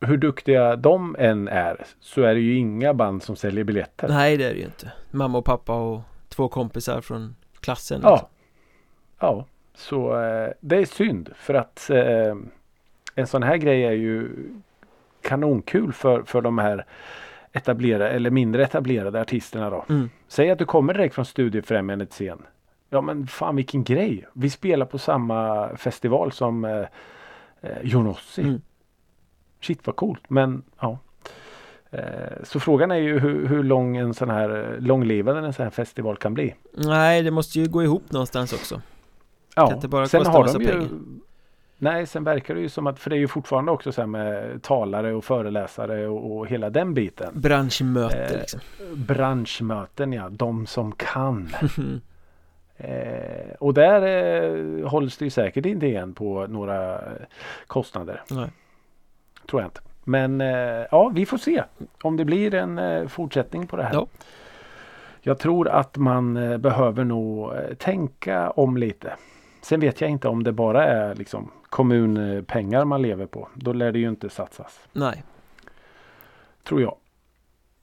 hur 0.00 0.16
duktiga 0.16 0.76
de 0.76 1.16
än 1.18 1.48
är 1.48 1.84
så 2.00 2.22
är 2.22 2.34
det 2.34 2.40
ju 2.40 2.56
inga 2.58 2.94
band 2.94 3.22
som 3.22 3.36
säljer 3.36 3.64
biljetter. 3.64 4.08
nej 4.08 4.36
det 4.36 4.44
är 4.44 4.50
det 4.52 4.58
ju 4.58 4.64
inte 4.64 4.92
Mamma 5.10 5.38
och 5.38 5.44
pappa 5.44 5.74
och 5.74 6.00
två 6.28 6.48
kompisar 6.48 7.00
från 7.00 7.36
klassen 7.60 8.00
Ja. 8.02 8.10
liksom. 8.12 8.28
Ja, 9.20 9.44
så 9.74 10.22
eh, 10.22 10.50
det 10.60 10.76
är 10.76 10.84
synd 10.84 11.30
för 11.36 11.54
att 11.54 11.90
eh, 11.90 12.34
en 13.14 13.26
sån 13.26 13.42
här 13.42 13.56
grej 13.56 13.84
är 13.84 13.92
ju 13.92 14.30
kanonkul 15.22 15.92
för, 15.92 16.22
för 16.22 16.40
de 16.40 16.58
här 16.58 16.84
etablerade 17.52 18.10
eller 18.10 18.30
mindre 18.30 18.62
etablerade 18.62 19.20
artisterna 19.20 19.70
då. 19.70 19.84
Mm. 19.88 20.10
Säg 20.28 20.50
att 20.50 20.58
du 20.58 20.64
kommer 20.64 20.94
direkt 20.94 21.14
från 21.14 21.24
Studiefrämjandet 21.24 22.10
scen. 22.10 22.42
Ja 22.90 23.00
men 23.00 23.26
fan 23.26 23.56
vilken 23.56 23.84
grej. 23.84 24.26
Vi 24.32 24.50
spelar 24.50 24.86
på 24.86 24.98
samma 24.98 25.68
festival 25.76 26.32
som 26.32 26.64
eh, 26.64 26.84
eh, 27.60 27.78
Jonossi. 27.82 28.42
Mm. 28.42 28.60
Shit 29.60 29.86
vad 29.86 29.96
coolt. 29.96 30.30
Men 30.30 30.62
ja. 30.80 30.98
Eh, 31.90 32.42
så 32.44 32.60
frågan 32.60 32.90
är 32.90 32.96
ju 32.96 33.18
hur, 33.18 33.46
hur 33.46 33.62
lång 33.62 33.96
en 33.96 34.14
sån 34.14 34.30
här 34.30 34.76
långlivande 34.80 35.46
en 35.46 35.52
sån 35.52 35.62
här 35.62 35.70
festival 35.70 36.16
kan 36.16 36.34
bli. 36.34 36.54
Nej, 36.74 37.22
det 37.22 37.30
måste 37.30 37.60
ju 37.60 37.68
gå 37.68 37.82
ihop 37.82 38.12
någonstans 38.12 38.52
också 38.52 38.80
Ja, 39.60 39.66
Kan 39.66 39.76
inte 39.76 39.88
bara 39.88 40.06
sen 40.06 40.24
kosta 40.24 40.38
har 40.38 40.46
de 40.46 40.62
ju 40.62 40.68
pengar. 40.68 40.88
Nej, 41.78 42.06
sen 42.06 42.24
verkar 42.24 42.54
det 42.54 42.60
ju 42.60 42.68
som 42.68 42.86
att 42.86 42.98
för 42.98 43.10
det 43.10 43.16
är 43.16 43.20
ju 43.20 43.28
fortfarande 43.28 43.72
också 43.72 43.92
så 43.92 44.00
här 44.00 44.06
med 44.06 44.62
talare 44.62 45.14
och 45.14 45.24
föreläsare 45.24 46.06
och, 46.06 46.36
och 46.36 46.46
hela 46.46 46.70
den 46.70 46.94
biten. 46.94 47.40
Branschmöte 47.40 48.18
Eh, 48.18 48.38
liksom 48.38 48.60
Branschmöten 48.94 50.12
ja, 50.12 50.28
de 50.30 50.66
som 50.66 50.92
kan. 50.92 51.48
Eh, 52.82 53.54
och 53.58 53.74
där 53.74 54.02
eh, 54.02 54.88
hålls 54.88 55.16
det 55.16 55.24
ju 55.24 55.30
säkert 55.30 55.66
inte 55.66 55.86
igen 55.86 56.14
på 56.14 56.46
några 56.46 57.00
kostnader. 57.66 58.22
Nej. 58.30 58.50
Tror 59.50 59.62
jag 59.62 59.66
inte. 59.66 59.80
Men 60.04 60.40
eh, 60.40 60.86
ja, 60.90 61.08
vi 61.14 61.26
får 61.26 61.38
se 61.38 61.64
om 62.02 62.16
det 62.16 62.24
blir 62.24 62.54
en 62.54 62.78
eh, 62.78 63.06
fortsättning 63.08 63.66
på 63.66 63.76
det 63.76 63.82
här. 63.82 63.94
Ja. 63.94 64.06
Jag 65.20 65.38
tror 65.38 65.68
att 65.68 65.96
man 65.96 66.36
eh, 66.36 66.58
behöver 66.58 67.04
nog 67.04 67.52
eh, 67.52 67.74
tänka 67.78 68.50
om 68.50 68.76
lite. 68.76 69.12
Sen 69.62 69.80
vet 69.80 70.00
jag 70.00 70.10
inte 70.10 70.28
om 70.28 70.44
det 70.44 70.52
bara 70.52 70.84
är 70.84 71.14
liksom 71.14 71.50
kommunpengar 71.62 72.84
man 72.84 73.02
lever 73.02 73.26
på. 73.26 73.48
Då 73.54 73.72
lär 73.72 73.92
det 73.92 73.98
ju 73.98 74.08
inte 74.08 74.30
satsas. 74.30 74.80
Nej, 74.92 75.24
Tror 76.68 76.80
jag. 76.80 76.96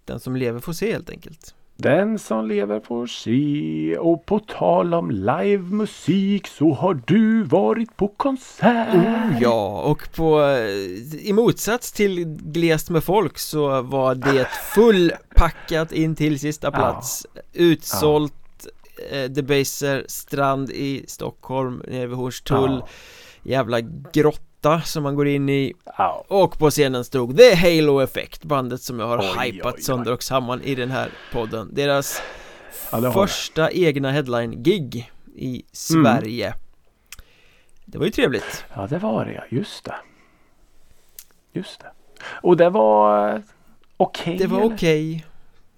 den 0.06 0.20
som 0.20 0.36
lever 0.36 0.60
får 0.60 0.74
se 0.74 0.92
helt 0.92 1.10
enkelt 1.10 1.56
Den 1.76 2.20
som 2.20 2.48
lever 2.48 2.80
får 2.80 3.08
se. 3.08 3.98
Och 3.98 4.26
på 4.26 4.40
tal 4.40 4.94
om 4.94 5.12
livemusik 5.12 6.48
så 6.48 6.74
har 6.74 7.02
du 7.06 7.44
varit 7.44 7.98
på 7.98 8.08
konsert. 8.08 8.96
Oh, 8.96 9.42
ja, 9.42 9.82
och 9.82 10.10
på 10.16 10.42
eh, 10.42 11.28
I 11.28 11.34
motsats 11.34 11.92
till 11.92 12.26
glest 12.26 12.90
med 12.90 13.04
folk 13.04 13.38
så 13.38 13.82
var 13.82 14.16
det 14.16 14.48
fullpackat 14.76 15.92
in 15.92 16.16
till 16.16 16.40
sista 16.40 16.72
plats 16.72 17.26
Utsålt 17.54 18.34
eh, 19.12 19.24
Debaser 19.30 20.06
strand 20.08 20.70
i 20.70 21.06
Stockholm 21.08 21.82
nere 21.88 22.08
vid 22.08 22.18
Hornstull 22.18 22.72
Ja. 22.72 22.88
Jävla 23.44 23.82
grotta 24.14 24.82
som 24.82 25.04
man 25.04 25.16
går 25.16 25.28
in 25.28 25.50
i 25.50 25.74
Ja. 25.98 26.26
Och 26.28 26.60
på 26.60 26.70
scenen 26.70 27.06
stod 27.06 27.38
The 27.38 27.56
Halo 27.56 28.00
Effect 28.00 28.44
Bandet 28.44 28.82
som 28.82 29.00
jag 29.00 29.08
har 29.08 29.18
Oj, 29.18 29.52
hypat 29.52 29.76
oj, 29.76 29.82
sönder 29.82 30.14
och 30.14 30.24
samman 30.24 30.62
i 30.62 30.76
den 30.76 30.92
här 30.92 31.10
podden 31.32 31.70
Deras 31.74 32.22
Ja, 32.92 33.12
första 33.12 33.72
egna 33.72 34.12
headline-gig 34.12 35.12
i 35.36 35.64
Sverige 35.72 36.54
Det 37.86 37.98
var 37.98 38.06
ju 38.06 38.12
trevligt 38.12 38.66
Ja 38.76 38.88
det 38.88 38.98
var 38.98 39.26
det 39.26 39.34
ja, 39.34 39.44
just 39.50 39.84
det. 39.86 39.96
Just 41.54 41.80
det. 41.80 41.92
Och 42.42 42.58
det 42.58 42.70
var 42.70 43.44
okej? 43.98 44.38
Det 44.38 44.48
var 44.48 44.64
okej 44.64 45.26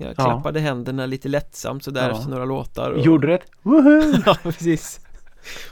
Jag 0.02 0.10
Ja. 0.10 0.14
klappade 0.24 0.60
händerna 0.60 1.06
lite 1.06 1.28
lättsamt 1.28 1.84
sådär 1.84 2.10
Ja. 2.10 2.18
efter 2.18 2.30
några 2.30 2.45
låtar 2.45 2.91
och... 2.91 3.00
Gjorde 3.00 3.28
du 3.28 3.34
ett 3.34 3.45
woho? 3.62 4.02
Ja, 4.26 4.38
precis 4.43 5.00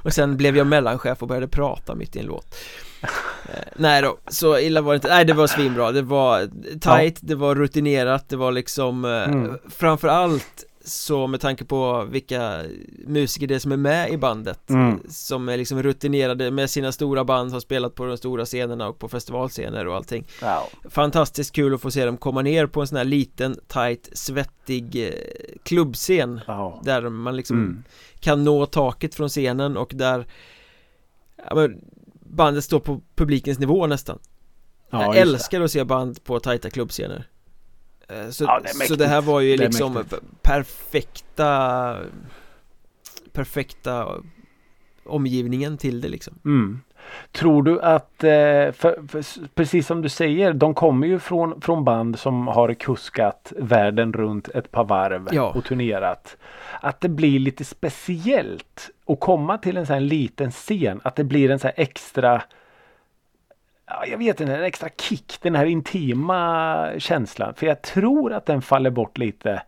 Och 0.02 0.14
sen 0.14 0.38
blev 0.38 0.58
jag 0.58 0.68
mellanchef 0.68 1.22
och 1.22 1.28
började 1.28 1.48
prata 1.48 1.96
mitt 1.96 2.16
i 2.16 2.20
en 2.20 2.26
låt 2.26 2.56
eh, 3.02 3.10
Nej 3.76 4.02
då, 4.02 4.18
så 4.28 4.60
illa 4.60 4.82
var 4.82 4.94
det 4.94 4.96
inte, 4.96 5.08
nej 5.08 5.26
det 5.26 5.34
var 5.34 5.48
svinbra, 5.48 5.92
det 5.92 6.02
var 6.02 6.50
tight, 6.80 7.18
det 7.22 7.36
var 7.36 7.56
rutinerat, 7.56 8.30
det 8.30 8.36
var 8.36 8.52
liksom 8.52 9.06
eh, 9.06 9.12
Mm. 9.24 9.58
Framförallt 9.70 10.64
så 10.88 11.28
med 11.28 11.42
tanke 11.42 11.66
på 11.66 12.04
vilka 12.04 12.64
musiker 13.06 13.48
det 13.48 13.56
är 13.56 13.60
som 13.60 13.72
är 13.72 13.78
med 13.78 14.12
i 14.12 14.18
bandet 14.18 14.70
Mm. 14.70 15.00
Som 15.10 15.50
är 15.50 15.58
liksom 15.58 15.84
rutinerade 15.84 16.52
med 16.52 16.70
sina 16.70 16.92
stora 16.92 17.24
band, 17.26 17.52
har 17.52 17.60
spelat 17.60 17.96
på 17.96 18.06
de 18.06 18.18
stora 18.18 18.46
scenerna 18.46 18.88
och 18.88 19.00
på 19.00 19.10
festivalscener 19.10 19.88
och 19.88 19.96
allting 19.96 20.26
Ja. 20.42 20.68
Fantastiskt 20.90 21.52
kul 21.56 21.74
att 21.74 21.82
få 21.82 21.92
se 21.92 22.06
dem 22.06 22.18
komma 22.18 22.42
ner 22.42 22.66
på 22.66 22.82
en 22.82 22.88
sån 22.88 22.98
här 22.98 23.06
liten, 23.06 23.60
tight, 23.68 24.10
svettig 24.14 25.08
eh, 25.08 25.14
klubbscen 25.64 26.40
Ja. 26.48 26.82
Där 26.84 27.10
man 27.10 27.36
liksom 27.36 27.58
Mm. 27.58 27.84
kan 28.20 28.44
nå 28.44 28.66
taket 28.66 29.16
från 29.16 29.30
scenen 29.30 29.78
och 29.78 29.92
där 29.96 30.26
ja, 31.50 31.70
Bandet 32.30 32.64
står 32.64 32.80
på 32.80 33.02
publikens 33.16 33.60
nivå 33.60 33.88
nästan 33.88 34.20
Ja, 34.90 35.02
Jag 35.04 35.18
älskar 35.18 35.62
att 35.62 35.72
se 35.72 35.84
band 35.84 36.24
på 36.24 36.40
tajta 36.40 36.70
klubbscener 36.70 37.28
så, 38.32 38.44
Ja, 38.44 38.60
det 38.64 38.88
så 38.88 38.96
det 38.96 39.08
här 39.08 39.22
var 39.22 39.40
ju 39.42 39.58
liksom 39.58 39.94
mäktigt. 39.94 40.22
perfekta 40.42 41.96
Perfekta 43.34 44.08
omgivningen 45.06 45.78
till 45.78 46.02
det 46.02 46.08
liksom 46.08 46.34
Mm. 46.46 46.82
Tror 47.32 47.64
du 47.64 47.82
att, 47.82 48.24
eh, 48.24 48.72
för, 48.72 49.08
för, 49.08 49.24
precis 49.56 49.88
som 49.88 50.02
du 50.02 50.10
säger, 50.10 50.54
de 50.54 50.74
kommer 50.74 51.08
ju 51.08 51.20
från, 51.20 51.62
från 51.62 51.84
band 51.84 52.20
som 52.20 52.48
har 52.48 52.74
kuskat 52.74 53.54
världen 53.58 54.14
runt 54.14 54.50
ett 54.50 54.72
par 54.72 54.84
varv 54.84 55.30
Ja. 55.32 55.54
och 55.56 55.66
turnerat. 55.66 56.38
Att 56.82 57.02
det 57.02 57.10
blir 57.10 57.40
lite 57.40 57.66
speciellt 57.66 58.90
att 59.08 59.20
komma 59.20 59.58
till 59.58 59.78
en 59.78 59.86
sån 59.86 59.94
här 59.94 60.00
liten 60.02 60.52
scen, 60.52 61.02
att 61.04 61.16
det 61.16 61.24
blir 61.24 61.52
en 61.52 61.60
sån 61.60 61.72
här 61.76 61.84
extra 61.84 62.42
Ja, 63.88 64.06
jag 64.06 64.18
vet 64.18 64.42
inte, 64.42 64.56
en 64.56 64.64
extra 64.64 64.90
kick, 65.02 65.38
den 65.42 65.56
här 65.56 65.66
intima 65.66 66.90
känslan. 66.98 67.54
För 67.54 67.68
jag 67.68 67.82
tror 67.82 68.34
att 68.34 68.46
den 68.46 68.62
faller 68.62 68.90
bort 68.90 69.18
lite 69.18 69.62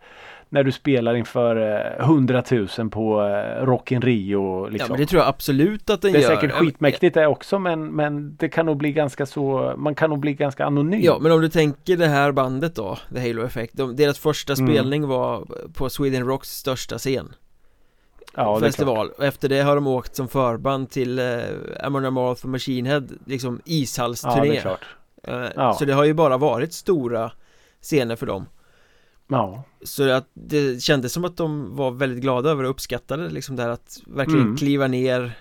när 0.52 0.64
du 0.64 0.72
spelar 0.72 1.14
inför 1.14 1.56
eh, 2.00 2.04
100 2.04 2.42
000 2.78 2.90
på 2.90 3.22
eh, 3.22 3.64
Rock 3.64 3.92
in 3.92 4.02
Rio. 4.02 4.68
Liksom. 4.68 4.86
Ja 4.86 4.92
men 4.92 5.00
det 5.00 5.06
tror 5.06 5.20
jag 5.22 5.28
absolut 5.28 5.90
att 5.90 6.02
den 6.02 6.12
Det 6.12 6.18
är 6.18 6.22
gör 6.22 6.28
säkert 6.28 6.52
skitmäktigt 6.52 7.14
det 7.14 7.26
också 7.26 7.58
men, 7.58 7.86
men 7.86 8.36
det 8.36 8.48
kan 8.48 8.66
nog 8.66 8.76
bli 8.76 8.92
ganska 8.92 9.26
så, 9.26 9.74
man 9.76 9.94
kan 9.94 10.10
nog 10.10 10.18
bli 10.18 10.32
ganska 10.34 10.64
anonym. 10.64 11.00
Ja 11.02 11.18
men 11.20 11.32
om 11.32 11.40
du 11.40 11.48
tänker 11.48 11.96
det 11.96 12.06
här 12.06 12.32
bandet 12.32 12.74
då, 12.74 12.98
The 13.14 13.20
Halo 13.28 13.44
Effect 13.46 13.76
de, 13.76 13.96
Deras 13.96 14.18
första 14.18 14.52
Mm. 14.52 14.68
spelning 14.68 15.06
var 15.08 15.46
på 15.74 15.90
Sweden 15.90 16.26
Rocks 16.26 16.48
största 16.48 16.98
scen 16.98 17.34
Ja. 18.34 18.60
Festival 18.60 19.10
och 19.10 19.24
efter 19.24 19.48
det 19.48 19.60
har 19.60 19.74
de 19.74 19.86
åkt 19.86 20.16
som 20.16 20.28
förband 20.28 20.90
till 20.90 21.18
eh, 21.18 21.38
Amon 21.80 22.04
Amarth 22.04 22.44
och 22.44 22.50
Machine 22.50 22.86
Head 22.86 23.02
Liksom 23.26 23.54
Ja, 23.54 23.60
det 23.64 23.72
ishallsturné 23.74 24.56
är 24.56 24.60
klart. 24.60 24.84
Eh, 25.22 25.46
Ja. 25.56 25.74
Så 25.74 25.84
det 25.84 25.92
har 25.92 26.04
ju 26.04 26.14
bara 26.14 26.36
varit 26.38 26.72
stora 26.72 27.32
scener 27.82 28.16
för 28.16 28.26
dem 28.26 28.46
Ja, 29.28 29.62
Så 29.84 30.10
att 30.10 30.28
det 30.34 30.82
kändes 30.82 31.12
som 31.12 31.24
att 31.24 31.36
de 31.36 31.76
var 31.76 31.90
väldigt 31.90 32.20
glada 32.22 32.50
över 32.50 32.64
och 32.64 32.70
uppskattade 32.70 33.28
liksom 33.28 33.56
det 33.56 33.62
här 33.62 33.70
att 33.70 33.98
verkligen 34.06 34.42
Mm. 34.44 34.56
kliva 34.56 34.86
ner 34.86 35.32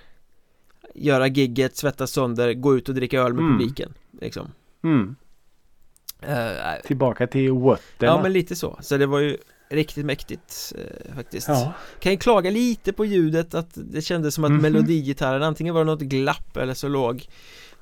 Göra 0.96 1.28
gigget, 1.28 1.78
svettas 1.78 2.12
sönder, 2.12 2.54
gå 2.54 2.76
ut 2.78 2.90
och 2.90 2.96
dricka 2.96 3.20
öl 3.22 3.34
med 3.34 3.44
Mm. 3.44 3.58
publiken 3.58 3.94
liksom 4.22 4.52
mm. 4.84 5.16
Eh, 6.22 6.82
Tillbaka 6.86 7.28
till 7.28 7.52
Whatterna. 7.52 8.12
Ja 8.12 8.22
men 8.24 8.34
lite 8.34 8.56
så, 8.56 8.78
så 8.82 8.98
det 8.98 9.06
var 9.06 9.20
ju 9.20 9.38
riktigt 9.70 10.06
mäktigt 10.06 10.74
eh, 10.78 11.16
faktiskt 11.16 11.48
Ja. 11.48 11.74
Kan 12.00 12.12
ju 12.12 12.18
klaga 12.18 12.50
lite 12.52 12.94
på 12.94 13.06
ljudet 13.06 13.54
att 13.54 13.70
det 13.74 14.02
kändes 14.02 14.36
som 14.36 14.44
att 14.44 14.52
Mhm. 14.52 14.62
melodigitarren 14.62 15.44
antingen 15.44 15.74
var 15.74 15.86
det 15.86 15.92
något 15.92 16.02
glapp 16.02 16.58
eller 16.58 16.74
så 16.74 16.88
låg 16.88 17.26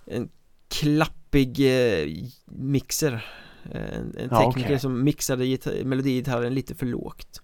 en 0.05 0.29
klappig 0.69 1.59
eh, 1.59 2.07
mixer 2.45 3.25
En, 3.71 4.15
en 4.17 4.27
Ja, 4.31 4.39
tekniker 4.39 4.67
okej. 4.69 4.79
som 4.79 5.03
mixade 5.03 5.45
gita- 5.45 5.83
melodigitarren 5.85 6.53
lite 6.53 6.75
för 6.75 6.85
lågt 6.85 7.41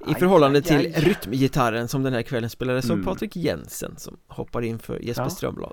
I 0.00 0.04
Aj, 0.06 0.14
förhållande 0.14 0.58
aj, 0.58 0.62
till 0.62 0.76
aj. 0.76 0.92
rytmgitarren 0.96 1.88
som 1.88 2.02
den 2.02 2.12
här 2.12 2.22
kvällen 2.22 2.50
spelades 2.50 2.84
av 2.84 2.90
Mm. 2.92 3.04
Patrik 3.04 3.36
Jensen 3.36 3.94
som 3.96 4.16
hoppar 4.26 4.62
in 4.62 4.78
för 4.78 4.98
Jesper 5.02 5.22
Ja. 5.24 5.30
Strömblad 5.30 5.72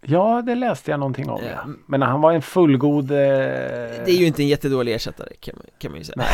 ja, 0.00 0.42
det 0.46 0.54
läste 0.54 0.90
jag 0.90 1.00
någonting 1.00 1.28
om. 1.30 1.40
Ja. 1.44 1.50
Ja. 1.50 1.66
Men 1.86 2.02
han 2.02 2.20
var 2.20 2.32
en 2.32 2.42
fullgod... 2.42 3.10
Eh... 3.10 3.16
Det 3.16 4.08
är 4.08 4.18
ju 4.18 4.26
inte 4.26 4.42
en 4.42 4.48
jättedålig 4.48 4.94
ersättare 4.94 5.28
kan 5.40 5.54
man, 5.56 5.66
kan 5.78 5.90
man 5.90 5.98
ju 5.98 6.04
säga 6.04 6.22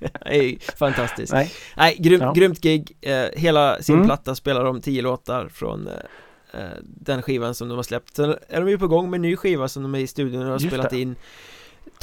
Det 0.00 0.10
är 0.24 0.42
ju 0.42 0.58
fantastiskt 0.58 1.32
Nej. 1.32 1.52
Nej, 1.76 1.96
grymt, 1.98 2.22
Ja. 2.22 2.32
grymt 2.32 2.60
gig 2.60 2.96
eh, 3.00 3.24
Hela 3.40 3.82
sin 3.82 3.94
Mm. 3.94 4.06
platta 4.06 4.34
spelar 4.34 4.64
de 4.64 4.80
tio 4.80 5.02
låtar 5.02 5.48
från 5.48 5.86
eh, 5.88 6.60
eh, 6.60 6.68
den 6.82 7.22
skivan 7.22 7.54
som 7.54 7.68
de 7.68 7.74
har 7.76 7.82
släppt 7.82 8.16
Sen 8.16 8.34
är 8.48 8.60
de 8.60 8.68
ju 8.70 8.78
på 8.78 8.88
gång 8.88 9.10
med 9.10 9.18
en 9.18 9.22
ny 9.22 9.36
skiva 9.36 9.68
som 9.68 9.82
de 9.82 9.94
är 9.94 9.98
i 9.98 10.06
studion 10.06 10.40
och 10.40 10.46
har 10.46 10.52
Just 10.52 10.66
spelat 10.66 10.90
det. 10.90 11.00
in 11.00 11.16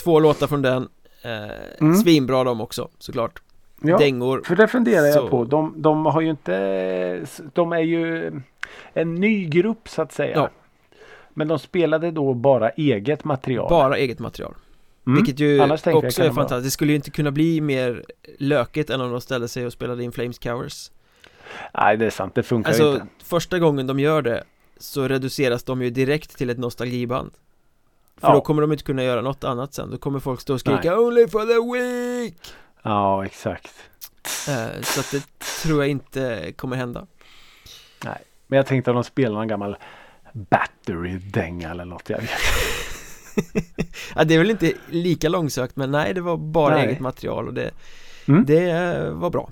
Två 0.03 0.19
låtar 0.19 0.47
från 0.47 0.61
den 0.61 0.89
eh, 1.21 1.31
Mm. 1.81 1.95
Svinbra 1.95 2.43
de 2.43 2.61
också 2.61 2.89
såklart 2.99 3.41
Ja. 3.81 3.97
Dängor 3.97 4.41
För 4.45 4.55
det 4.55 4.67
funderar 4.67 5.11
Så- 5.11 5.19
jag 5.19 5.29
på. 5.29 5.43
De, 5.43 5.73
de 5.81 6.05
har 6.05 6.21
ju 6.21 6.29
inte... 6.29 7.25
De 7.53 7.73
är 7.73 7.79
ju 7.79 8.31
en 8.93 9.15
ny 9.15 9.45
grupp 9.45 9.89
så 9.89 10.01
att 10.01 10.11
säga. 10.11 10.35
Ja. 10.35 10.49
Men 11.33 11.47
de 11.47 11.59
spelade 11.59 12.11
då 12.11 12.33
bara 12.33 12.69
eget 12.69 13.23
material. 13.23 13.69
Bara 13.69 13.97
eget 13.97 14.19
material 14.19 14.53
Mm. 15.07 15.15
Vilket 15.17 15.39
ju 15.39 15.61
också 15.61 15.89
är 15.89 15.93
vara- 15.93 16.33
fantastiskt 16.33 16.63
Det 16.63 16.71
skulle 16.71 16.91
ju 16.91 16.95
inte 16.95 17.11
kunna 17.11 17.31
bli 17.31 17.61
mer 17.61 18.03
lökigt 18.39 18.89
än 18.89 19.01
om 19.01 19.11
de 19.11 19.21
ställde 19.21 19.47
sig 19.47 19.65
och 19.65 19.73
spelade 19.73 20.03
in 20.03 20.11
Flames 20.11 20.39
Covers 20.39 20.91
Nej, 21.73 21.97
det 21.97 22.05
är 22.05 22.09
sant. 22.09 22.35
Det 22.35 22.43
funkar 22.43 22.69
Alltså 22.69 22.93
inte. 22.93 23.05
första 23.23 23.59
gången 23.59 23.87
de 23.87 23.99
gör 23.99 24.21
det 24.21 24.43
Så 24.77 25.07
reduceras 25.07 25.63
de 25.63 25.81
ju 25.81 25.89
direkt 25.89 26.37
till 26.37 26.49
ett 26.49 26.57
nostalgiband 26.57 27.31
För 28.17 28.27
Ja. 28.27 28.33
då 28.33 28.41
kommer 28.41 28.61
de 28.61 28.71
inte 28.71 28.83
kunna 28.83 29.03
göra 29.03 29.21
något 29.21 29.43
annat 29.43 29.73
sen 29.73 29.91
Då 29.91 29.97
kommer 29.97 30.19
folk 30.19 30.41
stå 30.41 30.53
och 30.53 30.59
skrika 30.59 30.89
Nej. 30.95 30.99
'Only 30.99 31.27
for 31.27 31.39
the 31.45 31.53
weak' 31.79 32.53
Ja, 32.83 33.25
exakt. 33.25 33.73
eh, 34.49 34.81
Så 34.81 34.99
att 34.99 35.11
det 35.11 35.23
tror 35.63 35.79
jag 35.83 35.89
inte 35.89 36.51
kommer 36.55 36.75
hända 36.75 37.07
Men 38.47 38.57
jag 38.57 38.65
tänkte 38.65 38.91
om 38.91 38.95
de 38.95 39.03
spelar 39.03 39.35
någon 39.35 39.47
gammal 39.47 39.77
Battery-dänga 40.33 41.71
eller 41.71 41.85
något. 41.85 42.09
Jag 42.09 42.17
vet. 42.17 42.29
ja, 44.15 44.23
Det 44.23 44.33
är 44.33 44.37
väl 44.37 44.51
inte 44.51 44.73
lika 44.89 45.29
långsökt 45.29 45.75
men 45.75 45.91
nej 45.91 46.13
det 46.13 46.21
var 46.21 46.37
bara 46.37 46.75
Nej. 46.75 46.85
eget 46.87 46.99
material 46.99 47.47
och 47.47 47.53
det, 47.53 47.71
Mm. 48.27 48.45
det 48.45 48.69
eh, 48.71 49.09
var 49.11 49.29
bra 49.29 49.49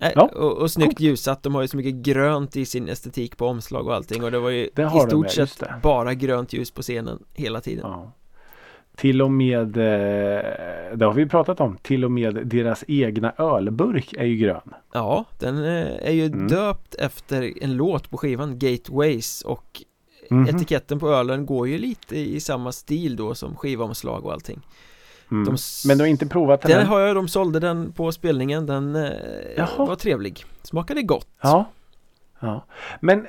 Nej, 0.00 0.12
Ja. 0.16 0.22
och, 0.22 0.52
och 0.58 0.70
snyggt 0.70 0.88
Coolt. 0.88 1.00
ljussatt, 1.00 1.42
de 1.42 1.54
har 1.54 1.62
ju 1.62 1.68
så 1.68 1.76
mycket 1.76 1.94
grönt 1.94 2.56
i 2.56 2.66
sin 2.66 2.88
estetik 2.88 3.36
på 3.36 3.46
omslag 3.46 3.86
och 3.86 3.94
allting 3.94 4.24
och 4.24 4.30
det 4.30 4.38
var 4.38 4.50
ju 4.50 4.70
Det 4.74 4.82
i 4.82 5.00
stort 5.08 5.30
sett 5.30 5.62
bara 5.82 6.14
grönt 6.14 6.52
ljus 6.52 6.70
på 6.70 6.82
scenen 6.82 7.22
hela 7.34 7.60
tiden 7.60 7.84
Ja. 7.90 8.12
Till 8.96 9.22
och 9.22 9.30
med, 9.30 9.76
eh, 9.76 10.42
det 10.96 11.04
har 11.04 11.12
vi 11.12 11.26
pratat 11.26 11.60
om, 11.60 11.76
till 11.82 12.04
och 12.04 12.10
med 12.12 12.46
deras 12.46 12.84
egna 12.88 13.32
ölburk 13.38 14.12
är 14.12 14.24
ju 14.24 14.36
grön. 14.36 14.74
Ja, 14.92 15.24
den 15.38 15.58
eh, 15.64 15.86
är 16.08 16.12
ju 16.12 16.26
Mm. 16.26 16.48
döpt 16.48 16.94
efter 16.94 17.62
en 17.64 17.76
låt 17.76 18.10
på 18.10 18.16
skivan, 18.18 18.58
Gateways 18.58 19.42
och 19.42 19.82
Mhm. 20.30 20.48
etiketten 20.48 20.98
på 21.00 21.08
ölen 21.08 21.46
går 21.46 21.68
ju 21.68 21.78
lite 21.78 22.16
i 22.18 22.40
samma 22.40 22.72
stil 22.72 23.16
då 23.16 23.34
som 23.34 23.56
skivomslag 23.56 24.24
och 24.24 24.32
allting 24.32 24.60
Mm. 25.30 25.44
De 25.44 25.56
Men 25.88 25.98
du 25.98 26.04
har 26.04 26.08
inte 26.08 26.26
provat 26.26 26.60
den? 26.62 26.70
Den 26.70 26.86
har 26.86 27.00
jag, 27.00 27.16
de 27.16 27.28
sålde 27.28 27.60
den 27.60 27.92
på 27.92 28.12
spelningen, 28.12 28.66
den 28.66 28.96
eh, 28.96 29.10
Jaha. 29.56 29.68
var 29.86 29.96
trevlig 29.96 30.44
Smakade 30.62 31.02
gott 31.02 31.28
Ja. 31.42 31.70
ja. 32.40 32.64
Men 33.00 33.26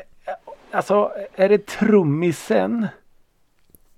alltså 0.71 1.11
är 1.35 1.49
det 1.49 1.65
trummisen? 1.65 2.87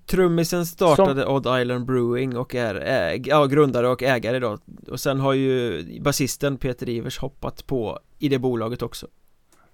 Trummisen 0.07 0.65
startade 0.65 1.25
Odd 1.25 1.61
Island 1.61 1.85
Brewing 1.85 2.37
och 2.37 2.55
är 2.55 2.75
äg, 2.75 3.23
ja, 3.25 3.45
grundare 3.45 3.87
och 3.87 4.03
ägare 4.03 4.39
då. 4.39 4.57
Och 4.87 4.99
sen 4.99 5.19
har 5.19 5.33
ju 5.33 5.83
basisten 6.01 6.57
Peter 6.57 6.89
Ivers 6.89 7.17
hoppat 7.17 7.67
på 7.67 7.99
i 8.19 8.29
det 8.29 8.39
bolaget 8.39 8.81
också. 8.81 9.07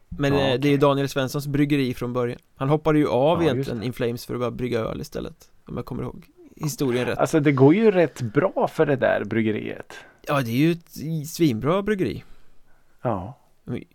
Men 0.10 0.34
Ja, 0.34 0.40
eh, 0.40 0.60
det 0.60 0.68
är 0.68 0.72
ju 0.72 0.78
Daniel 0.78 1.10
Svenssons 1.10 1.48
bryggeri 1.48 1.94
från 1.94 2.14
början. 2.14 2.40
Han 2.56 2.70
hoppade 2.70 3.00
ju 3.00 3.08
av 3.08 3.44
Ja, 3.44 3.52
egentligen 3.52 3.84
In 3.84 3.94
Flames 3.94 4.26
för 4.26 4.34
att 4.34 4.40
börja 4.40 4.52
brygga 4.52 4.80
öl 4.80 5.02
istället 5.02 5.52
Om 5.66 5.76
jag 5.76 5.86
kommer 5.86 6.04
ihåg 6.04 6.26
historien 6.56 7.06
rätt. 7.06 7.18
Alltså 7.18 7.40
det 7.40 7.52
går 7.52 7.74
ju 7.76 7.92
rätt 7.92 8.22
bra 8.22 8.68
för 8.68 8.86
det 8.86 8.96
där 8.96 9.24
bryggeriet. 9.24 9.94
Ja 10.28 10.42
det 10.42 10.52
är 10.52 10.56
ju 10.56 10.72
ett 10.72 11.28
svinbra 11.30 11.82
bryggeri. 11.82 12.24
Ja. 13.02 13.40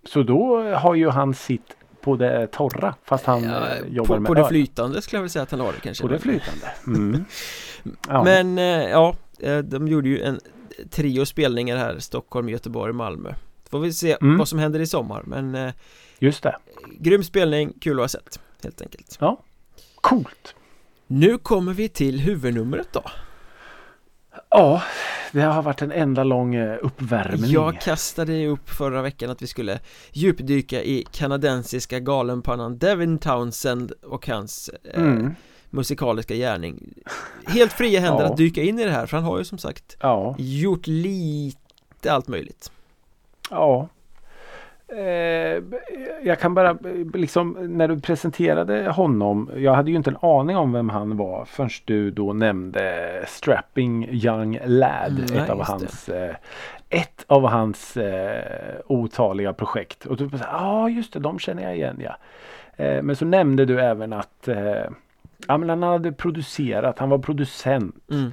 Så 0.04 0.22
då 0.22 0.72
har 0.74 0.94
ju 0.94 1.08
han 1.08 1.34
sitt 1.34 1.76
på 2.08 2.16
det 2.16 2.46
torra 2.46 2.94
fast 3.04 3.24
han 3.26 3.44
ja, 3.44 3.68
eh, 3.68 3.86
jobbar 3.88 4.14
på, 4.14 4.20
med 4.20 4.26
på 4.28 4.34
det 4.34 4.40
öl. 4.40 4.48
flytande 4.48 5.02
skulle 5.02 5.16
jag 5.18 5.22
vilja 5.22 5.32
säga 5.32 5.42
att 5.42 5.50
han 5.50 5.60
har 5.60 5.72
det 5.72 5.80
kanske 5.80 6.02
På 6.02 6.08
det 6.08 6.18
flytande. 6.18 6.66
Mm. 6.86 7.24
Ja. 8.08 8.24
Men 8.24 8.58
eh, 8.58 8.64
ja, 8.90 9.14
eh, 9.40 9.58
de 9.58 9.88
gjorde 9.88 10.08
ju 10.08 10.22
en 10.22 10.40
trio 10.90 11.26
spelningar 11.26 11.76
här 11.76 11.98
Stockholm, 11.98 12.48
Göteborg, 12.48 12.92
Malmö 12.92 13.34
Får 13.70 13.80
vi 13.80 13.92
se 13.92 14.16
Mm. 14.20 14.38
vad 14.38 14.48
som 14.48 14.58
händer 14.58 14.80
i 14.80 14.86
sommar 14.86 15.22
men 15.26 15.72
Just 16.18 16.42
det. 16.42 16.56
Grym 16.98 17.24
spelning, 17.24 17.72
kul 17.80 17.98
att 17.98 18.02
ha 18.02 18.08
sett 18.08 18.40
Helt 18.62 18.82
enkelt 18.82 19.18
Coolt. 20.00 20.54
Nu 21.06 21.38
kommer 21.38 21.72
vi 21.72 21.88
till 21.88 22.20
huvudnumret 22.20 22.88
då 22.92 23.02
Ja, 24.50 24.82
det 25.32 25.40
har 25.40 25.62
varit 25.62 25.82
en 25.82 25.92
enda 25.92 26.24
lång 26.24 26.54
eh, 26.54 26.78
uppvärmning. 26.82 27.50
Jag 27.50 27.80
kastade 27.80 28.46
upp 28.46 28.70
förra 28.70 29.02
veckan 29.02 29.30
att 29.30 29.42
vi 29.42 29.46
skulle 29.46 29.80
djupdyka 30.12 30.82
i 30.82 31.04
kanadensiska 31.12 32.00
galenpannan 32.00 32.78
Devin 32.78 33.18
Townsend 33.18 33.92
och 34.02 34.26
hans 34.26 34.70
eh, 34.84 35.02
mm. 35.02 35.34
musikaliska 35.70 36.34
gärning 36.34 36.94
Helt 37.46 37.72
fria 37.72 38.00
händer 38.00 38.24
ja. 38.24 38.30
att 38.30 38.36
dyka 38.36 38.62
in 38.62 38.78
i 38.78 38.84
det 38.84 38.90
här 38.90 39.06
för 39.06 39.16
han 39.16 39.26
har 39.26 39.38
ju 39.38 39.44
som 39.44 39.58
sagt 39.58 39.96
ja. 40.00 40.34
gjort 40.38 40.86
lite 40.86 42.12
allt 42.12 42.28
möjligt 42.28 42.72
Ja 43.50 43.88
Eh, 44.96 45.62
jag 46.22 46.40
kan 46.40 46.54
bara 46.54 46.78
liksom 47.14 47.56
när 47.60 47.88
du 47.88 48.00
presenterade 48.00 48.90
honom. 48.90 49.50
Jag 49.56 49.74
hade 49.74 49.90
ju 49.90 49.96
inte 49.96 50.10
en 50.10 50.16
aning 50.22 50.56
om 50.56 50.72
vem 50.72 50.88
han 50.88 51.16
var 51.16 51.44
förrän 51.44 51.70
du 51.84 52.10
då 52.10 52.32
nämnde 52.32 53.24
Strapping 53.26 54.08
Young 54.10 54.58
Lad. 54.64 55.30
Mm, 55.30 55.42
ett, 55.42 55.50
av 55.50 55.64
hans, 55.64 56.08
eh, 56.08 56.34
ett 56.88 57.24
av 57.26 57.46
hans 57.48 57.96
eh, 57.96 58.74
otaliga 58.86 59.52
projekt. 59.52 60.06
Och 60.06 60.16
du 60.16 60.28
ja 60.32 60.46
ah, 60.50 60.88
just 60.88 61.12
det, 61.12 61.18
de 61.18 61.38
känner 61.38 61.62
jag 61.62 61.76
igen 61.76 62.00
ja. 62.04 62.16
Eh, 62.84 63.02
men 63.02 63.16
så 63.16 63.24
nämnde 63.24 63.64
du 63.64 63.80
även 63.80 64.12
att 64.12 64.48
ja, 65.46 65.58
men 65.58 65.68
han 65.68 65.82
hade 65.82 66.12
producerat, 66.12 66.98
han 66.98 67.08
var 67.08 67.18
producent. 67.18 68.10
Mm. 68.10 68.32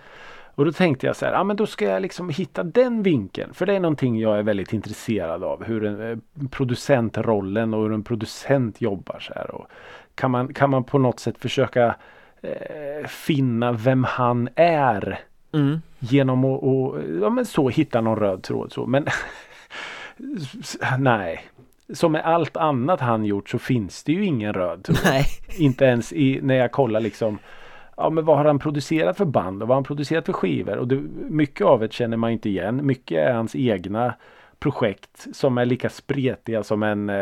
Och 0.56 0.66
då 0.66 0.72
tänkte 0.72 1.08
jag 1.08 1.16
så 1.16 1.26
här, 1.26 1.34
ja 1.34 1.44
men 1.44 1.56
då 1.56 1.66
ska 1.66 1.86
jag 1.86 2.02
liksom 2.02 2.30
hitta 2.30 2.64
den 2.64 3.04
vinkeln. 3.04 3.54
För 3.54 3.66
det 3.66 3.74
är 3.74 3.80
någonting 3.80 4.20
jag 4.20 4.40
är 4.40 4.44
väldigt 4.44 4.74
intresserad 4.74 5.44
av. 5.44 5.64
Hur 5.64 5.86
en, 5.86 6.12
eh, 6.12 6.18
producentrollen 6.50 7.74
och 7.74 7.84
hur 7.84 7.94
en 7.94 8.04
producent 8.04 8.82
jobbar 8.82 9.20
så 9.20 9.34
här. 9.34 9.52
Och 9.52 9.68
kan, 10.16 10.32
man, 10.32 10.54
kan 10.54 10.70
man 10.70 10.84
på 10.84 10.98
något 10.98 11.20
sätt 11.20 11.38
försöka 11.38 11.96
eh, 12.42 13.08
finna 13.08 13.72
vem 13.72 14.04
han 14.04 14.50
är. 14.56 15.20
Mm. 15.52 15.82
Genom 16.00 16.46
att 16.46 16.64
och, 16.64 16.98
ja, 17.22 17.30
men 17.30 17.46
så 17.46 17.70
hitta 17.70 18.02
någon 18.02 18.20
röd 18.20 18.44
tråd. 18.44 18.72
Så. 18.72 18.86
Men 18.86 19.06
nej. 21.00 21.46
Som 21.94 22.12
med 22.12 22.26
allt 22.26 22.58
annat 22.58 23.02
han 23.02 23.26
gjort 23.26 23.50
så 23.50 23.60
finns 23.60 24.04
det 24.04 24.12
ju 24.12 24.26
ingen 24.26 24.54
röd 24.54 24.84
tråd. 24.84 25.00
Nej. 25.06 25.26
Inte 25.58 25.86
ens 25.86 26.14
i, 26.14 26.40
när 26.42 26.56
jag 26.56 26.72
kollar 26.72 27.00
liksom 27.00 27.40
ja, 27.98 28.10
men 28.10 28.26
vad 28.26 28.38
har 28.38 28.46
han 28.46 28.60
producerat 28.60 29.18
för 29.18 29.26
band 29.26 29.62
och 29.62 29.68
vad 29.68 29.76
har 29.76 29.78
han 29.78 29.84
producerat 29.84 30.26
för 30.26 30.34
skivor? 30.34 30.78
Och 30.78 30.88
det, 30.88 30.96
mycket 31.30 31.68
av 31.68 31.80
det 31.80 31.94
känner 31.94 32.18
man 32.18 32.32
inte 32.32 32.50
igen. 32.50 32.86
Mycket 32.86 33.18
är 33.18 33.34
hans 33.34 33.56
egna 33.56 34.14
projekt 34.60 35.28
som 35.34 35.58
är 35.58 35.66
lika 35.66 35.90
spretiga 35.90 36.64
som 36.64 36.84
en, 36.84 37.10
eh, 37.10 37.16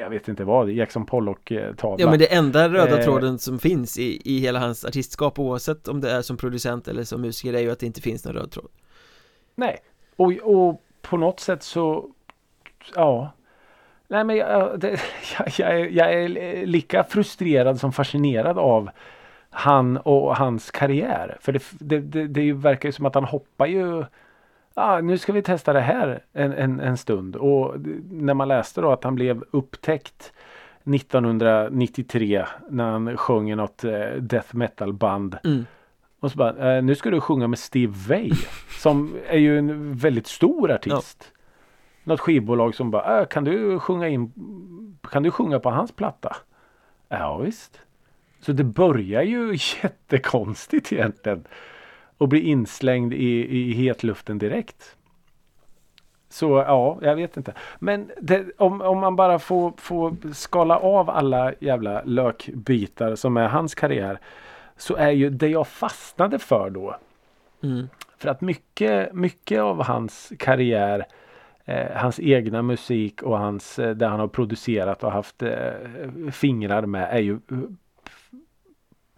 jag 0.00 0.10
vet 0.10 0.28
inte 0.28 0.44
vad, 0.44 0.70
Jackson 0.70 1.06
Pollock-tavla. 1.06 2.04
Ja 2.04 2.10
men 2.10 2.18
det 2.18 2.34
enda 2.34 2.68
röda 2.68 2.98
eh, 2.98 3.04
tråden 3.04 3.38
som 3.38 3.58
finns 3.58 3.98
i, 3.98 4.22
i 4.24 4.38
hela 4.38 4.58
hans 4.58 4.84
artistskap 4.84 5.38
oavsett 5.38 5.88
om 5.88 6.00
det 6.00 6.10
är 6.10 6.22
som 6.22 6.36
producent 6.36 6.88
eller 6.88 7.04
som 7.04 7.20
musiker 7.20 7.54
är 7.54 7.60
ju 7.60 7.70
att 7.70 7.78
det 7.78 7.86
inte 7.86 8.00
finns 8.00 8.24
någon 8.24 8.34
röd 8.34 8.50
tråd. 8.50 8.70
Nej, 9.54 9.78
och, 10.16 10.32
och 10.32 10.82
på 11.02 11.16
något 11.16 11.40
sätt 11.40 11.62
så, 11.62 12.10
ja, 12.94 13.32
Nej 14.10 14.24
men 14.24 14.36
jag, 14.36 14.80
det, 14.80 14.88
jag, 15.38 15.48
jag, 15.58 15.80
är, 15.80 15.86
jag 15.86 16.12
är 16.12 16.66
lika 16.66 17.04
frustrerad 17.04 17.80
som 17.80 17.92
fascinerad 17.92 18.58
av 18.58 18.90
han 19.50 19.96
och 19.96 20.36
hans 20.36 20.70
karriär. 20.70 21.38
För 21.40 21.52
det, 21.52 21.62
det, 21.78 21.98
det, 22.00 22.26
det 22.26 22.52
verkar 22.52 22.88
ju 22.88 22.92
som 22.92 23.06
att 23.06 23.14
han 23.14 23.24
hoppar 23.24 23.66
ju 23.66 24.04
ah, 24.74 25.00
nu 25.00 25.18
ska 25.18 25.32
vi 25.32 25.42
testa 25.42 25.72
det 25.72 25.80
här 25.80 26.24
en, 26.32 26.52
en, 26.52 26.80
en 26.80 26.96
stund. 26.96 27.36
Och 27.36 27.74
när 28.10 28.34
man 28.34 28.48
läste 28.48 28.80
då 28.80 28.92
att 28.92 29.04
han 29.04 29.14
blev 29.14 29.44
upptäckt 29.50 30.32
1993 30.94 32.46
när 32.68 32.90
han 32.90 33.16
sjöng 33.16 33.50
i 33.50 33.54
något 33.54 33.84
eh, 33.84 34.12
death 34.18 34.56
metal 34.56 34.92
band. 34.92 35.38
Mm. 35.44 35.66
Och 36.20 36.30
så 36.30 36.38
bara, 36.38 36.76
eh, 36.76 36.82
nu 36.82 36.94
ska 36.94 37.10
du 37.10 37.20
sjunga 37.20 37.48
med 37.48 37.58
Steve 37.58 37.94
Vai 38.08 38.32
som 38.80 39.16
är 39.28 39.38
ju 39.38 39.58
en 39.58 39.94
väldigt 39.94 40.26
stor 40.26 40.72
artist. 40.72 41.32
Ja. 41.34 41.40
Något 42.04 42.20
skivbolag 42.20 42.74
som 42.74 42.90
bara, 42.90 43.20
äh, 43.20 43.26
kan 43.26 43.44
du 43.44 43.78
sjunga 43.78 44.08
in, 44.08 44.32
kan 45.10 45.22
du 45.22 45.30
sjunga 45.30 45.58
på 45.58 45.70
hans 45.70 45.92
platta? 45.92 46.36
Ja 47.08 47.38
visst. 47.38 47.80
Så 48.40 48.52
det 48.52 48.64
börjar 48.64 49.22
ju 49.22 49.56
jättekonstigt 49.82 50.92
egentligen. 50.92 51.44
Och 52.18 52.28
bli 52.28 52.40
inslängd 52.40 53.14
i, 53.14 53.58
i 53.58 53.72
hetluften 53.72 54.38
direkt. 54.38 54.96
Så 56.28 56.50
ja, 56.50 56.98
jag 57.02 57.16
vet 57.16 57.36
inte. 57.36 57.54
Men 57.78 58.10
det, 58.20 58.46
om, 58.58 58.80
om 58.80 58.98
man 58.98 59.16
bara 59.16 59.38
får, 59.38 59.72
får 59.76 60.32
skala 60.32 60.78
av 60.78 61.10
alla 61.10 61.52
jävla 61.60 62.02
lökbitar 62.02 63.14
som 63.14 63.36
är 63.36 63.48
hans 63.48 63.74
karriär. 63.74 64.18
Så 64.76 64.96
är 64.96 65.10
ju 65.10 65.30
det 65.30 65.48
jag 65.48 65.68
fastnade 65.68 66.38
för 66.38 66.70
då. 66.70 66.96
Mm. 67.62 67.88
För 68.18 68.28
att 68.28 68.40
mycket, 68.40 69.12
mycket 69.12 69.60
av 69.60 69.82
hans 69.82 70.32
karriär 70.38 71.06
eh, 71.64 71.96
Hans 71.96 72.20
egna 72.20 72.62
musik 72.62 73.22
och 73.22 73.38
hans, 73.38 73.78
eh, 73.78 73.96
där 73.96 74.08
han 74.08 74.20
har 74.20 74.28
producerat 74.28 75.04
och 75.04 75.12
haft 75.12 75.42
eh, 75.42 75.72
fingrar 76.32 76.86
med 76.86 77.08
är 77.10 77.18
ju 77.18 77.38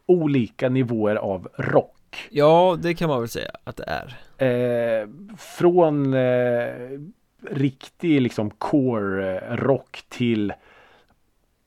olika 0.07 0.69
nivåer 0.69 1.17
av 1.17 1.49
rock. 1.55 2.29
Ja, 2.31 2.79
det 2.83 2.95
kan 2.95 3.09
man 3.09 3.21
väl 3.21 3.29
säga 3.29 3.51
att 3.65 3.77
det 3.77 3.85
är. 3.87 4.17
Eh, 4.39 5.09
från 5.39 6.15
eh, 6.15 6.99
riktig 7.51 8.23
liksom 8.23 8.51
core-rock 8.51 10.05
till 10.09 10.53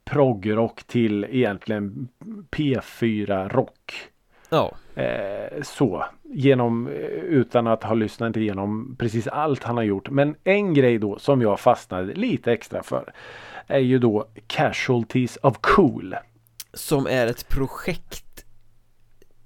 proggrock 0.05 0.83
till 0.83 1.25
egentligen 1.29 2.07
P4-rock. 2.51 3.93
Ja. 4.49 4.71
Eh, 4.95 5.61
så, 5.61 6.05
genom, 6.23 6.87
utan 7.23 7.67
att 7.67 7.83
ha 7.83 7.93
lyssnat 7.93 8.37
igenom 8.37 8.95
precis 8.99 9.27
allt 9.27 9.63
han 9.63 9.77
har 9.77 9.83
gjort. 9.83 10.09
Men 10.09 10.35
en 10.43 10.73
grej 10.73 10.97
då 10.97 11.19
som 11.19 11.41
jag 11.41 11.59
fastnade 11.59 12.13
lite 12.13 12.51
extra 12.51 12.83
för 12.83 13.13
är 13.67 13.79
ju 13.79 13.99
då 13.99 14.27
Casualties 14.47 15.37
of 15.41 15.57
Cool. 15.61 16.15
Som 16.75 17.07
är 17.07 17.27
ett 17.27 17.49
projekt 17.49 18.25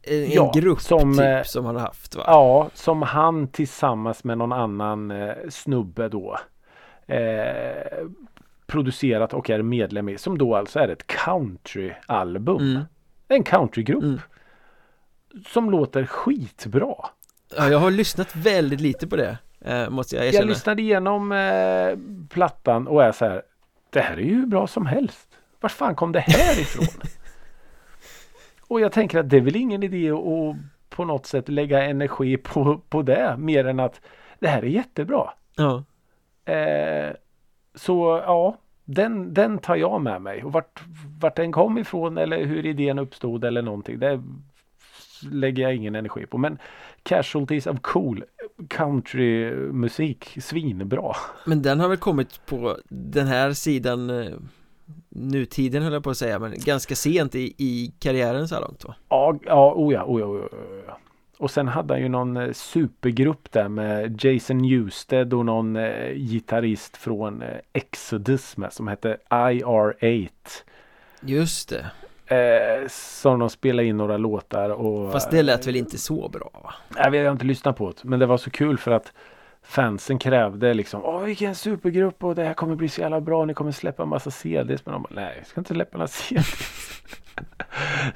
en, 0.02 0.32
ja, 0.32 0.52
grupp 0.56 0.82
som, 0.82 1.14
typ 1.14 1.22
eh, 1.22 1.44
som 1.44 1.66
han 1.66 1.76
har 1.76 1.82
haft 1.82 2.16
va? 2.16 2.24
Ja, 2.28 2.70
som 2.74 3.02
han 3.02 3.48
tillsammans 3.48 4.24
med 4.24 4.38
någon 4.38 4.52
annan 4.52 5.12
eh, 5.12 5.34
snubbe 5.50 6.10
då 6.10 6.40
eh, 7.08 8.08
producerat 8.68 9.34
och 9.34 9.50
är 9.50 9.62
medlem 9.62 10.10
i. 10.10 10.18
Som 10.18 10.38
då 10.38 10.56
alltså 10.56 10.80
är 10.80 10.88
ett 10.88 11.08
countryalbum. 11.08 12.62
Mm. 12.62 12.82
En 13.28 13.44
countrygrupp. 13.44 14.04
Mm. 14.04 14.20
Som 15.48 15.70
låter 15.70 16.06
skitbra. 16.06 16.96
Ja, 17.58 17.70
jag 17.70 17.80
har 17.80 17.92
lyssnat 17.92 18.36
väldigt 18.36 18.82
lite 18.82 19.08
på 19.08 19.16
det. 19.16 19.38
Eh, 19.62 19.90
måste 19.90 20.16
jag 20.16 20.26
erkänna. 20.26 20.42
Jag 20.42 20.50
lyssnade 20.50 20.82
igenom 20.82 21.32
eh, 21.32 21.98
plattan 22.30 22.88
och 22.88 23.04
är 23.04 23.12
så 23.12 23.26
här. 23.26 23.42
Det 23.90 24.00
här 24.00 24.18
är 24.18 24.22
ju 24.22 24.46
bra 24.46 24.68
som 24.68 24.86
helst. 24.86 25.28
Var 25.60 25.70
fan 25.70 25.96
kom 25.96 26.12
det 26.12 26.20
här 26.20 26.60
ifrån? 26.62 26.86
Och 28.70 28.82
jag 28.82 28.92
tänker 28.92 29.20
att 29.20 29.30
det 29.30 29.38
är 29.38 29.42
väl 29.42 29.56
ingen 29.56 29.84
idé 29.84 30.12
att 30.12 30.56
på 30.90 31.06
något 31.06 31.26
sätt 31.26 31.50
lägga 31.50 31.84
energi 31.84 32.38
på, 32.38 32.82
på 32.90 33.02
det 33.02 33.36
mer 33.38 33.68
än 33.68 33.80
att 33.80 34.02
det 34.40 34.48
här 34.48 34.62
är 34.62 34.68
jättebra. 34.68 35.30
Ja. 35.56 35.84
Eh, 36.54 37.14
så 37.76 38.22
ja, 38.26 38.58
den, 38.86 39.34
den 39.34 39.58
tar 39.58 39.76
jag 39.76 40.02
med 40.02 40.22
mig. 40.22 40.44
Och 40.44 40.52
vart, 40.52 40.82
vart 41.20 41.36
den 41.36 41.52
kom 41.52 41.78
ifrån 41.78 42.18
eller 42.18 42.46
hur 42.46 42.66
idén 42.66 43.00
uppstod 43.00 43.44
eller 43.44 43.62
någonting. 43.62 44.00
Det 44.00 44.24
lägger 45.32 45.64
jag 45.64 45.76
ingen 45.76 45.96
energi 45.96 46.26
på. 46.26 46.38
Men 46.38 46.58
Casualties 47.04 47.68
of 47.68 47.78
Cool 47.82 48.24
countrymusik, 48.68 50.38
svinbra. 50.42 51.16
Men 51.46 51.62
den 51.62 51.80
har 51.80 51.90
väl 51.90 51.98
kommit 51.98 52.46
på 52.46 52.78
den 52.90 53.28
här 53.28 53.54
sidan 53.54 54.10
eh, 54.10 54.34
nutiden 55.20 55.84
höll 55.84 55.94
jag 55.94 56.04
på 56.04 56.10
att 56.10 56.18
säga 56.18 56.40
men 56.40 56.54
ganska 56.58 56.96
sent 56.96 57.36
i, 57.36 57.54
i 57.58 57.94
karriären 58.00 58.48
så 58.48 58.56
här 58.56 58.62
långt 58.62 58.86
va? 58.86 58.96
Ja, 59.10 59.40
ja, 59.46 59.74
oh 59.76 59.94
ja, 59.94 60.04
oh 60.04 60.20
ja, 60.22 60.26
oh 60.26 60.46
ja. 60.88 60.98
Och 61.38 61.52
sen 61.52 61.68
hade 61.68 61.94
han 61.94 62.02
ju 62.02 62.10
någon 62.10 62.38
eh, 62.38 62.52
supergrupp 62.52 63.52
där 63.52 63.68
med 63.68 64.24
Jason 64.26 64.58
Newsted 64.58 65.34
och 65.34 65.46
någon 65.46 65.76
eh, 65.76 66.14
gitarrist 66.14 66.98
från 66.98 67.42
eh, 67.42 67.58
Exodus 67.74 68.58
med 68.58 68.74
som 68.74 68.88
hette 68.88 69.18
IR8. 69.30 70.30
Just 71.22 71.70
det. 71.70 71.92
Eh, 72.36 72.88
som 72.90 73.40
de 73.40 73.50
spelade 73.50 73.88
in 73.88 73.98
några 73.98 74.18
låtar 74.18 74.70
och 74.70 75.12
Fast 75.12 75.32
det 75.32 75.42
lät 75.42 75.68
väl 75.68 75.76
inte 75.76 75.98
så 75.98 76.30
bra 76.30 76.50
va? 76.64 76.74
Jag 76.96 77.12
vet, 77.12 77.20
jag 77.20 77.26
har 77.26 77.32
inte 77.32 77.46
lyssnat 77.46 77.78
på 77.78 77.90
det 77.90 78.04
men 78.04 78.20
det 78.20 78.26
var 78.26 78.38
så 78.38 78.50
kul 78.50 78.78
för 78.78 78.92
att 78.92 79.14
fansen 79.70 80.20
krävde 80.20 80.74
liksom 80.74 81.06
Åh 81.06 81.24
vilken 81.24 81.56
supergrupp 81.56 82.24
och 82.24 82.36
det 82.36 82.44
här 82.44 82.54
kommer 82.54 82.76
bli 82.76 82.90
så 82.90 83.02
jävla 83.02 83.22
bra. 83.22 83.46
Ni 83.46 83.54
kommer 83.54 83.72
släppa 83.72 84.04
en 84.04 84.10
massa 84.10 84.32
CDs. 84.32 84.86
Men 84.86 84.94
de 84.94 85.02
bara, 85.04 85.14
nej, 85.14 85.36
jag 85.38 85.48
ska 85.48 85.62
inte 85.62 85.74
släppa 85.74 85.98
några 85.98 86.08
CDs. 86.08 87.02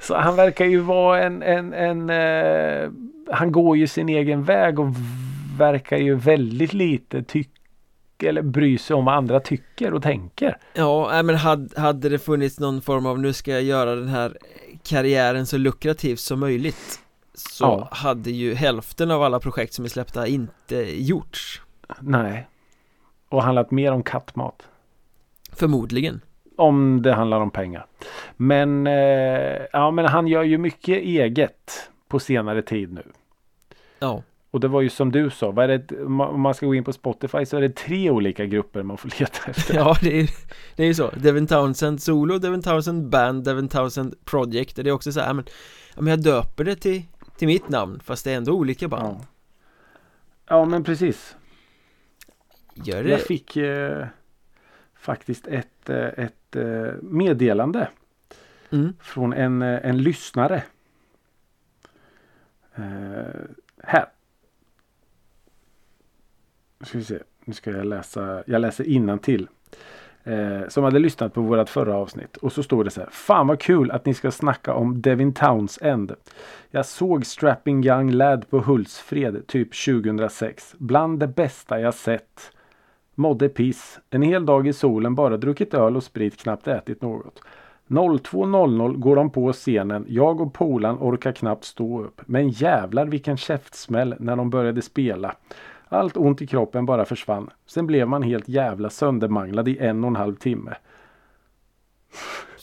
så 0.00 0.16
han 0.16 0.36
verkar 0.36 0.64
ju 0.64 0.78
vara 0.78 1.22
en, 1.22 1.42
en, 1.42 1.72
en 1.72 2.10
eh, 2.10 2.90
han 3.30 3.52
går 3.52 3.76
ju 3.76 3.86
sin 3.86 4.08
egen 4.08 4.44
väg 4.44 4.78
och 4.78 4.94
verkar 5.58 5.96
ju 5.96 6.14
väldigt 6.14 6.72
lite 6.72 7.22
tycka 7.22 7.50
eller 8.22 8.42
bry 8.42 8.78
sig 8.78 8.96
om 8.96 9.04
vad 9.04 9.14
andra 9.14 9.40
tycker 9.40 9.94
och 9.94 10.02
tänker. 10.02 10.56
Ja, 10.74 11.22
men 11.22 11.34
hade, 11.34 11.80
hade 11.80 12.08
det 12.08 12.18
funnits 12.18 12.60
någon 12.60 12.82
form 12.82 13.06
av 13.06 13.20
nu 13.20 13.32
ska 13.32 13.50
jag 13.50 13.62
göra 13.62 13.94
den 13.94 14.08
här 14.08 14.36
karriären 14.82 15.46
så 15.46 15.58
lukrativ 15.58 16.16
som 16.16 16.40
möjligt 16.40 17.03
så 17.34 17.64
Ja. 17.64 17.88
hade 17.92 18.30
ju 18.30 18.54
hälften 18.54 19.10
av 19.10 19.22
alla 19.22 19.40
projekt 19.40 19.72
som 19.74 19.84
är 19.84 19.88
släppta 19.88 20.26
inte 20.26 20.76
gjorts 21.02 21.62
Nej. 22.00 22.48
Och 23.28 23.42
handlat 23.42 23.70
mer 23.70 23.92
om 23.92 24.02
kattmat. 24.02 24.68
Förmodligen 25.52 26.20
Om 26.56 27.02
det 27.02 27.14
handlar 27.14 27.40
om 27.40 27.50
pengar. 27.50 27.86
Men, 28.36 28.86
eh, 28.86 28.92
ja, 29.72 29.90
men 29.90 30.04
han 30.06 30.26
gör 30.26 30.42
ju 30.42 30.58
mycket 30.58 31.02
eget 31.02 31.90
på 32.08 32.20
senare 32.20 32.62
tid 32.62 32.92
nu. 32.92 33.02
Ja, 33.98 34.22
Och 34.50 34.60
det 34.60 34.68
var 34.68 34.80
ju 34.80 34.90
som 34.90 35.12
du 35.12 35.30
sa, 35.30 35.50
vad 35.50 35.70
är 35.70 35.78
det, 35.78 36.04
om 36.04 36.40
man 36.40 36.54
ska 36.54 36.66
gå 36.66 36.74
in 36.74 36.84
på 36.84 36.92
Spotify 36.92 37.46
så 37.46 37.56
är 37.56 37.60
det 37.60 37.76
tre 37.76 38.10
olika 38.10 38.46
grupper 38.46 38.82
man 38.82 38.96
får 38.96 39.10
leta 39.20 39.38
efter. 39.50 39.74
ja 39.74 39.96
det, 40.00 40.20
är, 40.20 40.30
det 40.76 40.82
är 40.82 40.86
ju 40.86 40.94
så 40.94 41.10
Devin 41.10 41.46
Townsend 41.46 42.02
Solo, 42.02 42.38
Devin 42.38 42.62
Townsend 42.62 43.08
Band, 43.08 43.44
Devin 43.44 43.68
Townsend 43.68 44.14
Project 44.24 44.76
Det 44.76 44.88
är 44.88 44.92
också 44.92 45.12
så 45.12 45.20
här, 45.20 45.34
men, 45.34 45.44
men 45.96 46.06
jag 46.06 46.22
döper 46.22 46.64
det 46.64 46.76
till, 46.76 47.02
till 47.36 47.48
mitt 47.48 47.68
namn 47.68 48.00
fast 48.00 48.24
det 48.24 48.32
är 48.32 48.36
ändå 48.36 48.52
olika 48.52 48.88
band 48.88 49.16
Ja, 49.16 49.26
ja 50.46 50.64
men 50.64 50.84
precis. 50.84 51.36
Gör 52.74 53.04
det? 53.04 53.10
Jag 53.10 53.20
fick 53.20 53.56
eh, 53.56 54.06
faktiskt 54.94 55.46
ett, 55.46 55.88
eh, 55.90 55.96
ett 56.06 56.56
eh, 56.56 56.92
meddelande 57.02 57.88
Mm. 58.70 58.92
från 59.00 59.32
en, 59.32 59.62
eh, 59.62 59.86
en 59.86 59.98
lyssnare. 60.02 60.62
Eh, 62.74 63.40
här. 63.82 64.06
Nu 66.78 66.86
ska 66.86 66.98
vi 66.98 67.04
se. 67.04 67.18
Nu 67.44 67.52
ska 67.52 67.70
jag 67.70 67.86
läsa. 67.86 68.44
Jag 68.46 68.60
läser 68.60 68.84
till. 69.18 69.48
Eh, 70.26 70.68
som 70.68 70.84
hade 70.84 70.98
lyssnat 70.98 71.34
på 71.34 71.40
vårat 71.40 71.70
förra 71.70 71.96
avsnitt. 71.96 72.36
Och 72.36 72.52
så 72.52 72.62
står 72.62 72.84
det 72.84 72.90
så 72.90 73.00
här. 73.00 73.08
Fan 73.12 73.46
vad 73.46 73.60
kul 73.60 73.90
att 73.90 74.06
ni 74.06 74.14
ska 74.14 74.30
snacka 74.30 74.74
om 74.74 75.00
Devin 75.00 75.34
Townsend. 75.34 76.12
Jag 76.70 76.86
såg 76.86 77.26
Strapping 77.26 77.84
Young 77.84 78.10
Lad 78.10 78.50
på 78.50 78.58
Hultsfred 78.58 79.46
typ 79.46 79.68
2006. 79.84 80.74
Bland 80.78 81.18
det 81.18 81.26
bästa 81.26 81.80
jag 81.80 81.94
sett. 81.94 82.52
Mådde 83.14 83.48
piss. 83.48 83.98
En 84.10 84.22
hel 84.22 84.46
dag 84.46 84.66
i 84.66 84.72
solen 84.72 85.14
bara 85.14 85.36
druckit 85.36 85.74
öl 85.74 85.96
och 85.96 86.04
sprit 86.04 86.36
knappt 86.36 86.68
ätit 86.68 87.02
något. 87.02 87.40
02.00 87.88 88.96
går 88.96 89.16
de 89.16 89.30
på 89.30 89.52
scenen. 89.52 90.04
Jag 90.08 90.40
och 90.40 90.54
Polan 90.54 90.98
orkar 91.00 91.32
knappt 91.32 91.64
stå 91.64 92.02
upp. 92.02 92.20
Men 92.26 92.48
jävlar 92.48 93.06
vilken 93.06 93.36
käftsmäll 93.36 94.14
när 94.18 94.36
de 94.36 94.50
började 94.50 94.82
spela. 94.82 95.34
Allt 95.88 96.16
ont 96.16 96.42
i 96.42 96.46
kroppen 96.46 96.86
bara 96.86 97.04
försvann. 97.04 97.50
Sen 97.66 97.86
blev 97.86 98.08
man 98.08 98.22
helt 98.22 98.48
jävla 98.48 98.90
söndermanglad 98.90 99.68
i 99.68 99.78
en 99.78 100.04
och 100.04 100.08
en 100.08 100.16
halv 100.16 100.34
timme. 100.34 100.74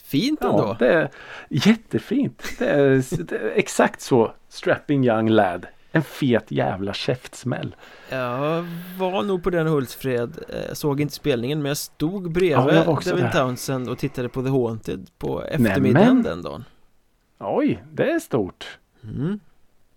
Fint 0.03 0.41
ändå 0.41 0.57
Ja, 0.57 0.75
det 0.79 0.93
är 0.93 1.09
jättefint. 1.49 2.43
Det 2.59 2.69
är, 2.69 3.23
det 3.23 3.35
är 3.37 3.51
exakt 3.55 4.01
så. 4.01 4.33
Strapping 4.49 5.05
young 5.07 5.29
lad. 5.29 5.65
En 5.91 6.03
fet 6.03 6.51
jävla 6.51 6.93
käftsmäll. 6.93 7.75
Jag 8.09 8.65
var 8.97 9.23
nog 9.23 9.43
på 9.43 9.49
den 9.49 9.67
Hultsfred 9.67 10.37
eh, 10.49 10.65
Jag 10.67 10.77
såg 10.77 11.01
inte 11.01 11.13
spelningen 11.13 11.61
men 11.61 11.69
jag 11.69 11.77
stod 11.77 12.25
Ja, 12.25 12.29
bredvid 12.29 12.75
jag 12.75 12.85
var 12.85 12.93
också 12.93 13.09
Devin 13.09 13.23
där. 13.25 13.31
Townsend 13.31 13.89
och 13.89 13.97
tittade 13.97 14.29
på 14.29 14.43
The 14.43 14.49
Haunted 14.49 15.09
på 15.17 15.41
eftermiddagen 15.43 16.07
Nämen. 16.07 16.23
den 16.23 16.41
dagen 16.41 16.63
Oj, 17.39 17.83
det 17.91 18.11
är 18.11 18.19
stort. 18.19 18.79
mm. 19.03 19.39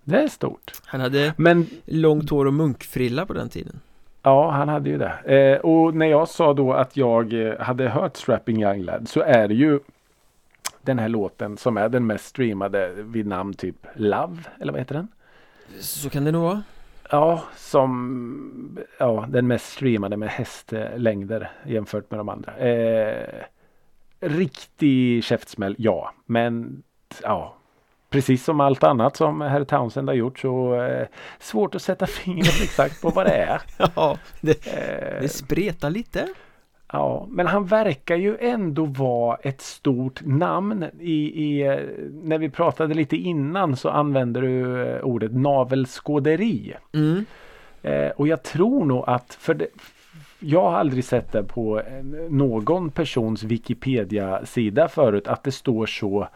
Det 0.04 0.22
är 0.22 0.28
stort. 0.28 0.72
Han 0.84 1.00
hade 1.00 1.34
Men 1.36 1.66
långt 1.84 2.30
hår 2.30 2.46
och 2.46 2.54
munkfrilla 2.54 3.26
på 3.26 3.32
den 3.32 3.48
tiden 3.48 3.80
Ja, 4.22 4.50
han 4.50 4.68
hade 4.68 4.90
ju 4.90 4.98
det. 4.98 5.12
Eh, 5.24 5.60
och 5.60 5.94
när 5.94 6.06
jag 6.06 6.28
sa 6.28 6.54
då 6.54 6.72
att 6.72 6.96
jag 6.96 7.32
eh, 7.32 7.58
hade 7.60 7.88
hört 7.88 8.16
Strapping 8.16 8.62
Young 8.62 8.82
Lad 8.82 9.08
så 9.08 9.20
är 9.20 9.48
det 9.48 9.54
ju 9.54 9.80
den 10.82 10.98
här 10.98 11.08
låten 11.08 11.56
som 11.56 11.76
är 11.76 11.88
den 11.88 12.06
mest 12.06 12.24
streamade 12.24 12.92
vid 12.96 13.26
namn 13.26 13.54
typ 13.54 13.86
Love, 13.94 14.36
eller 14.60 14.72
vad 14.72 14.80
heter 14.80 14.94
den? 14.94 15.08
Så 15.80 16.10
kan 16.10 16.24
det 16.24 16.32
nog 16.32 16.42
vara 16.42 16.62
Ja, 17.10 17.42
som 17.56 18.78
ja, 18.98 19.26
den 19.28 19.46
mest 19.46 19.72
streamade 19.72 20.16
med 20.16 20.28
hästlängder 20.28 21.50
jämfört 21.66 22.10
med 22.10 22.20
de 22.20 22.28
andra. 22.28 22.56
Eh, 22.56 23.44
riktig 24.20 25.24
käftsmäll, 25.24 25.74
ja. 25.78 26.12
Men 26.26 26.82
ja, 27.22 27.56
precis 28.14 28.44
som 28.44 28.60
allt 28.60 28.82
annat 28.82 29.16
som 29.16 29.40
herr 29.40 29.64
Townsend 29.64 30.08
har 30.08 30.14
gjort 30.14 30.38
så 30.38 30.82
eh, 30.82 31.06
svårt 31.38 31.74
att 31.74 31.82
sätta 31.82 32.06
fingret 32.06 32.62
exakt 32.62 33.02
på 33.02 33.10
vad 33.10 33.26
det 33.26 33.32
är. 33.32 33.60
Ja, 33.96 34.18
det, 34.40 34.66
Eh, 34.66 35.20
det 35.20 35.28
spretar 35.28 35.90
lite 35.90 36.28
Ja, 36.92 37.26
men 37.30 37.46
han 37.46 37.66
verkar 37.66 38.16
ju 38.16 38.36
ändå 38.40 38.84
vara 38.84 39.36
ett 39.36 39.60
stort 39.60 40.20
namn. 40.24 40.84
I, 41.00 41.44
i, 41.44 41.66
eh, 41.66 41.78
när 42.22 42.38
vi 42.38 42.50
pratade 42.50 42.94
lite 42.94 43.16
innan 43.16 43.76
så 43.76 43.88
använder 43.88 44.42
du 44.42 44.82
eh, 44.88 45.00
ordet 45.00 45.32
navelskåderi. 45.32 46.74
mm. 46.92 47.24
Eh, 47.82 48.10
och 48.10 48.28
jag 48.28 48.42
tror 48.42 48.84
nog 48.84 49.04
att, 49.06 49.34
för 49.40 49.54
det, 49.54 49.66
jag 50.38 50.62
har 50.62 50.78
aldrig 50.78 51.04
sett 51.04 51.32
det 51.32 51.42
på 51.42 51.80
eh, 51.80 52.04
någon 52.30 52.90
persons 52.90 53.42
Wikipedia-sida 53.42 54.88
förut 54.88 55.28
att 55.28 55.44
det 55.44 55.52
står 55.52 55.86
så 55.86 56.28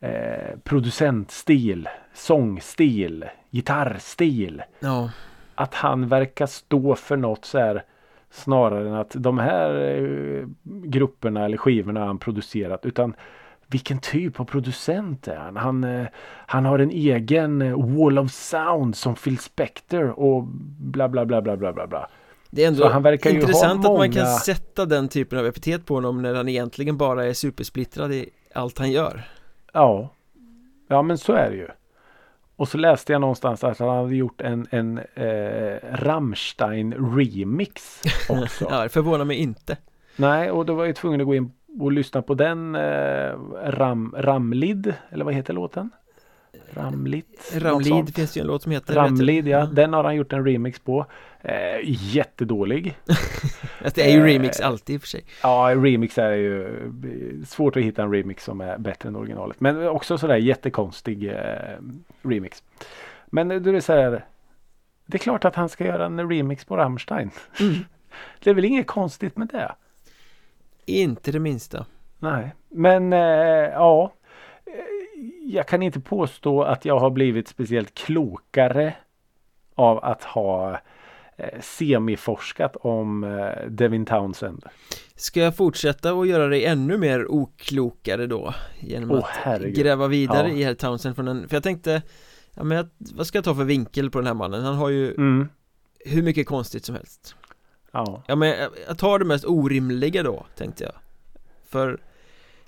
eh, 0.00 0.58
producentstil, 0.64 1.88
sångstil, 2.14 3.24
gitarrstil. 3.50 4.62
Ja, 4.80 5.10
Att 5.54 5.74
han 5.74 6.08
verkar 6.08 6.46
stå 6.46 6.94
för 6.94 7.16
något 7.16 7.44
så 7.44 7.58
här 7.58 7.82
snarare 8.30 8.88
än 8.88 8.94
att 8.94 9.10
de 9.14 9.38
här 9.38 9.74
eh, 9.80 10.46
grupperna 10.64 11.44
eller 11.44 11.56
skivorna 11.56 12.06
han 12.06 12.18
producerat 12.18 12.86
utan 12.86 13.14
vilken 13.66 13.98
typ 13.98 14.40
av 14.40 14.44
producent 14.44 15.28
är 15.28 15.36
han? 15.36 15.56
Han, 15.56 15.84
eh, 15.84 16.06
han 16.46 16.64
har 16.64 16.78
en 16.78 16.90
egen 16.90 17.72
wall 17.96 18.18
of 18.18 18.32
sound 18.32 18.96
som 18.96 19.14
Phil 19.14 19.38
Spector 19.38 20.04
och 20.20 20.42
bla 20.78 21.08
bla 21.08 21.26
bla 21.26 21.42
bla 21.42 21.56
bla 21.56 21.72
bla 21.72 21.86
bla. 21.86 22.08
det 22.50 22.64
är 22.64 22.68
ändå 22.68 22.84
intressant 23.40 23.86
att 23.86 23.92
man 23.98 24.12
kan 24.12 24.22
många- 24.24 24.34
sätta 24.38 24.86
den 24.86 25.08
typen 25.08 25.38
av 25.38 25.46
epitet 25.46 25.86
på 25.86 25.94
honom 25.94 26.22
när 26.22 26.34
han 26.34 26.48
egentligen 26.48 26.96
bara 26.96 27.26
är 27.26 27.32
supersplittrad 27.32 28.12
i 28.12 28.30
allt 28.54 28.78
han 28.78 28.90
gör 28.90 29.24
Ja. 29.72 30.08
Ja 30.88 31.02
men 31.02 31.18
så 31.18 31.32
är 31.32 31.50
det 31.50 31.56
ju. 31.56 31.68
Och 32.56 32.68
så 32.68 32.78
läste 32.78 33.12
jag 33.12 33.20
någonstans 33.20 33.64
att 33.64 33.78
han 33.78 33.88
hade 33.88 34.16
gjort 34.16 34.40
en, 34.40 34.66
en 34.70 34.98
eh, 35.14 35.76
Rammstein 35.92 37.14
remix 37.16 38.02
också. 38.28 38.66
Ja, 38.70 38.82
det 38.82 38.88
förvånar 38.88 39.24
mig 39.24 39.36
inte 39.36 39.76
Nej, 40.16 40.50
och 40.50 40.66
då 40.66 40.74
var 40.74 40.86
jag 40.86 40.96
tvungen 40.96 41.20
att 41.20 41.26
gå 41.26 41.34
in 41.34 41.52
och 41.80 41.92
lyssna 41.92 42.22
på 42.22 42.34
den 42.34 42.74
eh, 42.74 43.32
Ram, 43.64 44.14
Ramlid, 44.18 44.94
eller 45.10 45.24
vad 45.24 45.34
heter 45.34 45.54
låten? 45.54 45.90
Ramlit? 46.70 47.52
Ramlid 47.54 47.88
sånt. 47.88 48.14
finns 48.14 48.36
ju 48.36 48.40
en 48.40 48.46
låt 48.46 48.62
som 48.62 48.72
heter 48.72 48.94
Ramlid. 48.94 49.48
Ja. 49.48 49.66
Den 49.66 49.92
har 49.92 50.04
han 50.04 50.16
gjort 50.16 50.32
en 50.32 50.44
remix 50.46 50.80
på. 50.80 51.06
Eh, 51.42 51.80
jättedålig. 51.82 52.98
Att 53.84 53.94
det 53.94 54.02
är 54.02 54.12
ju 54.12 54.20
Eh, 54.20 54.24
remix 54.24 54.60
alltid 54.60 54.94
i 54.94 54.98
och 54.98 55.00
för 55.00 55.08
sig 55.08 55.24
Ja, 55.42 55.72
remix 55.76 56.18
är 56.18 56.32
ju 56.32 57.44
svårt 57.46 57.76
att 57.76 57.82
hitta 57.82 58.02
en 58.02 58.12
remix 58.12 58.44
som 58.44 58.60
är 58.60 58.78
bättre 58.78 59.08
än 59.08 59.16
originalet. 59.16 59.60
Men 59.60 59.88
också 59.88 60.18
sådär 60.18 60.36
jättekonstig 60.36 61.28
eh, 61.28 61.78
remix. 62.22 62.62
Men 63.26 63.48
då 63.62 63.70
är 63.70 63.80
så 63.80 63.92
här. 63.92 64.24
Det 65.06 65.16
är 65.16 65.18
klart 65.18 65.44
att 65.44 65.54
han 65.56 65.68
ska 65.68 65.84
göra 65.84 66.06
en 66.06 66.30
remix 66.30 66.64
på 66.64 66.76
Rammstein. 66.76 67.30
mm. 67.60 67.74
Det 68.42 68.50
är 68.50 68.54
väl 68.54 68.64
inget 68.64 68.86
konstigt 68.86 69.36
med 69.36 69.48
det. 69.48 69.74
Inte 70.84 71.32
det 71.32 71.38
minsta 71.40 71.86
Nej, 72.18 72.54
men 72.68 73.12
eh, 73.12 73.18
ja. 73.72 74.12
Eh, 74.66 74.72
Jag 75.44 75.68
kan 75.68 75.82
inte 75.82 76.00
påstå 76.00 76.62
att 76.62 76.84
jag 76.84 76.98
har 76.98 77.10
blivit 77.10 77.48
speciellt 77.48 77.94
klokare 77.94 78.94
av 79.74 80.04
att 80.04 80.24
ha 80.24 80.78
semiforskat 81.60 82.76
om 82.76 83.24
eh, 83.24 83.68
Devin 83.70 84.06
Townsend. 84.06 84.64
Ska 85.16 85.40
jag 85.40 85.56
fortsätta 85.56 86.14
och 86.14 86.26
göra 86.26 86.46
dig 86.48 86.64
ännu 86.64 86.98
mer 86.98 87.26
oklokare 87.30 88.26
då? 88.26 88.54
Genom 88.80 89.10
Åh, 89.10 89.18
att 89.18 89.24
herregud. 89.30 89.74
gräva 89.76 90.06
vidare 90.06 90.48
Ja. 90.48 90.54
i 90.54 90.62
herr 90.64 90.74
Townsend 90.74 91.16
från 91.16 91.28
en, 91.28 91.48
För 91.48 91.56
jag 91.56 91.62
tänkte 91.62 92.02
Ja 92.54 92.64
men 92.64 92.76
jag, 92.76 92.88
vad 92.98 93.26
ska 93.26 93.38
jag 93.38 93.44
ta 93.44 93.54
för 93.54 93.64
vinkel 93.64 94.10
på 94.10 94.18
den 94.18 94.26
här 94.26 94.34
mannen? 94.34 94.64
Han 94.64 94.74
har 94.76 94.88
ju 94.88 95.14
Mm. 95.14 95.48
hur 96.04 96.22
mycket 96.22 96.46
konstigt 96.46 96.84
som 96.84 96.94
helst 96.94 97.34
Ja. 97.92 98.22
Ja 98.26 98.36
men 98.36 98.48
jag, 98.48 98.70
jag 98.88 98.98
tar 98.98 99.18
det 99.18 99.24
mest 99.24 99.44
orimliga 99.44 100.22
då, 100.22 100.46
tänkte 100.56 100.84
jag 100.84 100.92
För 101.68 102.00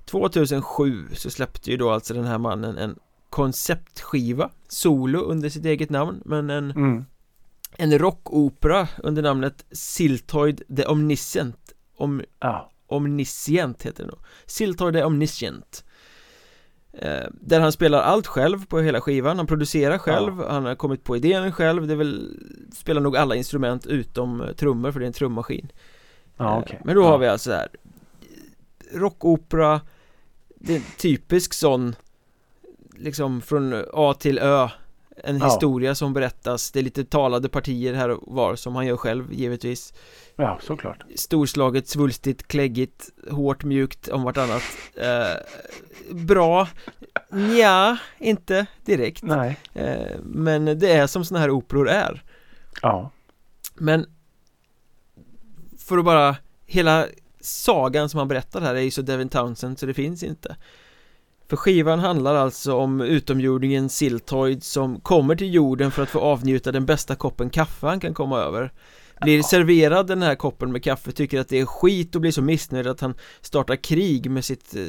2007 0.05 1.05
så 1.13 1.31
släppte 1.31 1.71
ju 1.71 1.77
då 1.77 1.91
alltså 1.91 2.15
den 2.15 2.25
här 2.25 2.39
mannen 2.39 2.79
en 2.79 2.99
konceptskiva 3.31 4.51
Solo 4.69 5.19
under 5.19 5.49
sitt 5.49 5.65
eget 5.65 5.91
namn 5.91 6.23
Men 6.25 6.51
en, 6.51 6.71
Mm. 6.71 7.05
En 7.77 7.99
rockopera 7.99 8.89
under 9.03 9.23
namnet 9.23 9.65
Siltoid 9.73 10.63
the 10.77 10.85
Omniscient. 10.87 11.73
Om, 11.97 12.23
ja. 12.41 12.71
Omniscient 12.87 13.83
heter 13.83 14.05
det 14.05 14.11
nog. 14.11 14.19
Siltoid 14.47 14.95
the 14.95 15.05
Omniscient. 15.05 15.85
Eh, 16.93 17.25
Där 17.31 17.61
han 17.61 17.73
spelar 17.73 18.01
allt 18.01 18.27
själv 18.27 18.67
på 18.67 18.81
hela 18.81 19.01
skivan. 19.01 19.37
Han 19.37 19.47
producerar 19.47 19.99
själv, 19.99 20.39
han 20.49 20.65
har 20.65 20.75
kommit 20.75 21.05
på 21.05 21.17
idén 21.17 21.53
själv. 21.53 21.87
Det 21.87 21.93
är 21.93 21.97
väl 21.97 22.37
Spelar 22.75 23.01
nog 23.01 23.17
alla 23.17 23.37
instrument 23.37 23.87
utom 23.87 24.41
eh, 24.41 24.53
trummor 24.53 24.93
för 24.93 25.01
det 25.01 25.05
är 25.05 25.07
en 25.07 25.13
trummaskin. 25.13 25.73
Ja, 26.37 26.53
Eh, 26.57 26.59
okej. 26.59 26.81
Men 26.85 26.95
då 26.95 27.05
har 27.05 27.19
vi 27.19 27.27
alltså 27.29 27.51
här. 27.53 27.69
Rockopera. 28.93 29.81
Det 30.55 30.73
är 30.73 30.77
en 30.77 30.85
typisk 30.99 31.53
sån 31.55 31.95
Liksom 32.97 33.41
från 33.41 33.85
A 33.93 34.15
till 34.19 34.39
Ö 34.39 34.69
En 35.25 35.39
Ja. 35.39 35.45
historia 35.47 35.95
som 35.95 36.13
berättas 36.13 36.71
Det 36.71 36.79
är 36.79 36.83
lite 36.83 37.05
talade 37.05 37.49
partier 37.49 37.95
här 37.95 38.09
och 38.09 38.35
var 38.35 38.57
som 38.57 38.77
han 38.77 38.87
gör 38.87 38.97
själv 38.97 39.33
givetvis 39.33 39.95
Ja, 40.37 40.59
såklart. 40.63 41.05
Storslaget, 41.17 41.89
svulstigt, 41.89 42.49
kläggigt, 42.49 43.09
hårt, 43.31 43.65
mjukt 43.65 44.09
om 44.09 44.23
vartannat 44.23 44.63
eh, 44.95 46.15
Bra 46.15 46.69
Ja, 47.59 47.97
inte 48.19 48.67
direkt 48.85 49.23
Nej. 49.23 49.59
eh, 49.75 50.17
Men 50.23 50.65
det 50.65 50.93
är 50.93 51.07
som 51.07 51.25
såna 51.25 51.41
här 51.41 51.51
operor 51.51 51.89
är 51.89 52.23
Ja. 52.83 53.11
Men 53.75 54.07
För 55.79 55.99
att 55.99 56.05
bara 56.05 56.37
Hela 56.67 57.07
sagan 57.41 58.09
som 58.09 58.19
han 58.19 58.29
berättar 58.29 58.61
här 58.61 58.75
är 58.75 58.81
ju 58.81 58.91
så 58.91 59.03
Devin 59.03 59.29
Townsend 59.29 59.79
så 59.79 59.87
det 59.87 59.95
finns 59.95 60.23
inte 60.23 60.57
För 61.53 61.57
skivan 61.57 61.99
handlar 61.99 62.35
alltså 62.35 62.75
om 62.77 63.01
utomjordingen 63.01 63.89
Siltoid 63.89 64.63
som 64.63 65.01
kommer 65.01 65.37
till 65.37 65.55
jorden 65.55 65.91
för 65.91 66.03
att 66.03 66.09
få 66.09 66.21
avnjuta 66.21 66.73
den 66.73 66.87
bästa 66.87 67.15
koppen 67.15 67.51
kaffe 67.51 67.87
han 67.87 68.01
kan 68.01 68.15
komma 68.15 68.39
över. 68.39 68.73
Blir 69.21 69.43
serverad 69.43 70.07
den 70.07 70.23
här 70.23 70.35
koppen 70.35 70.73
med 70.73 70.85
kaffe, 70.85 71.13
tycker 71.13 71.41
att 71.41 71.49
det 71.49 71.61
är 71.61 71.67
skit 71.67 72.15
och 72.15 72.21
blir 72.21 72.31
så 72.33 72.43
missnöjd 72.43 72.87
att 72.87 73.01
han 73.01 73.15
startar 73.41 73.77
krig 73.77 74.31
med 74.31 74.45
sitt 74.45 74.77
eh, 74.77 74.83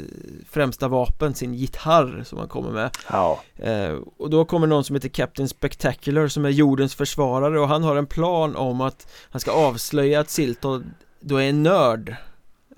främsta 0.49 0.87
vapen, 0.87 1.33
sin 1.33 1.53
gitarr 1.53 2.23
som 2.25 2.39
han 2.39 2.47
kommer 2.47 2.71
med. 2.71 2.97
Ja. 3.11 3.39
Eh, 3.55 3.97
och 4.17 4.29
då 4.29 4.45
kommer 4.45 4.67
någon 4.67 4.83
som 4.83 4.95
heter 4.95 5.09
Captain 5.09 5.49
Spectacular 5.49 6.27
som 6.27 6.45
är 6.45 6.49
jordens 6.49 6.95
försvarare 6.95 7.59
och 7.59 7.67
han 7.67 7.83
har 7.83 7.95
en 7.95 8.07
plan 8.07 8.55
om 8.55 8.81
att 8.81 9.07
han 9.29 9.39
ska 9.39 9.51
avslöja 9.51 10.19
att 10.19 10.29
Silton 10.29 10.93
då 11.19 11.37
är 11.37 11.49
en 11.49 11.63
nörd. 11.63 12.15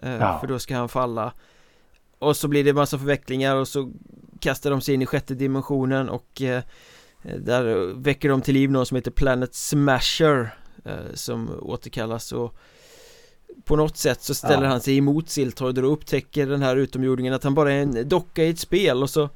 Eh, 0.04 0.16
Ja. 0.16 0.38
För 0.40 0.48
då 0.48 0.60
ska 0.60 0.76
han 0.76 0.90
falla 0.90 1.32
Och 2.20 2.38
så 2.38 2.48
blir 2.48 2.64
det 2.64 2.74
massa 2.74 2.98
förvecklingar 2.98 3.56
och 3.56 3.68
så 3.68 3.92
kastar 4.40 4.72
de 4.72 4.82
sig 4.82 4.94
in 4.94 5.02
i 5.02 5.06
sjätte 5.06 5.34
dimensionen 5.36 6.10
och 6.10 6.42
eh, 6.42 6.64
där 7.40 7.94
väcker 8.02 8.30
de 8.30 8.42
till 8.42 8.54
liv 8.54 8.72
någon 8.72 8.86
som 8.86 8.96
heter 8.96 9.12
Planet 9.12 9.56
Smasher 9.56 10.56
eh, 10.86 10.92
Som 11.14 11.50
återkallas 11.62 12.32
och 12.32 12.56
på 13.64 13.76
något 13.76 13.98
sätt 13.98 14.22
så 14.24 14.34
ställer 14.36 14.64
Ja. 14.64 14.70
han 14.70 14.82
sig 14.82 14.98
emot 14.98 15.30
Siltoid 15.30 15.78
och 15.80 15.94
upptäcker 15.94 16.48
den 16.48 16.62
här 16.62 16.76
utomjordingen 16.76 17.34
att 17.34 17.44
han 17.44 17.54
bara 17.54 17.74
är 17.74 17.82
en 17.82 18.10
docka 18.10 18.44
i 18.44 18.50
ett 18.50 18.60
spel 18.60 19.04
och 19.04 19.10
så 19.10 19.30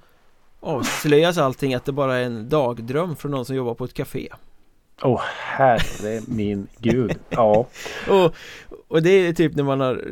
avslöjas 0.60 1.38
allting 1.38 1.74
att 1.74 1.86
det 1.86 1.92
bara 1.92 2.18
är 2.18 2.24
en 2.24 2.50
dagdröm 2.50 3.16
från 3.16 3.32
någon 3.32 3.46
som 3.46 3.56
jobbar 3.56 3.74
på 3.74 3.86
ett 3.86 3.94
café 3.94 4.30
Åh 5.02 5.22
herre 5.36 6.22
min 6.28 6.68
gud. 6.78 7.20
Ja. 7.30 7.68
och, 8.10 8.34
och 8.90 9.02
det 9.04 9.10
är 9.10 9.34
typ 9.34 9.56
när 9.56 9.64
man 9.64 9.80
har 9.80 10.04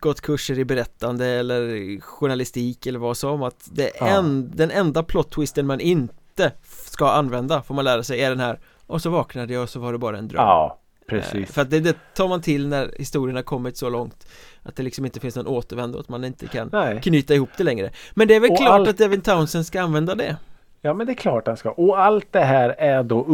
gått 0.00 0.20
kurser 0.20 0.58
i 0.58 0.64
berättande 0.64 1.26
eller 1.26 2.00
journalistik 2.00 2.86
eller 2.86 2.98
vad 2.98 3.16
som 3.16 3.42
att 3.42 3.68
det 3.72 3.90
Ja. 4.00 4.06
en, 4.06 4.50
den 4.54 4.70
enda 4.70 5.02
plot 5.02 5.30
twisten 5.30 5.66
man 5.66 5.80
inte 5.80 6.52
ska 6.84 7.10
använda 7.10 7.62
får 7.62 7.74
man 7.74 7.84
lära 7.84 8.02
sig 8.02 8.20
är 8.20 8.30
den 8.30 8.40
här 8.40 8.58
och 8.86 9.02
så 9.02 9.10
vaknade 9.10 9.52
jag 9.52 9.62
och 9.62 9.68
så 9.68 9.80
var 9.80 9.92
det 9.92 9.98
bara 9.98 10.18
en 10.18 10.28
dröm 10.28 10.42
Ja. 10.42 10.78
Eh, 11.00 11.10
Precis. 11.10 11.52
För 11.52 11.62
att 11.62 11.70
det, 11.70 11.80
det 11.80 11.96
tar 12.14 12.28
man 12.28 12.40
till 12.42 12.68
när 12.68 12.94
historien 12.98 13.36
har 13.36 13.42
kommit 13.42 13.76
så 13.76 13.88
långt 13.90 14.28
Att 14.62 14.76
det 14.76 14.82
liksom 14.82 15.04
inte 15.04 15.20
finns 15.20 15.36
någon 15.36 15.46
återvändo, 15.46 15.98
att 15.98 16.08
man 16.08 16.24
inte 16.24 16.46
kan 16.46 16.68
Nej. 16.72 17.00
knyta 17.02 17.34
ihop 17.34 17.50
det 17.56 17.64
längre 17.64 17.90
Men 18.14 18.28
det 18.28 18.34
är 18.34 18.40
väl 18.40 18.50
Och 18.50 18.56
klart 18.58 18.70
allt- 18.70 18.88
att 18.88 18.98
Devin 18.98 19.20
Townsend 19.20 19.66
ska 19.66 19.80
använda 19.82 20.14
det 20.14 20.36
Ja 20.80 20.94
men 20.94 21.06
det 21.06 21.12
är 21.12 21.14
klart 21.14 21.46
han 21.46 21.56
ska. 21.56 21.70
Och 21.70 22.00
allt 22.00 22.26
det 22.32 22.40
här 22.44 22.68
är 22.78 23.02
då 23.02 23.24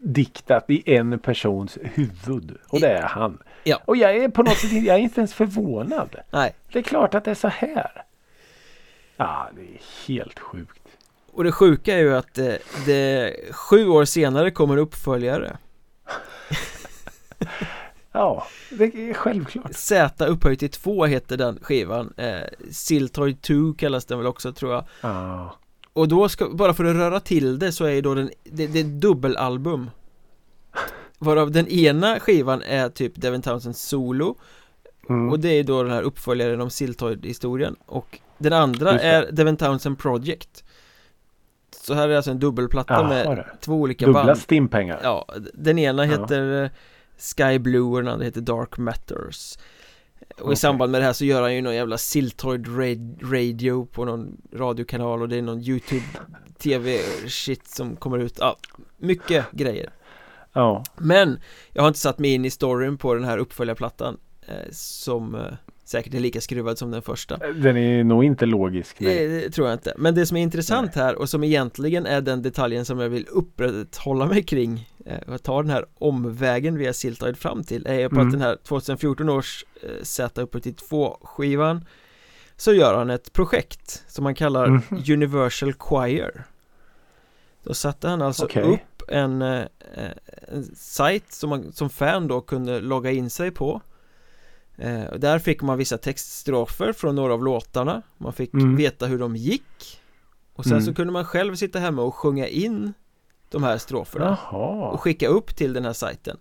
uppdiktat 0.00 0.64
i 0.70 0.94
en 0.96 1.18
persons 1.18 1.78
huvud. 1.82 2.56
Och 2.68 2.80
det 2.80 2.88
är 2.92 3.02
han. 3.02 3.38
Ja. 3.64 3.80
Och 3.84 3.96
jag 3.96 4.16
är 4.16 4.28
på 4.28 4.42
något 4.42 4.56
sätt 4.58 4.72
jag 4.72 4.96
är 4.96 5.00
inte 5.00 5.20
ens 5.20 5.34
förvånad. 5.34 6.16
Nej, 6.30 6.54
Det 6.72 6.78
är 6.78 6.82
klart 6.82 7.14
att 7.14 7.24
det 7.24 7.30
är 7.30 7.34
så 7.34 7.48
här. 7.48 8.04
Ja, 9.16 9.48
det 9.56 9.62
är 9.62 9.80
helt 10.08 10.38
sjukt. 10.38 10.82
och 11.32 11.44
det 11.44 11.52
sjuka 11.52 11.94
är 11.94 11.98
ju 11.98 12.16
att 12.16 12.34
det, 12.34 12.58
det 12.86 13.34
sju 13.52 13.88
år 13.88 14.04
senare 14.04 14.50
kommer 14.50 14.76
uppföljare 14.76 15.56
Ja, 18.12 18.46
det 18.70 18.84
är 18.84 19.14
självklart. 19.14 19.74
Z 19.74 20.26
upphöjt 20.26 20.58
till 20.58 20.70
två 20.70 21.04
heter 21.06 21.36
den 21.36 21.58
skivan 21.62 22.12
eh, 22.16 22.40
Siltoid 22.70 23.42
2 23.42 23.54
kallas 23.78 24.04
den 24.04 24.18
väl 24.18 24.26
också 24.26 24.52
tror 24.52 24.72
jag 24.72 24.84
Ja. 25.00 25.56
Och 25.92 26.08
då 26.08 26.28
ska, 26.28 26.48
bara 26.48 26.74
för 26.74 26.84
att 26.84 26.96
röra 26.96 27.20
till 27.20 27.58
det 27.58 27.72
så 27.72 27.84
är 27.84 27.90
ju 27.90 28.00
då 28.00 28.14
den, 28.14 28.30
det, 28.44 28.66
det 28.66 28.80
är 28.80 28.84
dubbelalbum 28.84 29.90
Varav 31.24 31.50
den 31.50 31.68
ena 31.68 32.20
skivan 32.20 32.62
är 32.62 32.88
typ 32.88 33.12
Devin 33.16 33.42
Townsends 33.42 33.82
solo 33.88 34.38
Mm. 35.08 35.30
Och 35.30 35.40
det 35.40 35.48
är 35.48 35.64
då 35.64 35.82
den 35.82 35.92
här 35.92 36.02
uppföljaren 36.02 36.60
om 36.60 36.70
Siltoid-historien 36.70 37.76
Och 37.86 38.18
den 38.38 38.52
andra 38.52 39.00
är 39.00 39.32
Devin 39.32 39.56
Townsend 39.56 39.98
Project 39.98 40.64
Så 41.70 41.94
här 41.94 42.08
är 42.08 42.16
alltså 42.16 42.30
en 42.30 42.38
dubbelplatta 42.38 42.94
Jaha, 42.94 43.08
med 43.08 43.36
det. 43.36 43.46
två 43.60 43.74
olika 43.74 44.06
Dubbla 44.06 44.24
band 44.24 44.38
stimpengar. 44.38 45.00
Ja, 45.02 45.28
den 45.54 45.78
ena 45.78 46.06
Ja. 46.06 46.10
heter 46.12 46.62
eh, 46.64 46.70
Sky 47.36 47.58
Blue 47.58 47.80
och 47.82 48.02
den 48.02 48.12
andra 48.12 48.24
heter 48.24 48.40
Dark 48.40 48.78
Matters 48.78 49.58
Och 50.34 50.40
i 50.40 50.42
Okej. 50.44 50.56
samband 50.56 50.92
med 50.92 51.00
det 51.00 51.04
här 51.04 51.12
så 51.12 51.24
gör 51.24 51.42
han 51.42 51.54
ju 51.54 51.62
någon 51.62 51.74
jävla 51.74 51.98
Siltoid 51.98 52.66
ra- 52.66 53.30
radio 53.32 53.86
på 53.92 54.04
någon 54.04 54.36
radiokanal 54.54 55.22
och 55.22 55.28
det 55.28 55.36
är 55.36 55.42
någon 55.42 55.60
YouTube 55.60 56.04
TV-shit 56.58 57.66
som 57.68 57.96
kommer 57.96 58.18
ut, 58.18 58.36
ja, 58.40 58.56
mycket 58.98 59.50
grejer 59.52 59.90
Ja. 60.52 60.84
Men 60.96 61.40
jag 61.72 61.82
har 61.82 61.88
inte 61.88 62.00
satt 62.00 62.18
mig 62.18 62.34
in 62.34 62.44
i 62.44 62.50
storyn 62.50 62.98
på 62.98 63.14
den 63.14 63.24
här 63.24 63.38
uppföljarplattan 63.38 64.16
eh, 64.46 64.54
Som 64.72 65.34
eh, 65.34 65.40
säkert 65.84 66.14
är 66.14 66.20
lika 66.20 66.40
skruvad 66.40 66.78
som 66.78 66.90
den 66.90 67.02
första 67.02 67.36
Den 67.36 67.76
är 67.76 68.04
nog 68.04 68.24
inte 68.24 68.46
logisk. 68.46 69.00
Nej. 69.00 69.28
det, 69.28 69.40
det 69.40 69.50
tror 69.50 69.68
jag 69.68 69.74
inte 69.74 69.94
Men 69.96 70.14
det 70.14 70.26
som 70.26 70.36
är 70.36 70.42
intressant 70.42 70.94
här 70.94 71.14
och 71.14 71.28
som 71.28 71.44
egentligen 71.44 72.06
är 72.06 72.20
den 72.20 72.42
detaljen 72.42 72.84
som 72.84 72.98
jag 72.98 73.08
vill 73.08 73.26
upprätthålla 73.30 74.26
mig 74.26 74.42
kring 74.42 74.88
eh, 75.06 75.34
Och 75.34 75.42
ta 75.42 75.62
den 75.62 75.70
här 75.70 75.86
omvägen 75.98 76.78
via 76.78 76.92
Siltoid 76.92 77.36
fram 77.38 77.64
till 77.64 77.86
Är 77.86 78.08
på 78.08 78.14
Mm. 78.14 78.26
att 78.26 78.32
den 78.32 78.42
här 78.42 78.56
2014 78.68 79.28
års 79.28 79.64
eh, 79.82 79.88
Z 80.02 80.40
uppe 80.42 80.60
till 80.60 80.74
2 80.74 81.18
skivan 81.22 81.84
Så 82.56 82.72
gör 82.72 82.94
han 82.98 83.10
ett 83.10 83.32
projekt 83.32 84.04
som 84.08 84.24
han 84.24 84.34
kallar 84.34 84.66
Mhm. 84.68 84.82
Universal 85.12 85.72
Choir 85.72 86.44
Då 87.64 87.74
satte 87.74 88.08
han 88.08 88.22
alltså 88.22 88.44
Okej. 88.44 88.62
upp 88.62 88.80
en, 89.12 89.42
eh, 89.42 89.66
en 90.48 90.64
sajt 90.76 91.32
som 91.32 91.50
man 91.50 91.72
som 91.72 91.90
fan 91.90 92.28
då 92.28 92.40
kunde 92.40 92.80
logga 92.80 93.10
in 93.10 93.30
sig 93.30 93.50
på 93.50 93.80
eh, 94.76 95.12
Där 95.18 95.38
fick 95.38 95.62
man 95.62 95.78
vissa 95.78 95.98
textstrofer 95.98 96.92
från 96.92 97.14
några 97.14 97.34
av 97.34 97.44
låtarna 97.44 98.02
Man 98.18 98.32
fick 98.32 98.54
Mm. 98.54 98.76
veta 98.76 99.06
hur 99.06 99.18
de 99.18 99.36
gick 99.36 100.00
Och 100.54 100.64
sen 100.64 100.72
Mm. 100.72 100.84
så 100.84 100.94
kunde 100.94 101.12
man 101.12 101.24
själv 101.24 101.54
sitta 101.54 101.78
hemma 101.78 102.02
och 102.02 102.14
sjunga 102.14 102.46
in 102.46 102.92
de 103.50 103.62
här 103.62 103.78
stroferna 103.78 104.38
Jaha. 104.50 104.88
och 104.90 105.00
skicka 105.00 105.28
upp 105.28 105.56
till 105.56 105.72
den 105.72 105.84
här 105.84 105.92
sajten 105.92 106.36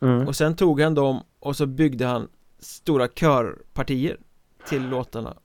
Mm. 0.00 0.28
Och 0.28 0.36
sen 0.36 0.56
tog 0.56 0.80
han 0.80 0.94
dem 0.94 1.22
och 1.40 1.56
så 1.56 1.66
byggde 1.66 2.06
han 2.06 2.28
stora 2.58 3.08
körpartier 3.08 4.16
till 4.68 4.88
låtarna 4.88 5.36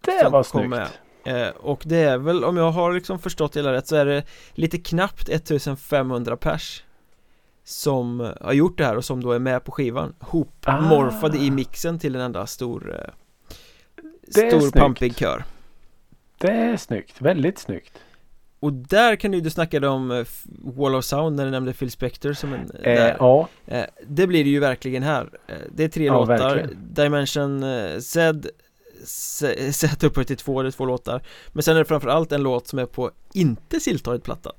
Det 0.00 0.28
var 0.28 0.42
snyggt. 0.42 0.68
med. 0.68 0.88
Eh, 1.24 1.48
och 1.48 1.82
det 1.86 1.96
är 1.96 2.18
väl, 2.18 2.44
om 2.44 2.56
jag 2.56 2.70
har 2.70 2.92
liksom 2.92 3.18
förstått 3.18 3.56
hela 3.56 3.72
rätt 3.72 3.86
så 3.86 3.96
är 3.96 4.04
det 4.06 4.22
lite 4.52 4.78
knappt 4.78 5.28
1500 5.28 6.36
pers 6.36 6.84
Som 7.64 8.32
har 8.40 8.52
gjort 8.52 8.78
det 8.78 8.84
här 8.84 8.96
och 8.96 9.04
som 9.04 9.22
då 9.22 9.32
är 9.32 9.38
med 9.38 9.64
på 9.64 9.72
skivan 9.72 10.14
Hopmorfade 10.20 11.38
Ah. 11.38 11.42
i 11.42 11.50
mixen 11.50 11.98
till 11.98 12.14
en 12.14 12.20
enda 12.20 12.46
stor 12.46 12.94
eh, 12.94 13.10
Det 14.26 14.48
Stor 14.50 14.60
snyggt. 14.60 14.76
pampig 14.76 15.16
kör 15.16 15.44
Det 16.38 16.50
är 16.52 16.76
snyggt. 16.76 17.20
Väldigt 17.20 17.58
snyggt. 17.58 17.98
Och 18.60 18.72
där 18.72 19.16
kan 19.16 19.30
du, 19.30 19.40
du 19.40 19.50
snackade 19.50 19.88
om 19.88 20.10
eh, 20.10 20.26
Wall 20.64 20.94
of 20.94 21.04
Sound 21.04 21.36
när 21.36 21.44
du 21.44 21.50
nämnde 21.50 21.72
Phil 21.72 21.90
Spector 21.90 22.32
som 22.32 22.52
en 22.52 22.60
Eh, 22.60 22.82
där. 22.82 23.16
ja. 23.18 23.48
Eh, 23.66 23.84
Det 24.06 24.26
blir 24.26 24.44
det 24.44 24.50
ju 24.50 24.58
verkligen 24.60 25.02
här 25.02 25.30
Det 25.72 25.84
är 25.84 25.88
tre 25.88 26.04
Ja, 26.06 26.12
låtar 26.20 26.36
verkligen. 26.56 26.94
Dimension 26.94 27.64
Z 28.02 28.48
Z 29.04 30.04
upphöjt 30.06 30.26
till 30.28 30.36
två, 30.36 30.60
är 30.60 30.70
två 30.70 30.84
låtar 30.84 31.22
Men 31.52 31.62
sen 31.62 31.74
är 31.76 31.78
det 31.78 31.84
framförallt 31.84 32.32
en 32.32 32.42
låt 32.42 32.66
som 32.68 32.78
är 32.78 32.86
på 32.86 33.10
inte 33.32 33.80
Siltoid-plattan 33.80 34.52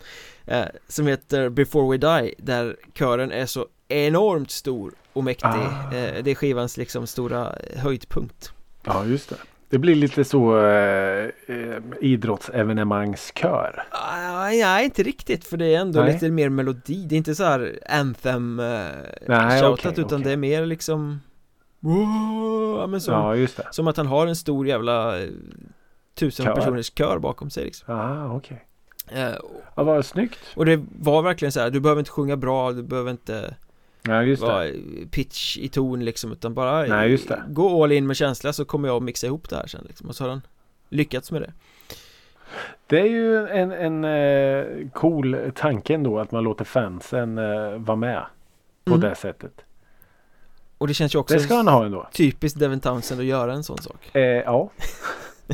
eh, 0.46 0.66
Som 0.88 1.08
heter 1.08 1.50
Before 1.50 1.92
We 1.92 1.98
Die 2.22 2.34
Där 2.38 2.76
kören 2.94 3.32
är 3.32 3.46
så 3.46 3.66
enormt 3.88 4.52
stor 4.52 4.94
och 5.14 5.24
mäktig 5.24 5.48
Ah. 5.48 5.96
eh, 5.96 6.24
Det 6.24 6.32
är 6.32 6.36
skivans 6.36 6.78
liksom 6.78 7.08
stora 7.08 7.56
höjdpunkt 7.76 8.52
ja, 8.84 9.06
just 9.06 9.30
det. 9.30 9.36
Det 9.70 9.78
blir 9.78 9.96
lite 9.96 10.24
så 10.24 10.58
eh, 10.66 11.26
eh, 11.48 11.78
idrottsevenemangskör. 12.02 13.84
ah, 13.92 14.50
Nej, 14.50 14.86
inte 14.86 15.04
riktigt 15.04 15.46
för 15.46 15.58
det 15.58 15.66
är 15.76 15.80
ändå 15.80 16.00
Nej. 16.00 16.14
lite 16.14 16.30
mer 16.32 16.50
melodi 16.50 17.06
Det 17.10 17.16
är 17.16 17.18
inte 17.18 17.36
så 17.36 17.44
här 17.44 17.80
anthem 17.90 18.60
eh, 18.60 18.66
Nej, 19.28 19.62
shoutat 19.62 19.92
okej, 19.92 20.04
utan 20.06 20.20
okej. 20.20 20.24
det 20.24 20.32
är 20.32 20.38
mer 20.38 20.66
liksom 20.66 21.22
Wow, 21.84 22.90
men 22.90 23.02
som, 23.02 23.14
Ja, 23.14 23.36
just 23.36 23.58
det. 23.58 23.68
Som 23.72 23.88
att 23.88 23.98
han 23.98 24.08
har 24.08 24.28
en 24.28 24.36
stor 24.36 24.68
jävla 24.68 25.20
eh, 25.22 25.30
Tusen 26.14 26.46
Kör. 26.46 26.56
personers 26.56 26.92
kör 26.98 27.20
bakom 27.20 27.50
sig 27.50 27.66
liksom. 27.66 27.96
Ah, 27.96 28.36
okej. 28.36 28.66
eh, 29.12 29.30
Ja, 29.76 29.84
vad 29.84 30.06
snyggt. 30.06 30.40
Och 30.56 30.66
det 30.66 30.84
var 31.00 31.22
verkligen 31.22 31.52
så 31.52 31.60
här, 31.60 31.70
du 31.70 31.80
behöver 31.80 32.00
inte 32.00 32.12
sjunga 32.12 32.38
bra, 32.38 32.72
du 32.72 32.84
behöver 32.84 33.12
inte 33.12 33.56
Ja, 34.04 34.24
just 34.24 34.42
vara 34.44 34.64
det. 34.64 34.74
pitch 35.12 35.58
i 35.58 35.68
ton 35.70 36.06
liksom 36.06 36.32
Utan 36.32 36.54
bara 36.54 36.84
Nej, 36.86 37.12
just 37.12 37.28
det. 37.28 37.44
gå 37.48 37.84
all 37.84 37.92
in 37.92 38.08
med 38.08 38.16
känsla 38.18 38.54
så 38.54 38.66
kommer 38.66 38.88
jag 38.88 38.98
att 38.98 39.04
mixa 39.04 39.28
ihop 39.28 39.50
det 39.50 39.56
här 39.56 39.68
sen 39.68 39.86
liksom 39.88 40.10
Och 40.10 40.16
så 40.16 40.24
har 40.24 40.30
han 40.30 40.42
lyckats 40.90 41.32
med 41.32 41.42
det 41.42 41.52
Det 42.88 43.00
är 43.00 43.06
ju 43.06 43.48
en, 43.48 43.72
en 43.72 44.04
eh, 44.04 44.90
cool 44.94 45.52
tanke 45.56 45.94
ändå 45.94 46.20
att 46.20 46.32
man 46.32 46.44
låter 46.44 46.66
fansen 46.66 47.38
eh, 47.38 47.78
vara 47.78 47.96
med 47.96 48.26
på 48.86 48.94
Mm. 48.94 49.10
det 49.10 49.16
sättet. 49.16 49.62
Och 50.82 50.88
det 50.88 50.94
känns 50.94 51.16
ju 51.16 51.20
också 51.20 51.34
Det 51.36 51.40
ska 51.40 51.56
han 51.56 51.68
ha 51.68 51.86
ändå. 51.86 52.08
typiskt 52.12 52.60
Devin 52.60 52.80
Townsend 52.80 53.20
att 53.22 53.26
göra 53.28 53.54
en 53.54 53.64
sån 53.64 53.78
sak 53.78 54.10
Eh, 54.14 54.22
ja. 54.22 54.70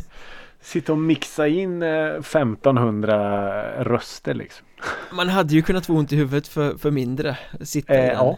Sitta 0.62 0.92
och 0.92 0.98
mixa 0.98 1.48
in 1.48 1.84
eh, 1.84 2.06
1500 2.08 3.84
röster 3.84 4.34
liksom. 4.34 4.66
Man 5.12 5.30
hade 5.30 5.54
ju 5.54 5.62
kunnat 5.62 5.86
få 5.86 5.94
ont 5.94 6.12
i 6.12 6.16
huvudet 6.16 6.48
för, 6.48 6.78
för 6.78 6.92
mindre 6.92 7.38
Sitta 7.62 7.94
Eh, 7.94 8.06
ja. 8.14 8.38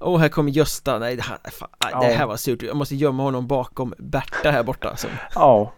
Åh, 0.00 0.18
här 0.20 0.28
kommer 0.28 0.50
Gösta, 0.50 0.98
nej 0.98 1.16
det 1.16 1.22
här, 1.22 1.38
fan, 1.50 1.68
nej, 1.84 1.92
det 2.00 2.12
Ja. 2.12 2.18
här 2.18 2.26
var 2.26 2.36
surt 2.36 2.62
Jag 2.62 2.76
måste 2.76 2.94
gömma 2.96 3.22
honom 3.22 3.46
bakom 3.46 3.94
Berta 3.98 4.50
här 4.50 4.62
borta 4.62 4.96
som, 4.96 5.10
Ja. 5.34 5.72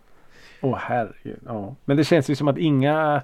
Åh 0.62 0.78
herregud. 0.80 1.38
Ja. 1.46 1.74
Men 1.84 1.96
det 1.96 2.04
känns 2.04 2.30
ju 2.30 2.34
som 2.34 2.48
att 2.48 2.58
inga, 2.58 3.22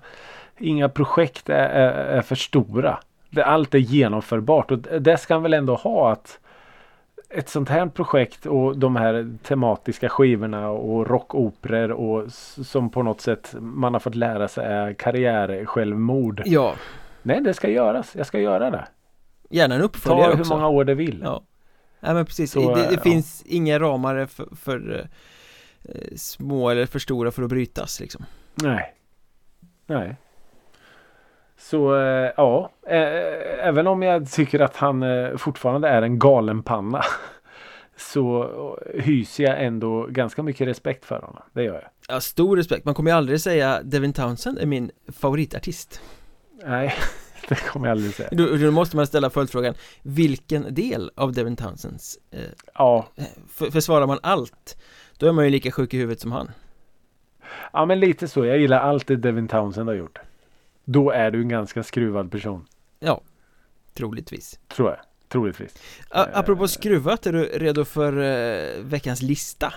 inga 0.58 0.88
projekt 0.88 1.48
är, 1.48 1.54
är, 1.68 1.92
är 1.92 2.22
för 2.22 2.34
stora. 2.34 2.98
Allt 3.44 3.74
är 3.74 3.78
genomförbart 3.78 4.70
och 4.70 4.78
det 4.78 5.16
ska 5.18 5.34
han 5.34 5.42
väl 5.42 5.54
ändå 5.54 5.74
ha 5.74 6.12
att 6.12 6.38
ett 7.28 7.48
sånt 7.48 7.68
här 7.68 7.86
projekt 7.86 8.46
och 8.46 8.78
de 8.78 8.96
här 8.96 9.38
tematiska 9.42 10.08
skivorna 10.08 10.68
och 10.68 11.06
rockoperor 11.06 11.90
och 11.90 12.32
som 12.66 12.90
på 12.90 13.02
något 13.02 13.20
sätt 13.20 13.54
man 13.58 13.92
har 13.92 14.00
fått 14.00 14.14
lära 14.14 14.48
sig 14.48 14.64
är 14.66 14.92
karriärsjälvmord. 14.94 16.42
Ja, 16.44 16.74
Nej, 17.22 17.40
det 17.40 17.54
ska 17.54 17.68
göras. 17.68 18.16
Jag 18.16 18.26
ska 18.26 18.40
göra 18.40 18.70
det. 18.70 18.86
gärna 19.50 19.74
en 19.74 19.80
Ta 19.80 19.86
uppföljare 19.86 20.32
hur 20.32 20.40
också 20.40 20.54
många 20.54 20.68
år 20.68 20.84
det 20.84 20.94
vill. 20.94 21.20
Ja, 21.24 21.42
ja 22.00 22.14
men 22.14 22.26
precis, 22.26 22.52
Så, 22.52 22.74
det, 22.74 22.82
det 22.82 22.94
ja. 22.94 23.00
finns 23.00 23.42
inga 23.46 23.78
ramar 23.78 24.26
för, 24.26 24.56
för 24.56 25.08
eh, 25.84 26.16
små 26.16 26.70
eller 26.70 26.86
för 26.86 26.98
stora 26.98 27.30
för 27.30 27.42
att 27.42 27.48
brytas 27.48 28.00
liksom 28.00 28.24
Nej. 28.54 28.94
Nej. 29.86 30.16
Så 31.58 31.96
eh, 31.96 32.32
ja, 32.36 32.70
eh, 32.86 33.66
även 33.66 33.86
om 33.86 34.02
jag 34.02 34.30
tycker 34.30 34.60
att 34.60 34.76
han 34.76 35.02
eh, 35.02 35.36
fortfarande 35.36 35.88
är 35.88 36.02
en 36.02 36.18
galenpanna 36.18 37.02
så 37.96 38.42
eh, 38.94 39.02
hyser 39.02 39.44
jag 39.44 39.64
ändå 39.64 40.06
ganska 40.06 40.42
mycket 40.42 40.68
respekt 40.68 41.04
för 41.04 41.20
honom. 41.20 41.42
Det 41.52 41.62
gör 41.62 41.74
jag. 41.74 41.90
Ja, 42.08 42.20
stor 42.20 42.56
respekt, 42.56 42.84
man 42.84 42.94
kommer 42.94 43.10
ju 43.10 43.16
aldrig 43.16 43.40
säga 43.40 43.82
Devin 43.82 44.12
Townsend 44.12 44.58
är 44.58 44.66
min 44.66 44.90
favoritartist 45.08 46.00
Nej, 46.64 46.94
det 47.48 47.54
kommer 47.54 47.86
jag 47.86 47.92
aldrig 47.92 48.14
säga. 48.14 48.28
Då, 48.32 48.56
då 48.56 48.70
måste 48.70 48.96
man 48.96 49.06
ställa 49.06 49.30
följdfrågan 49.30 49.74
Vilken 50.02 50.74
del 50.74 51.10
av 51.16 51.32
Devin 51.32 51.56
Townsends 51.56 52.18
eh, 52.30 52.40
Ja, 52.74 53.06
för, 53.48 53.70
Försvarar 53.70 54.06
man 54.06 54.18
allt 54.22 54.82
Då 55.18 55.28
är 55.28 55.32
man 55.32 55.44
ju 55.44 55.50
lika 55.50 55.72
sjuk 55.72 55.94
i 55.94 55.98
huvudet 55.98 56.20
som 56.20 56.32
han 56.32 56.50
ja, 57.72 57.86
men 57.86 58.00
lite 58.00 58.28
så. 58.28 58.44
Jag 58.44 58.58
gillar 58.58 58.80
allt 58.80 59.06
det 59.06 59.16
Devin 59.16 59.48
Townsend 59.48 59.88
har 59.88 59.96
gjort. 59.96 60.18
Då 60.88 61.10
är 61.10 61.30
du 61.30 61.40
en 61.40 61.48
ganska 61.48 61.82
skruvad 61.82 62.30
person. 62.30 62.66
Ja, 62.98 63.20
troligtvis 63.94 64.60
Tror 64.68 64.90
jag. 64.90 64.98
Troligtvis. 65.28 65.74
A 66.10 66.26
Apropå 66.32 66.68
skruvat, 66.68 67.26
är 67.26 67.32
du 67.32 67.44
redo 67.44 67.84
för 67.84 68.18
eh, 68.18 68.82
veckans 68.82 69.22
lista? 69.22 69.74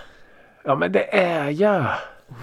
Ja 0.64 0.74
men 0.74 0.92
det 0.92 1.14
är 1.16 1.50
jag. 1.50 1.86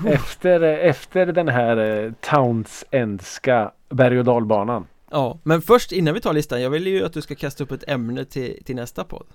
Efter, 0.08 0.62
efter 0.62 1.26
den 1.26 1.48
här 1.48 1.78
eh, 1.78 2.12
Townsendska 2.22 3.72
berg 3.90 4.20
och 4.20 4.26
dalbanan. 4.26 4.88
Ja, 5.12 5.40
men 5.44 5.62
först 5.62 5.92
innan 5.92 6.14
vi 6.14 6.22
tar 6.22 6.34
listan, 6.34 6.62
jag 6.62 6.70
vill 6.70 6.88
ju 6.88 7.06
att 7.06 7.14
du 7.14 7.22
ska 7.22 7.36
kasta 7.36 7.64
upp 7.64 7.72
ett 7.72 7.90
ämne 7.90 8.26
till, 8.26 8.64
till 8.64 8.76
nästa 8.76 9.04
podd 9.04 9.28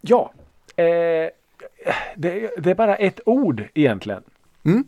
Ja. 0.00 0.32
Eh, 0.76 0.84
det, 2.16 2.50
det 2.58 2.70
är 2.70 2.74
bara 2.74 2.96
ett 2.96 3.20
ord 3.26 3.68
egentligen. 3.74 4.22
Mm. 4.64 4.84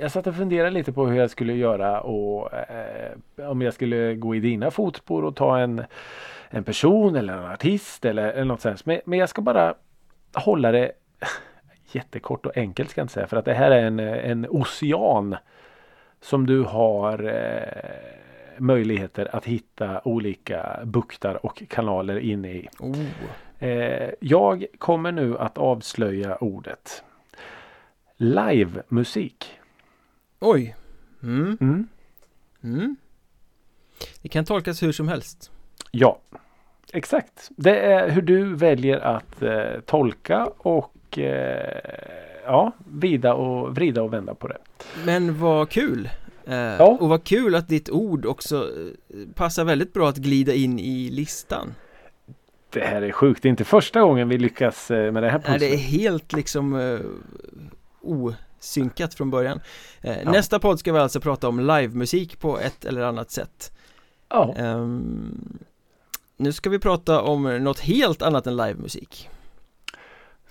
Jag 0.00 0.10
satt 0.10 0.26
och 0.26 0.34
funderade 0.34 0.70
lite 0.70 0.92
på 0.92 1.06
hur 1.06 1.18
jag 1.18 1.30
skulle 1.30 1.52
göra 1.52 2.00
och 2.00 2.52
eh, 2.54 3.12
om 3.36 3.62
jag 3.62 3.74
skulle 3.74 4.14
gå 4.14 4.34
i 4.34 4.40
dina 4.40 4.70
fotspår 4.70 5.22
och 5.22 5.36
ta 5.36 5.58
en, 5.58 5.84
en 6.50 6.64
person 6.64 7.16
eller 7.16 7.32
en 7.32 7.44
artist 7.44 8.04
eller, 8.04 8.28
eller 8.28 8.44
något 8.44 8.60
sånt. 8.60 8.86
Men, 8.86 9.00
men 9.04 9.18
jag 9.18 9.28
ska 9.28 9.42
bara 9.42 9.74
hålla 10.34 10.72
det 10.72 10.92
jättekort 11.92 12.46
och 12.46 12.56
enkelt 12.56 12.90
ska 12.90 13.00
jag 13.00 13.04
inte 13.04 13.14
säga 13.14 13.26
för 13.26 13.36
att 13.36 13.44
det 13.44 13.54
här 13.54 13.70
är 13.70 13.84
en, 13.86 13.98
en 14.00 14.46
ocean 14.50 15.36
som 16.20 16.46
du 16.46 16.62
har 16.62 17.24
eh, 17.24 18.58
möjligheter 18.58 19.36
att 19.36 19.44
hitta 19.44 20.00
olika 20.04 20.80
buktar 20.84 21.46
och 21.46 21.62
kanaler 21.68 22.18
inne 22.18 22.52
i. 22.52 22.68
Oh. 22.80 23.68
Eh, 23.68 24.10
jag 24.20 24.66
kommer 24.78 25.12
nu 25.12 25.38
att 25.38 25.58
avslöja 25.58 26.36
ordet 26.36 27.04
livemusik. 28.16 29.58
Oj 30.40 30.76
mm. 31.22 31.58
Mm. 31.60 31.88
Mm. 32.64 32.96
Det 34.22 34.28
kan 34.28 34.44
tolkas 34.44 34.82
hur 34.82 34.92
som 34.92 35.08
helst 35.08 35.50
Ja, 35.90 36.20
exakt. 36.92 37.50
Det 37.56 37.80
är 37.80 38.10
hur 38.10 38.22
du 38.22 38.54
väljer 38.54 38.98
att 39.00 39.42
eh, 39.42 39.80
tolka 39.86 40.46
och 40.58 41.18
eh, 41.18 41.80
ja, 42.44 42.72
vida 42.88 43.34
och 43.34 43.74
vrida 43.74 44.02
och 44.02 44.12
vända 44.12 44.34
på 44.34 44.48
det. 44.48 44.58
Men 45.04 45.38
vad 45.38 45.70
kul! 45.70 46.10
Eh, 46.46 46.56
Ja. 46.56 46.98
Och 47.00 47.08
vad 47.08 47.24
kul 47.24 47.54
att 47.54 47.68
ditt 47.68 47.90
ord 47.90 48.26
också 48.26 48.56
eh, 48.56 49.16
passar 49.34 49.64
väldigt 49.64 49.92
bra 49.92 50.08
att 50.08 50.16
glida 50.16 50.54
in 50.54 50.78
i 50.78 51.10
listan 51.10 51.74
Det 52.70 52.80
här 52.80 53.02
är 53.02 53.12
sjukt. 53.12 53.42
Det 53.42 53.48
är 53.48 53.50
inte 53.50 53.64
första 53.64 54.00
gången 54.00 54.28
vi 54.28 54.38
lyckas 54.38 54.90
eh, 54.90 55.12
med 55.12 55.22
det 55.22 55.30
här 55.30 55.42
Nej, 55.48 55.58
det 55.58 55.72
är 55.74 55.76
helt 55.76 56.32
liksom 56.32 56.74
eh, 56.74 56.98
osynkat 58.58 59.14
från 59.14 59.30
början 59.30 59.60
eh, 60.02 60.22
Ja. 60.24 60.30
Nästa 60.32 60.58
podd 60.58 60.78
ska 60.78 60.92
vi 60.92 60.98
alltså 60.98 61.20
prata 61.20 61.48
om 61.48 61.60
livemusik 61.60 62.40
på 62.40 62.58
ett 62.58 62.84
eller 62.84 63.00
annat 63.02 63.30
sätt 63.30 63.72
Ja, 64.30 64.54
Ehm, 64.56 65.58
Nu 66.36 66.52
ska 66.52 66.70
vi 66.70 66.78
prata 66.78 67.20
om 67.22 67.42
något 67.64 67.80
helt 67.80 68.22
annat 68.22 68.46
än 68.46 68.56
livemusik 68.56 69.28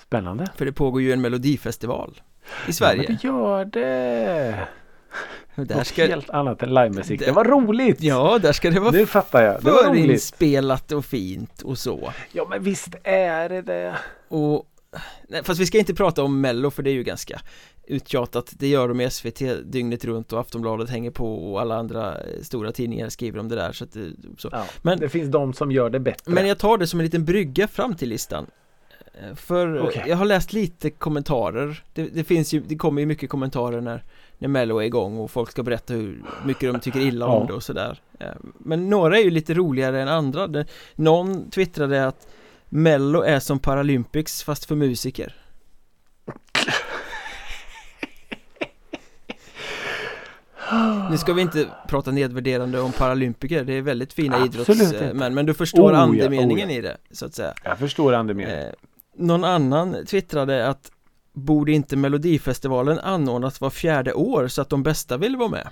spännande. 0.06 0.48
För 0.56 0.66
det 0.66 0.72
pågår 0.72 1.02
ju 1.02 1.14
en 1.14 1.22
melodifestival 1.22 2.22
i 2.46 2.50
Ja, 2.68 2.74
Sverige 2.74 3.06
men 3.08 3.18
det 3.22 3.24
gör 3.28 3.66
det. 3.66 4.68
Där 5.56 5.76
Något 5.76 5.88
ska, 5.88 6.06
helt 6.08 6.30
annat 6.30 6.64
än 6.64 6.74
livemusik. 6.74 7.20
Det- 7.20 7.26
Det 7.26 7.32
var 7.32 7.46
roligt! 7.46 8.02
Ja, 8.02 8.40
där 8.42 8.52
ska 8.52 8.72
det 8.72 8.80
vara 8.80 8.92
Nu 8.92 9.06
fattar 9.06 9.44
jag. 9.44 9.64
Det 9.64 9.72
var 9.72 9.84
roligt. 9.84 10.92
och 10.92 11.06
fint 11.06 11.62
och 11.62 11.78
så 11.78 12.12
Ja 12.32 12.48
men 12.50 12.64
visst 12.64 12.96
är 13.04 13.50
det 13.50 13.62
det. 13.62 13.96
Och 14.28 14.66
nej, 15.28 15.44
Fast 15.44 15.60
vi 15.60 15.66
ska 15.66 15.78
inte 15.78 15.94
prata 15.94 16.24
om 16.24 16.42
mello 16.42 16.72
för 16.72 16.84
det 16.84 16.90
är 16.90 16.94
ju 16.94 17.04
ganska 17.04 17.42
uttjatat 17.88 18.54
Det 18.58 18.68
gör 18.68 18.88
de 18.88 19.02
i 19.02 19.10
SVT 19.10 19.42
dygnet 19.64 20.06
runt 20.06 20.34
och 20.34 20.40
Aftonbladet 20.40 20.90
hänger 20.90 21.12
på 21.12 21.52
och 21.54 21.62
alla 21.62 21.76
andra 21.76 22.16
eh, 22.18 22.42
stora 22.42 22.72
tidningar 22.72 23.10
skriver 23.10 23.40
om 23.40 23.50
det 23.50 23.56
där 23.56 23.72
så 23.72 23.84
att 23.84 23.94
det, 23.94 24.12
så. 24.38 24.50
Ja, 24.52 24.66
Men- 24.82 25.00
det 25.00 25.10
finns 25.10 25.32
de 25.32 25.54
som 25.54 25.72
gör 25.72 25.90
det 25.90 26.00
bättre. 26.00 26.32
Men 26.34 26.48
jag 26.48 26.58
tar 26.60 26.78
det 26.78 26.88
som 26.88 27.00
en 27.00 27.06
liten 27.06 27.26
brygga 27.26 27.68
fram 27.68 27.96
till 27.96 28.10
listan 28.10 28.46
Eh, 29.22 29.36
För 29.36 29.76
eh, 29.78 29.84
Okej. 29.84 30.04
jag 30.08 30.18
har 30.18 30.26
läst 30.26 30.54
lite 30.54 30.90
kommentarer 30.90 31.84
det, 31.94 32.04
det 32.08 32.24
finns 32.24 32.54
ju, 32.54 32.60
det 32.68 32.76
kommer 32.76 33.02
ju 33.02 33.06
mycket 33.06 33.30
kommentarer 33.30 33.82
när 33.82 34.04
När 34.38 34.48
mello 34.48 34.78
är 34.78 34.84
igång 34.86 35.18
och 35.18 35.32
folk 35.32 35.52
ska 35.52 35.64
berätta 35.64 35.94
hur 35.94 36.24
mycket 36.46 36.74
de 36.74 36.80
tycker 36.80 37.00
illa 37.00 37.26
om 37.26 37.42
Ja. 37.42 37.48
det 37.48 37.54
och 37.54 37.64
sådär 37.64 38.02
Eh, 38.20 38.28
Men 38.58 38.90
några 38.90 39.18
är 39.18 39.24
ju 39.24 39.30
lite 39.30 39.54
roligare 39.54 40.02
än 40.02 40.08
andra 40.08 40.66
Någon 40.96 41.50
twittrade 41.50 42.08
att 42.08 42.28
Mello 42.70 43.22
är 43.22 43.40
som 43.40 43.60
Paralympics 43.60 44.44
fast 44.44 44.66
för 44.66 44.76
musiker 44.76 45.36
Nu 51.12 51.18
ska 51.18 51.34
vi 51.34 51.42
inte 51.42 51.68
prata 51.88 52.12
nedvärderande 52.12 52.80
om 52.80 52.92
paralympiker, 52.92 53.64
det 53.64 53.74
är 53.74 53.82
väldigt 53.82 54.14
fina 54.14 54.46
idrottsmän 54.46 55.34
Men 55.34 55.46
du 55.46 55.54
förstår 55.54 55.90
Oh 55.92 55.94
ja, 55.94 56.00
andemeningen 56.00 56.68
oh 56.70 56.74
ja. 56.74 56.78
i 56.80 56.82
det, 56.82 56.98
så 57.12 57.26
att 57.26 57.34
säga 57.36 57.54
Jag 57.64 57.80
förstår 57.80 58.14
andemeningen. 58.14 58.60
eh, 58.68 58.74
Någon 59.16 59.44
annan 59.44 60.06
twittrade 60.06 60.68
att 60.68 60.92
Borde 61.34 61.72
inte 61.72 61.96
Melodifestivalen 61.96 63.00
anordnas 63.00 63.62
var 63.62 63.70
fjärde 63.70 64.14
år 64.14 64.48
så 64.48 64.62
att 64.62 64.70
de 64.70 64.84
bästa 64.84 65.18
vill 65.18 65.36
vara 65.38 65.50
med? 65.50 65.70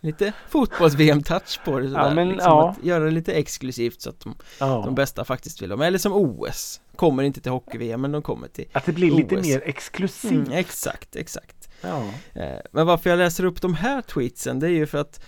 Lite 0.00 0.32
fotbolls-VM-touch 0.48 1.60
på 1.64 1.78
det 1.78 1.88
sådär, 1.88 2.08
Ja, 2.08 2.14
men, 2.14 2.28
liksom 2.28 2.50
ja. 2.52 2.70
att 2.70 2.84
göra 2.86 3.04
det 3.04 3.10
lite 3.10 3.32
exklusivt 3.32 4.00
så 4.00 4.10
att 4.10 4.20
de, 4.20 4.34
ja. 4.60 4.82
de 4.84 4.94
bästa 4.94 5.24
faktiskt 5.24 5.62
vill 5.62 5.68
vara 5.68 5.78
med 5.78 5.86
Eller 5.88 5.98
som 5.98 6.12
OS 6.12 6.80
Kommer 6.96 7.22
inte 7.22 7.40
till 7.40 7.52
hockey-VM 7.52 8.00
men 8.00 8.12
de 8.12 8.22
kommer 8.22 8.48
till 8.48 8.64
Att 8.72 8.84
det 8.86 8.92
blir 8.92 9.10
lite 9.10 9.36
OS. 9.36 9.46
mer 9.46 9.62
exklusivt. 9.64 10.32
mm, 10.32 10.52
Exakt, 10.52 11.16
exakt 11.16 11.65
Ja. 11.86 12.04
Eh, 12.42 12.58
Men 12.70 12.86
varför 12.86 13.10
jag 13.10 13.16
läser 13.16 13.44
upp 13.44 13.62
de 13.62 13.74
här 13.74 14.02
tweetsen 14.02 14.58
det 14.60 14.66
är 14.66 14.70
ju 14.70 14.86
för 14.86 14.98
att 14.98 15.24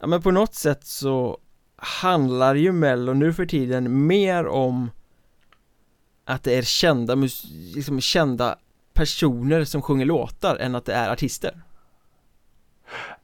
Ja 0.00 0.06
men 0.06 0.22
på 0.22 0.30
något 0.30 0.54
sätt 0.54 0.84
så 0.84 1.38
Handlar 1.76 2.54
ju 2.54 2.72
Mello 2.72 3.12
nu 3.14 3.32
för 3.32 3.46
tiden 3.46 4.06
mer 4.06 4.46
om 4.46 4.90
Att 6.24 6.42
det 6.44 6.54
är 6.58 6.62
kända, 6.62 7.16
mus- 7.16 7.74
liksom 7.74 8.00
kända 8.00 8.58
personer 8.92 9.64
som 9.64 9.82
sjunger 9.82 10.06
låtar 10.06 10.56
än 10.56 10.74
att 10.74 10.84
det 10.84 10.94
är 10.94 11.10
artister 11.12 11.60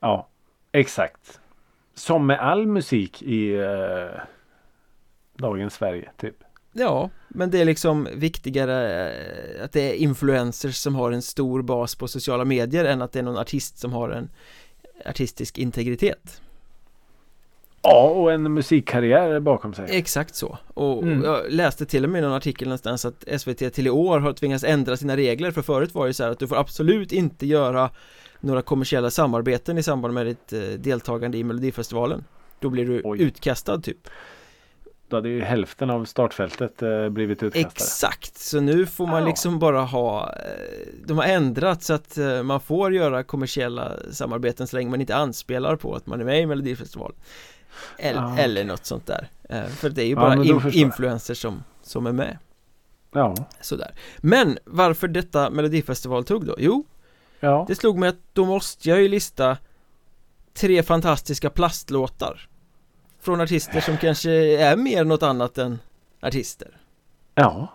ja, 0.01 0.29
exakt. 0.73 1.41
Som 1.95 2.27
med 2.27 2.41
all 2.41 2.67
musik 2.67 3.23
i 3.23 3.55
eh, 3.55 4.21
dagens 5.39 5.75
Sverige, 5.75 6.11
typ. 6.17 6.37
Ja, 6.77 7.11
men 7.29 7.51
det 7.51 7.61
är 7.61 7.65
liksom 7.65 8.09
viktigare 8.15 9.09
eh, 9.11 9.65
att 9.65 9.73
det 9.73 9.81
är 9.91 9.95
influencers 9.95 10.77
som 10.77 10.95
har 10.95 11.13
en 11.13 11.23
stor 11.23 11.63
bas 11.63 11.95
på 11.95 12.09
sociala 12.09 12.45
medier 12.45 12.85
än 12.85 13.03
att 13.03 13.13
det 13.13 13.19
är 13.19 13.23
någon 13.23 13.39
artist 13.39 13.79
som 13.79 13.93
har 13.93 14.11
en 14.11 14.29
artistisk 15.07 15.59
integritet 15.59 16.41
Ja, 17.83 18.09
och 18.09 18.33
en 18.33 18.55
musikkarriär 18.55 19.41
bakom 19.41 19.75
sig. 19.75 19.87
Exakt 19.91 20.35
så 20.35 20.59
Och 20.75 21.03
Mm. 21.03 21.23
jag 21.25 21.41
läste 21.53 21.87
till 21.87 22.05
och 22.05 22.11
med 22.11 22.19
i 22.19 22.23
någon 22.23 22.33
artikel 22.33 22.69
någonstans 22.69 23.05
att 23.05 23.25
SVT 23.41 23.71
till 23.75 23.87
i 23.87 23.91
år 23.91 24.19
har 24.21 24.33
tvingats 24.33 24.65
ändra 24.65 24.97
sina 24.97 25.17
regler 25.17 25.51
För 25.51 25.63
förut 25.63 25.95
var 25.95 26.07
det 26.07 26.15
så 26.15 26.25
här 26.25 26.31
att 26.31 26.39
du 26.39 26.49
får 26.49 26.57
absolut 26.57 27.13
inte 27.13 27.47
göra 27.47 27.91
några 28.41 28.63
kommersiella 28.63 29.11
samarbeten 29.11 29.79
i 29.79 29.83
samband 29.83 30.15
med 30.15 30.27
ditt 30.27 30.53
eh, 30.53 30.61
deltagande 30.61 31.39
i 31.39 31.45
Melodifestivalen 31.45 32.25
Då 32.61 32.71
blir 32.71 32.87
du 32.87 33.01
Oj. 33.05 33.23
utkastad 33.23 33.81
typ 33.81 34.09
Då 35.09 35.17
hade 35.17 35.29
ju 35.29 35.41
hälften 35.43 35.91
av 35.91 36.05
startfältet 36.05 36.83
eh, 36.83 37.09
blivit 37.09 37.43
utkastade. 37.43 37.73
Exakt, 37.75 38.39
så 38.39 38.61
nu 38.61 38.87
får 38.87 39.07
man 39.07 39.21
Ja. 39.23 39.27
liksom 39.29 39.59
bara 39.59 39.81
ha 39.81 40.33
eh, 40.33 40.37
De 41.07 41.19
har 41.19 41.25
ändrat 41.25 41.83
så 41.83 41.93
att 41.95 42.19
eh, 42.19 42.43
man 42.43 42.61
får 42.61 42.95
göra 42.95 43.23
kommersiella 43.23 43.93
samarbeten 44.11 44.67
så 44.67 44.77
länge 44.77 44.91
man 44.91 45.01
inte 45.01 45.17
anspelar 45.17 45.77
på 45.77 45.95
att 45.95 46.07
man 46.07 46.21
är 46.21 46.25
med 46.25 46.41
i 46.43 46.47
Melodifestivalen 46.47 47.17
Eller, 47.99 48.21
Ja, 48.21 48.39
eller 48.39 48.65
något 48.65 48.87
sånt 48.87 49.07
där 49.07 49.29
Eh, 49.49 49.65
För 49.67 49.91
det 49.91 50.03
är 50.03 50.07
ju 50.07 50.11
Ja, 50.15 50.17
bara 50.21 50.45
jag. 50.45 50.75
influencers 50.75 51.39
som, 51.43 51.65
som 51.83 52.07
är 52.07 52.13
med 52.13 52.39
Ja. 53.13 53.35
Sådär 53.61 53.95
Men 54.19 54.59
varför 54.65 55.09
detta 55.09 55.51
Melodifestival 55.51 56.25
tog 56.25 56.47
då? 56.47 56.55
Jo, 56.59 56.85
Ja. 57.41 57.65
det 57.69 57.75
slog 57.75 57.99
mig 57.99 58.09
att 58.09 58.19
då 58.33 58.45
måste 58.45 58.89
jag 58.89 59.03
ju 59.03 59.09
lista 59.09 59.57
Tre 60.55 60.83
fantastiska 60.83 61.51
plastlåtar 61.51 62.49
Från 63.25 63.41
artister 63.41 63.81
som 63.81 63.97
kanske 63.99 64.31
är 64.59 64.77
mer 64.77 65.05
något 65.05 65.23
annat 65.23 65.59
än 65.59 65.79
artister 66.21 66.77
Ja. 67.35 67.69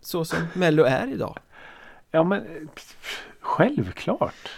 Så 0.00 0.24
som 0.24 0.38
Mello 0.54 0.84
är 0.84 1.12
idag 1.12 1.38
Ja 2.10 2.24
men 2.24 2.68
självklart. 3.40 4.48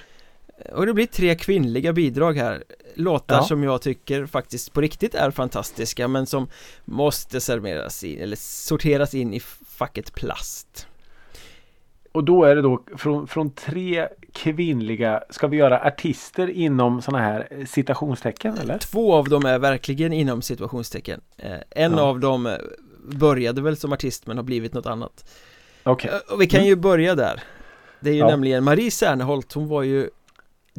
Och 0.73 0.87
det 0.87 0.95
blir 0.95 1.07
tre 1.07 1.35
kvinnliga 1.35 1.93
bidrag 1.93 2.33
här 2.37 2.65
Låtar 2.95 3.37
Ja. 3.37 3.43
som 3.43 3.63
jag 3.65 3.83
tycker 3.83 4.27
faktiskt 4.27 4.73
på 4.73 4.81
riktigt 4.81 5.15
är 5.15 5.31
fantastiska 5.31 6.09
men 6.09 6.27
som 6.27 6.49
måste 6.85 7.41
serveras 7.41 8.05
in 8.05 8.21
eller 8.21 8.37
sorteras 8.37 9.15
in 9.15 9.35
i 9.35 9.41
facket 9.67 10.15
plast 10.15 10.87
Och 12.19 12.25
då 12.25 12.45
är 12.45 12.57
det 12.57 12.63
då 12.63 12.83
från, 12.97 13.27
från 13.27 13.51
tre 13.51 14.09
kvinnliga, 14.33 15.23
ska 15.31 15.47
vi 15.47 15.57
göra 15.57 15.81
artister 15.81 16.51
inom 16.51 17.03
sådana 17.03 17.25
här 17.25 17.49
eh, 17.51 17.65
citationstecken 17.67 18.59
eller? 18.59 18.79
Två 18.79 19.15
av 19.15 19.29
dem 19.29 19.45
är 19.47 19.59
verkligen 19.59 20.13
inom 20.13 20.43
situationstecken 20.43 21.21
Eh, 21.37 21.53
En 21.71 21.93
Ja. 21.93 22.01
av 22.01 22.21
dem 22.21 22.47
eh, 22.47 22.53
började 23.05 23.63
väl 23.63 23.77
som 23.77 23.93
artist 23.93 24.27
men 24.27 24.37
har 24.37 24.45
blivit 24.45 24.75
något 24.75 24.87
annat 24.87 25.31
Okej. 25.83 26.11
Och 26.33 26.41
vi 26.41 26.47
kan 26.47 26.65
ju 26.67 26.77
börja 26.77 27.15
där 27.15 27.43
Det 28.01 28.11
är 28.11 28.15
ju 28.15 28.21
Ja. 28.21 28.27
nämligen 28.29 28.65
Marie 28.65 28.91
Serneholt, 28.91 29.53
hon 29.53 29.69
var 29.69 29.83
ju 29.83 30.11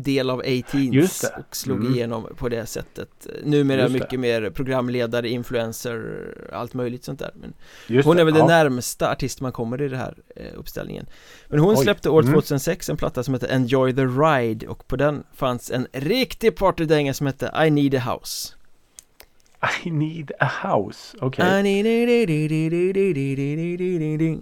del 0.03 0.29
av 0.29 0.39
A-Teens 0.39 1.25
och 1.37 1.55
slog 1.55 1.79
mm. 1.79 1.93
igenom 1.93 2.27
på 2.37 2.49
det 2.49 2.65
sättet 2.65 3.27
Numera 3.43 3.81
Just 3.81 3.93
mycket 3.93 4.09
det. 4.09 4.17
mer 4.17 4.49
programledare, 4.49 5.29
influencer, 5.29 6.27
allt 6.53 6.73
möjligt 6.73 7.03
sånt 7.03 7.19
där 7.19 7.31
men 7.35 7.53
Hon 8.03 8.19
är 8.19 8.23
väl 8.23 8.33
det. 8.33 8.39
den 8.39 8.47
närmsta 8.47 9.11
artist 9.11 9.41
man 9.41 9.51
kommer 9.51 9.81
i 9.81 9.87
den 9.87 9.99
här 9.99 10.17
uppställningen 10.55 11.05
Men 11.47 11.59
hon 11.59 11.75
Oj. 11.75 11.83
släppte 11.83 12.09
år 12.09 12.23
2006 12.23 12.89
mm. 12.89 12.93
en 12.93 12.97
platta 12.97 13.23
som 13.23 13.33
hette 13.33 13.47
Enjoy 13.47 13.95
the 13.95 14.05
Ride 14.05 14.67
och 14.67 14.87
på 14.87 14.95
den 14.95 15.23
fanns 15.33 15.71
en 15.71 15.87
riktig 15.91 16.55
partydänga 16.55 17.13
som 17.13 17.27
hette 17.27 17.51
I 17.65 17.69
need 17.69 17.95
a 17.95 18.03
house 18.05 18.53
I 19.85 19.91
need 19.91 20.31
a 20.39 20.51
house, 20.63 21.17
okej 21.21 21.45
okay. 21.45 21.59
I 21.59 21.63
need 21.63 21.85
a... 21.85 21.89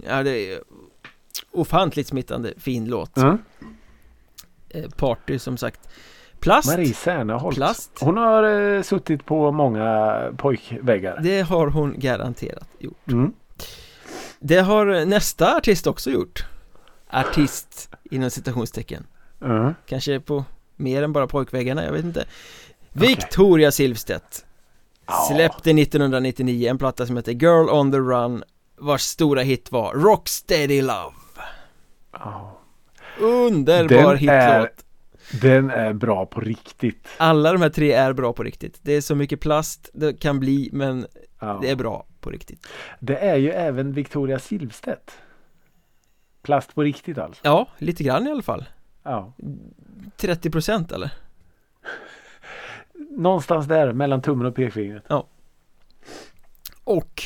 Ja, 0.06 0.22
det 0.22 0.52
är 0.52 0.60
ofantligt 1.50 2.08
smittande 2.08 2.54
fin 2.56 2.88
låt 2.88 3.16
mm. 3.16 3.38
Eh, 4.70 4.90
Party 4.96 5.38
som 5.38 5.56
sagt 5.56 5.88
Plast 6.40 6.68
Marie 6.68 6.94
Serneholt. 6.94 7.56
Plast. 7.56 7.90
Hon 8.00 8.16
har 8.16 8.42
eh, 8.76 8.82
suttit 8.82 9.24
på 9.26 9.52
många 9.52 10.18
pojkväggar. 10.36 11.20
Det 11.22 11.40
har 11.40 11.66
hon 11.66 11.94
garanterat 11.98 12.68
gjort 12.78 13.08
Mm. 13.08 13.32
Det 14.40 14.58
har 14.58 15.04
nästa 15.04 15.56
artist 15.56 15.86
också 15.86 16.10
gjort 16.10 16.44
Artist 17.10 17.90
inom 18.10 18.30
citationstecken 18.30 19.06
Mm. 19.40 19.74
Kanske 19.86 20.20
på 20.20 20.44
mer 20.76 21.02
än 21.02 21.12
bara 21.12 21.26
pojkväggarna, 21.26 21.84
jag 21.84 21.92
vet 21.92 22.04
inte 22.04 22.24
Victoria 22.92 23.72
Silvstedt 23.72 24.44
Ja. 25.06 25.28
Släppte 25.34 25.70
1999 25.70 26.68
en 26.70 26.78
platta 26.78 27.06
som 27.06 27.16
heter 27.16 27.32
Girl 27.32 27.68
on 27.70 27.92
the 27.92 27.98
Run 27.98 28.44
Vars 28.76 29.02
stora 29.02 29.42
hit 29.42 29.72
var 29.72 29.92
Rocksteady 29.94 30.82
Love 30.82 31.14
Ja. 32.12 32.57
Underbar 33.20 33.88
Den 33.88 34.16
hitlåt 34.18 34.28
är- 34.32 34.70
Den 35.42 35.70
är 35.70 35.92
bra 35.92 36.26
på 36.26 36.40
riktigt. 36.40 37.08
Alla 37.16 37.52
de 37.52 37.62
här 37.62 37.68
tre 37.70 37.92
är 37.92 38.12
bra 38.12 38.32
på 38.32 38.42
riktigt 38.42 38.78
Det 38.82 38.92
är 38.92 39.00
så 39.00 39.14
mycket 39.14 39.40
plast 39.40 39.90
det 39.94 40.20
kan 40.20 40.40
bli 40.40 40.70
men 40.72 41.06
Ja. 41.40 41.58
det 41.62 41.70
är 41.70 41.76
bra 41.76 42.06
på 42.20 42.30
riktigt 42.30 42.66
Det 43.00 43.16
är 43.16 43.36
ju 43.36 43.50
även 43.50 43.92
Victoria 43.92 44.38
Silvstedt. 44.38 45.10
Plast 46.42 46.74
på 46.74 46.82
riktigt 46.82 47.18
alltså. 47.18 47.40
Ja, 47.44 47.68
lite 47.78 48.04
grann 48.04 48.26
i 48.26 48.30
alla 48.30 48.42
fall 48.42 48.64
Ja. 49.02 49.32
30% 50.16 50.92
eller? 50.94 51.10
Någonstans 53.10 53.66
där 53.66 53.92
mellan 53.92 54.22
tummen 54.22 54.46
och 54.46 54.54
pekfingret. 54.54 55.04
Och 56.84 57.22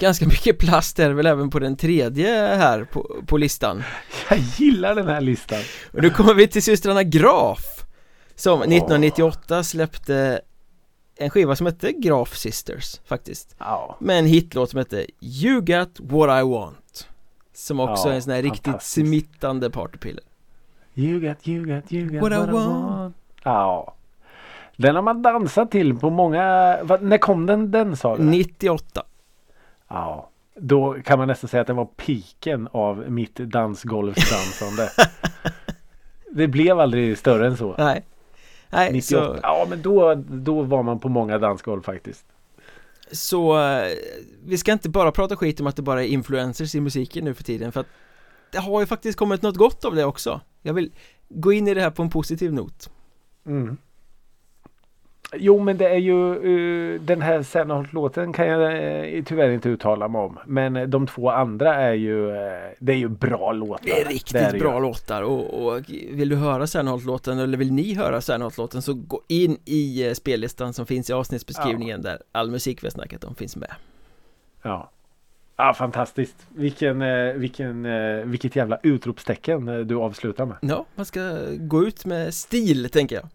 ganska 0.00 0.26
mycket 0.26 0.58
plast 0.58 0.98
är 0.98 1.10
väl 1.10 1.26
även 1.26 1.50
på 1.50 1.58
den 1.58 1.76
tredje 1.76 2.28
här 2.56 2.84
på, 2.84 3.22
på 3.26 3.36
listan 3.36 3.82
Jag 4.30 4.38
gillar 4.38 4.94
den 4.94 5.08
här 5.08 5.20
listan. 5.20 5.58
Och 5.92 6.02
nu 6.02 6.10
kommer 6.10 6.34
vi 6.34 6.48
till 6.48 6.62
systrarna 6.62 7.02
Graf 7.02 7.84
Som 8.34 8.62
1998 8.62 9.62
släppte 9.64 10.40
en 11.16 11.30
skiva 11.30 11.56
som 11.56 11.66
hette 11.66 11.92
Graf 11.92 12.36
Sisters 12.36 13.00
faktiskt 13.06 13.54
Ja. 13.58 13.96
Med 14.00 14.18
en 14.18 14.26
hitlåt 14.26 14.70
som 14.70 14.78
hette 14.78 15.06
You 15.20 15.60
Got 15.60 15.90
What 15.98 16.40
I 16.40 16.48
Want 16.48 17.08
Som 17.54 17.80
också 17.80 18.08
Ja, 18.08 18.12
är 18.12 18.16
en 18.16 18.22
sån 18.22 18.32
här 18.32 18.42
riktigt 18.42 18.82
smittande 18.82 19.70
partypiller 19.70 20.22
You 20.94 21.20
got, 21.20 21.48
you 21.48 21.66
got, 21.66 21.92
you 21.92 22.08
got 22.08 22.22
What 22.22 22.32
what, 22.32 22.46
I 22.48 22.50
I 22.50 22.52
want. 22.52 22.84
want. 22.90 23.16
Ja. 23.42 23.94
Den 24.76 24.94
har 24.94 25.02
man 25.02 25.22
dansat 25.22 25.70
till 25.70 25.96
på 25.98 26.10
många... 26.10 26.78
vad- 26.82 27.02
när 27.02 27.18
kom 27.18 27.46
den 27.46 27.70
den 27.70 27.96
sa 27.96 28.16
du? 28.16 28.22
98 28.22 29.02
Ja. 29.90 30.30
Då 30.54 30.96
kan 31.04 31.18
man 31.18 31.28
nästan 31.28 31.48
säga 31.48 31.60
att 31.60 31.66
det 31.66 31.72
var 31.72 31.84
piken 31.84 32.68
av 32.72 33.10
mitt 33.10 33.36
dansgolvsdansande. 33.36 34.90
det 36.32 36.48
blev 36.48 36.80
aldrig 36.80 37.18
större 37.18 37.46
än 37.46 37.56
så. 37.56 37.74
Nej 37.78 38.04
Nej, 38.72 38.92
98. 38.92 39.34
så, 39.34 39.40
Ja 39.42 39.66
men 39.70 39.82
då, 39.82 40.14
då 40.14 40.62
var 40.62 40.82
man 40.82 40.98
på 41.00 41.08
många 41.08 41.38
dansgolv 41.38 41.82
faktiskt. 41.82 42.24
så 43.12 43.60
eh, 43.60 43.88
vi 44.44 44.58
ska 44.58 44.72
inte 44.72 44.88
bara 44.88 45.12
prata 45.12 45.36
skit 45.36 45.60
om 45.60 45.66
att 45.66 45.76
det 45.76 45.82
bara 45.82 46.04
är 46.04 46.08
influencers 46.08 46.74
i 46.74 46.80
musiken 46.80 47.24
nu 47.24 47.34
för 47.34 47.44
tiden 47.44 47.72
för 47.72 47.80
att 47.80 47.86
det 48.52 48.58
har 48.58 48.80
ju 48.80 48.86
faktiskt 48.86 49.18
kommit 49.18 49.42
något 49.42 49.56
gott 49.56 49.84
av 49.84 49.94
det 49.94 50.04
också 50.04 50.40
Jag 50.62 50.74
vill 50.74 50.92
gå 51.28 51.52
in 51.52 51.68
i 51.68 51.74
det 51.74 51.80
här 51.80 51.90
på 51.90 52.02
en 52.02 52.10
positiv 52.10 52.52
not 52.52 52.90
Mm. 53.46 53.76
Jo 55.32 55.58
men 55.58 55.76
det 55.76 55.88
är 55.88 55.98
ju 55.98 56.34
uh, 56.34 57.00
den 57.00 57.22
här 57.22 57.42
Serneholt-låten 57.42 58.32
kan 58.32 58.46
jag 58.46 58.60
uh, 59.16 59.24
tyvärr 59.24 59.50
inte 59.50 59.68
uttala 59.68 60.08
mig 60.08 60.20
om. 60.20 60.38
Men 60.46 60.76
eh, 60.76 60.86
de 60.86 61.06
två 61.06 61.30
andra 61.30 61.74
är 61.74 61.92
ju, 61.92 62.30
eh, 62.30 62.70
det 62.78 62.92
är 62.92 62.96
ju 62.96 63.08
bra 63.08 63.52
låtar. 63.52 63.84
Det 63.84 64.00
är 64.00 64.08
riktigt 64.08 64.50
det 64.52 64.58
bra 64.58 64.74
ju. 64.74 64.80
låtar 64.80 65.22
och, 65.22 65.66
och 65.66 65.82
vill 66.10 66.28
du 66.28 66.36
höra 66.36 66.66
Serneholt-låten 66.66 67.38
eller 67.38 67.58
vill 67.58 67.72
ni 67.72 67.94
höra 67.94 68.20
Serneholt-låten 68.20 68.82
så 68.82 68.94
gå 68.94 69.22
in 69.28 69.58
i 69.64 70.14
spellistan 70.14 70.72
som 70.72 70.86
finns 70.86 71.10
i 71.10 71.12
avsnittsbeskrivningen 71.12 72.02
där 72.02 72.22
all 72.32 72.50
musik 72.50 72.82
vi 72.82 72.86
har 72.86 72.90
snackat 72.90 73.24
om 73.24 73.34
finns 73.34 73.56
med 73.56 73.70
Ja. 74.62 74.90
Ja 75.56 75.74
fantastiskt. 75.74 76.36
Vilken, 76.48 77.04
vilken, 77.40 77.86
vilket 78.30 78.56
jävla 78.56 78.78
utropstecken 78.82 79.86
du 79.86 79.96
avslutar 79.96 80.46
med. 80.46 80.56
Ja, 80.60 80.86
man 80.94 81.06
ska 81.06 81.38
gå 81.58 81.84
ut 81.84 82.04
med 82.04 82.34
stil 82.34 82.88
tänker 82.90 83.16
jag 83.16 83.28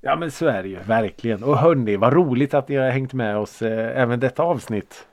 Ja 0.00 0.16
men 0.16 0.30
så 0.30 0.46
är 0.46 0.62
det 0.62 0.68
ju 0.68 0.78
verkligen. 0.78 1.42
Och 1.42 1.58
hörni 1.58 1.96
vad 1.96 2.12
roligt 2.12 2.54
att 2.54 2.68
ni 2.68 2.76
har 2.76 2.90
hängt 2.90 3.12
med 3.12 3.36
oss 3.36 3.62
eh, 3.62 4.00
även 4.02 4.20
detta 4.20 4.42
avsnitt. 4.42 5.06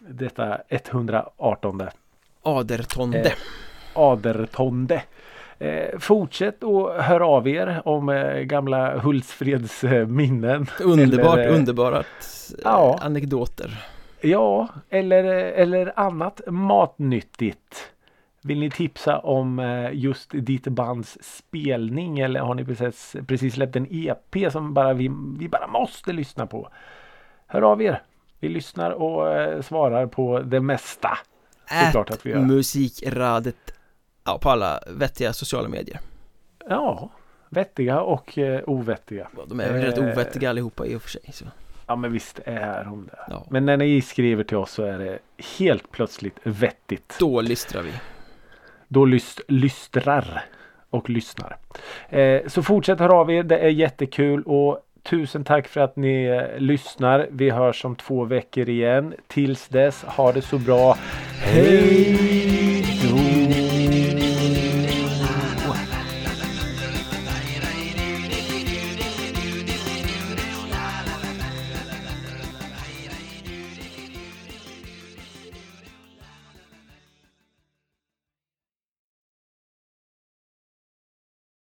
Detta 0.00 0.58
118. 0.68 1.82
Adertonde 2.42 3.18
Eh, 3.18 3.32
Adertonde. 3.94 5.02
Eh, 5.58 5.98
fortsätt 5.98 6.62
och 6.62 6.94
hör 6.94 7.20
av 7.20 7.48
er 7.48 7.82
om 7.84 8.08
eh, 8.08 8.40
gamla 8.40 8.98
Hultsfreds 8.98 9.84
eh, 9.84 10.06
minnen. 10.06 10.66
Underbart, 10.80 11.38
eller, 11.38 11.48
eh, 11.48 11.54
underbart 11.54 11.94
eh, 11.94 12.60
ja. 12.64 12.98
anekdoter 13.02 13.84
Ja, 14.20 14.68
eller, 14.90 15.24
eller 15.24 15.92
annat 15.96 16.40
matnyttigt. 16.46 17.92
Vill 18.42 18.58
ni 18.58 18.70
tipsa 18.70 19.18
om 19.18 19.58
eh, 19.58 19.90
just 19.92 20.30
ditt 20.32 20.64
bands 20.64 21.18
spelning 21.22 22.18
eller 22.18 22.40
har 22.40 22.54
ni 22.54 22.64
precis, 22.64 23.16
precis 23.26 23.54
släppt 23.54 23.76
en 23.76 23.86
EP 23.90 24.52
som 24.52 24.74
bara 24.74 24.92
vi, 24.92 25.10
vi 25.38 25.48
bara 25.48 25.66
måste 25.66 26.12
lyssna 26.12 26.46
på? 26.46 26.68
Hör 27.46 27.62
av 27.62 27.82
er. 27.82 28.02
Vi 28.40 28.48
lyssnar 28.48 28.90
och 28.90 29.32
eh, 29.32 29.62
svarar 29.62 30.06
på 30.06 30.40
det 30.40 30.60
mesta. 30.60 31.18
Såklart 31.84 32.10
att 32.10 32.26
vi 32.26 32.30
gör. 32.30 32.38
Musikradet 32.38 33.74
ja, 34.24 34.38
på 34.42 34.50
alla 34.50 34.80
vettiga 34.88 35.32
sociala 35.32 35.68
medier. 35.68 36.00
Ja, 36.68 37.10
vettiga 37.48 38.00
och 38.00 38.38
eh, 38.38 38.62
ovettiga. 38.66 39.28
Ja, 39.36 39.42
de 39.46 39.60
är 39.60 39.72
väl 39.72 39.82
eh, 39.82 39.86
rätt 39.86 39.98
ovettiga 39.98 40.50
allihopa 40.50 40.86
i 40.86 40.96
och 40.96 41.02
för 41.02 41.10
sig. 41.10 41.22
Så. 41.32 41.44
Ja 41.86 41.96
men 41.96 42.12
visst 42.12 42.40
är 42.44 42.84
de 42.84 43.06
det. 43.06 43.18
Ja. 43.28 43.46
Men 43.50 43.66
när 43.66 43.76
ni 43.76 44.02
skriver 44.02 44.44
till 44.44 44.56
oss 44.56 44.72
så 44.72 44.82
är 44.82 44.98
det 44.98 45.18
helt 45.58 45.90
plötsligt 45.90 46.36
vettigt. 46.42 47.16
Då 47.18 47.40
lystrar 47.40 47.82
vi. 47.82 47.92
Då 48.92 49.04
lyst, 49.04 49.40
lystrar 49.48 50.44
och 50.90 51.10
lyssnar. 51.10 51.56
Eh, 52.08 52.40
så 52.46 52.62
fortsätt 52.62 52.98
höra 52.98 53.14
av 53.14 53.30
er. 53.30 53.42
Det 53.42 53.58
är 53.58 53.68
jättekul 53.68 54.42
och 54.42 54.78
tusen 55.02 55.44
tack 55.44 55.68
för 55.68 55.80
att 55.80 55.96
ni 55.96 56.24
eh, 56.24 56.60
lyssnar. 56.60 57.28
Vi 57.30 57.50
hörs 57.50 57.84
om 57.84 57.96
två 57.96 58.24
veckor 58.24 58.68
igen. 58.68 59.14
Tills 59.26 59.68
dess, 59.68 60.04
ha 60.04 60.32
det 60.32 60.42
så 60.42 60.58
bra. 60.58 60.96
Hej! 61.42 62.49